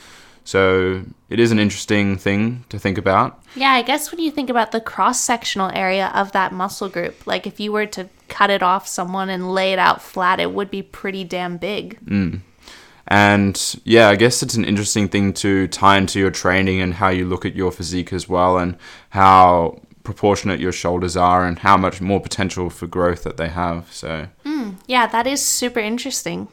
So 0.45 1.05
it 1.31 1.39
is 1.39 1.53
an 1.53 1.59
interesting 1.59 2.17
thing 2.17 2.65
to 2.69 2.79
think 2.79 2.99
about. 2.99 3.43
Yeah, 3.55 3.71
I 3.71 3.83
guess 3.83 4.11
when 4.11 4.21
you 4.21 4.31
think 4.31 4.51
about 4.51 4.73
the 4.73 4.81
cross 4.81 5.21
sectional 5.21 5.71
area 5.73 6.11
of 6.15 6.33
that 6.33 6.53
muscle 6.53 6.89
group, 6.89 7.27
like 7.27 7.47
if 7.47 7.61
you 7.61 7.73
were 7.73 7.87
to 7.87 8.09
cut 8.29 8.51
it 8.51 8.63
off 8.63 8.89
someone 8.89 9.31
and 9.31 9.53
lay 9.53 9.73
it 9.73 9.79
out 9.79 10.03
flat, 10.03 10.41
it 10.41 10.53
would 10.53 10.71
be 10.71 10.83
pretty 10.83 11.23
damn 11.23 11.59
big. 11.59 12.05
Mm. 12.07 12.41
And 13.09 13.81
yeah, 13.85 14.09
I 14.09 14.17
guess 14.17 14.43
it's 14.43 14.55
an 14.55 14.65
interesting 14.65 15.09
thing 15.09 15.33
to 15.35 15.69
tie 15.69 15.99
into 15.99 16.19
your 16.19 16.31
training 16.31 16.81
and 16.81 16.95
how 16.95 17.09
you 17.09 17.27
look 17.27 17.45
at 17.45 17.55
your 17.55 17.71
physique 17.71 18.13
as 18.13 18.29
well, 18.29 18.59
and 18.59 18.77
how 19.11 19.81
proportionate 20.03 20.61
your 20.61 20.73
shoulders 20.73 21.17
are 21.17 21.47
and 21.47 21.61
how 21.61 21.77
much 21.77 22.01
more 22.01 22.21
potential 22.21 22.71
for 22.71 22.87
growth 22.87 23.23
that 23.23 23.37
they 23.37 23.49
have. 23.49 23.93
So, 23.93 24.29
mm, 24.45 24.77
yeah, 24.87 25.07
that 25.07 25.27
is 25.27 25.45
super 25.45 25.79
interesting. 25.81 26.49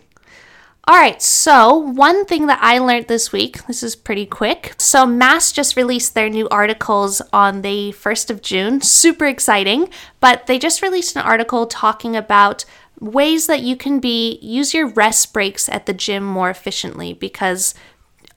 All 0.89 0.95
right, 0.95 1.21
so 1.21 1.75
one 1.75 2.25
thing 2.25 2.47
that 2.47 2.57
I 2.63 2.79
learned 2.79 3.09
this 3.09 3.31
week, 3.31 3.63
this 3.67 3.83
is 3.83 3.95
pretty 3.95 4.25
quick. 4.25 4.73
So, 4.79 5.05
Mass 5.05 5.51
just 5.51 5.75
released 5.75 6.15
their 6.15 6.29
new 6.29 6.49
articles 6.49 7.21
on 7.31 7.61
the 7.61 7.91
1st 7.91 8.31
of 8.31 8.41
June. 8.41 8.81
Super 8.81 9.27
exciting, 9.27 9.91
but 10.19 10.47
they 10.47 10.57
just 10.57 10.81
released 10.81 11.15
an 11.15 11.21
article 11.21 11.67
talking 11.67 12.15
about 12.15 12.65
ways 12.99 13.45
that 13.45 13.61
you 13.61 13.75
can 13.75 13.99
be 13.99 14.39
use 14.41 14.73
your 14.73 14.87
rest 14.87 15.31
breaks 15.31 15.69
at 15.69 15.85
the 15.85 15.93
gym 15.93 16.23
more 16.23 16.49
efficiently 16.49 17.13
because 17.13 17.75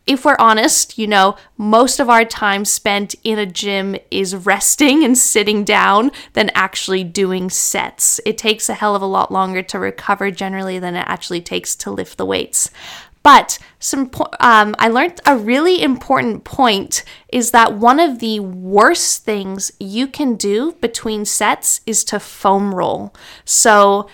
if 0.07 0.25
we're 0.25 0.37
honest, 0.39 0.99
you 0.99 1.07
know, 1.07 1.37
most 1.57 2.01
of 2.01 2.11
our 2.11 2.25
time 2.25 2.65
spent 2.65 3.15
in 3.23 3.39
a 3.39 3.47
gym 3.47 3.97
is 4.11 4.35
resting 4.35 5.05
and 5.05 5.17
sitting 5.17 5.65
down 5.65 6.11
than 6.33 6.51
actually 6.55 7.05
doing 7.05 7.51
sets. 7.51 8.21
It 8.27 8.37
takes 8.37 8.69
a 8.69 8.75
hell 8.75 8.97
of 8.97 9.03
a 9.03 9.07
lot 9.07 9.31
longer 9.31 9.63
to 9.63 9.79
recover 9.79 10.31
generally 10.31 10.79
than 10.79 10.97
it 10.97 11.05
actually 11.07 11.41
takes 11.41 11.77
to 11.77 11.91
lift 11.91 12.19
the 12.19 12.27
weights. 12.27 12.71
But 13.23 13.61
some 13.79 14.11
um, 14.41 14.75
I 14.81 14.89
learned 14.89 15.21
a 15.25 15.37
really 15.37 15.81
important 15.81 16.43
point 16.43 17.05
is 17.29 17.53
that 17.53 17.75
one 17.75 18.01
of 18.01 18.19
the 18.19 18.41
worst 18.41 19.25
things 19.25 19.71
you 19.79 20.09
can 20.09 20.35
do 20.35 20.73
between 20.81 21.25
sets 21.25 21.81
is 21.87 22.03
to 22.05 22.19
foam 22.19 22.75
roll. 22.75 23.15
So 23.45 24.09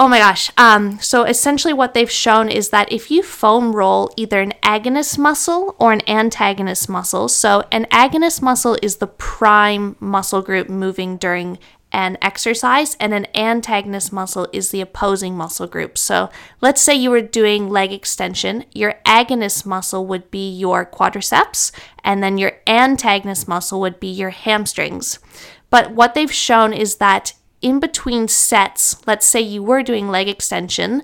Oh 0.00 0.08
my 0.08 0.18
gosh. 0.18 0.50
Um, 0.56 0.98
so 0.98 1.24
essentially, 1.24 1.74
what 1.74 1.92
they've 1.92 2.10
shown 2.10 2.48
is 2.48 2.70
that 2.70 2.90
if 2.90 3.10
you 3.10 3.22
foam 3.22 3.76
roll 3.76 4.10
either 4.16 4.40
an 4.40 4.54
agonist 4.62 5.18
muscle 5.18 5.76
or 5.78 5.92
an 5.92 6.00
antagonist 6.08 6.88
muscle, 6.88 7.28
so 7.28 7.64
an 7.70 7.84
agonist 7.92 8.40
muscle 8.40 8.78
is 8.80 8.96
the 8.96 9.06
prime 9.06 9.96
muscle 10.00 10.40
group 10.40 10.70
moving 10.70 11.18
during 11.18 11.58
an 11.92 12.16
exercise, 12.22 12.96
and 12.98 13.12
an 13.12 13.26
antagonist 13.34 14.10
muscle 14.10 14.48
is 14.54 14.70
the 14.70 14.80
opposing 14.80 15.36
muscle 15.36 15.66
group. 15.66 15.98
So 15.98 16.30
let's 16.62 16.80
say 16.80 16.94
you 16.94 17.10
were 17.10 17.20
doing 17.20 17.68
leg 17.68 17.92
extension, 17.92 18.64
your 18.72 18.94
agonist 19.04 19.66
muscle 19.66 20.06
would 20.06 20.30
be 20.30 20.50
your 20.50 20.86
quadriceps, 20.86 21.72
and 22.02 22.22
then 22.22 22.38
your 22.38 22.52
antagonist 22.66 23.46
muscle 23.46 23.80
would 23.80 24.00
be 24.00 24.08
your 24.08 24.30
hamstrings. 24.30 25.18
But 25.68 25.90
what 25.90 26.14
they've 26.14 26.32
shown 26.32 26.72
is 26.72 26.96
that 26.96 27.34
in 27.62 27.80
between 27.80 28.28
sets, 28.28 28.96
let's 29.06 29.26
say 29.26 29.40
you 29.40 29.62
were 29.62 29.82
doing 29.82 30.08
leg 30.08 30.28
extension, 30.28 31.02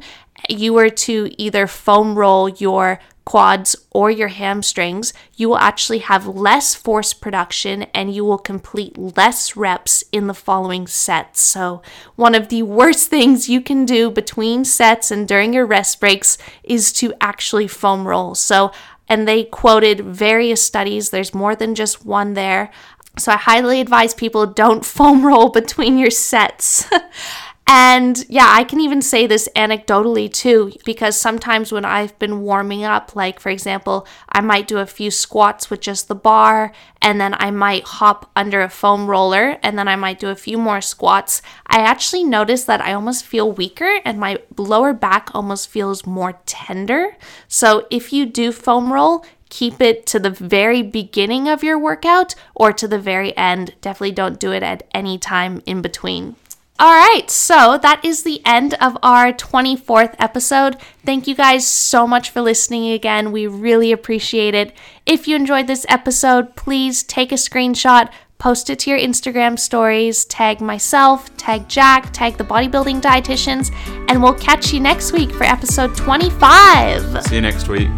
you 0.49 0.73
were 0.73 0.91
to 0.91 1.31
either 1.39 1.67
foam 1.67 2.17
roll 2.17 2.49
your 2.49 3.01
quads 3.25 3.75
or 3.91 4.09
your 4.11 4.29
hamstrings, 4.29 5.13
you 5.35 5.49
will 5.49 5.59
actually 5.59 5.99
have 5.99 6.27
less 6.29 6.75
force 6.75 7.13
production 7.13 7.83
and 7.93 8.15
you 8.15 8.25
will 8.25 8.39
complete 8.39 8.97
less 8.97 9.57
reps 9.57 10.05
in 10.13 10.29
the 10.29 10.35
following 10.35 10.87
sets. 10.87 11.41
So, 11.41 11.83
one 12.15 12.35
of 12.35 12.49
the 12.49 12.63
worst 12.63 13.11
things 13.11 13.49
you 13.49 13.61
can 13.61 13.85
do 13.85 14.11
between 14.11 14.65
sets 14.65 15.11
and 15.11 15.27
during 15.27 15.53
your 15.53 15.67
rest 15.67 16.01
breaks 16.01 16.39
is 16.63 16.93
to 16.95 17.13
actually 17.21 17.67
foam 17.67 18.07
roll. 18.07 18.35
So, 18.35 18.71
and 19.09 19.27
they 19.27 19.45
quoted 19.45 20.01
various 20.01 20.63
studies, 20.63 21.11
there's 21.11 21.35
more 21.35 21.55
than 21.55 21.75
just 21.75 22.05
one 22.05 22.35
there. 22.35 22.71
So 23.19 23.33
I 23.33 23.37
highly 23.37 23.81
advise 23.81 24.15
people 24.15 24.47
don't 24.47 24.85
foam 24.97 25.25
roll 25.25 25.49
between 25.49 25.99
your 25.99 26.11
sets. 26.11 26.89
and 27.67 28.25
yeah, 28.29 28.47
I 28.49 28.63
can 28.65 28.81
even 28.81 29.03
say 29.03 29.27
this 29.27 29.49
anecdotally 29.57 30.33
too, 30.33 30.73
because 30.85 31.17
sometimes 31.17 31.73
when 31.73 31.85
I've 31.85 32.17
been 32.19 32.43
warming 32.43 32.85
up, 32.85 33.17
like 33.17 33.41
for 33.41 33.49
example, 33.49 34.07
I 34.29 34.41
might 34.41 34.69
do 34.69 34.79
a 34.79 34.87
few 34.87 35.11
squats 35.11 35.71
with 35.71 35.81
just 35.81 36.09
the 36.09 36.15
bar, 36.15 36.73
and 37.03 37.21
then 37.21 37.35
I 37.39 37.51
might 37.51 37.85
hop 37.85 38.31
under 38.37 38.61
a 38.61 38.69
foam 38.69 39.09
roller, 39.09 39.59
and 39.63 39.79
then 39.79 39.89
I 39.89 39.97
might 39.97 40.21
do 40.21 40.29
a 40.29 40.37
few 40.37 40.59
more 40.59 40.81
squats. 40.81 41.43
I 41.67 41.79
actually 41.81 42.25
notice 42.25 42.65
that 42.65 42.81
I 42.81 42.93
almost 42.93 43.25
feel 43.25 43.51
weaker 43.51 44.01
and 44.05 44.19
my 44.19 44.39
lower 44.57 44.93
back 44.93 45.31
almost 45.35 45.69
feels 45.69 46.07
more 46.07 46.41
tender. 46.47 47.17
So 47.49 47.87
if 47.91 48.13
you 48.13 48.27
do 48.27 48.53
foam 48.53 48.93
roll, 48.93 49.25
keep 49.49 49.81
it 49.81 50.07
to 50.07 50.19
the 50.19 50.31
very 50.31 50.83
beginning 50.83 51.49
of 51.49 51.63
your 51.63 51.79
workout 51.79 52.35
or 52.55 52.73
to 52.73 52.89
the 52.89 52.99
very 52.99 53.37
end. 53.37 53.75
Definitely 53.81 54.13
don't 54.13 54.41
do 54.41 54.53
it 54.53 54.63
at 54.63 54.87
any 54.93 55.19
time 55.19 55.63
in 55.67 55.83
between. 55.83 56.37
All 56.79 56.93
right, 56.93 57.31
so 57.31 57.79
that 57.81 58.05
is 58.05 58.23
the 58.23 58.43
end 58.45 58.75
of 58.75 58.99
our 59.03 59.33
24th 59.33 60.15
episode. 60.19 60.77
Thank 61.07 61.27
you 61.27 61.35
guys 61.35 61.67
so 61.67 62.07
much 62.07 62.29
for 62.29 62.43
listening 62.43 62.93
again. 62.93 63.33
We 63.33 63.47
really 63.47 63.93
appreciate 63.93 64.55
it. 64.55 64.77
If 65.07 65.27
you 65.27 65.37
enjoyed 65.37 65.69
this 65.69 65.87
episode, 65.89 66.55
please 66.55 67.03
take 67.03 67.33
a 67.33 67.37
screenshot, 67.37 68.11
post 68.37 68.69
it 68.69 68.81
to 68.81 68.91
your 68.91 68.99
Instagram 68.99 69.59
stories, 69.59 70.27
tag 70.27 70.61
myself, 70.61 71.35
tag 71.39 71.67
Jack, 71.67 72.13
tag 72.13 72.37
the 72.37 72.45
bodybuilding 72.45 73.01
dietitians, 73.01 73.75
and 74.11 74.23
we'll 74.23 74.35
catch 74.35 74.75
you 74.75 74.81
next 74.81 75.13
week 75.13 75.31
for 75.31 75.45
episode 75.45 75.97
25. 75.97 77.25
See 77.25 77.37
you 77.37 77.41
next 77.41 77.69
week. 77.69 77.89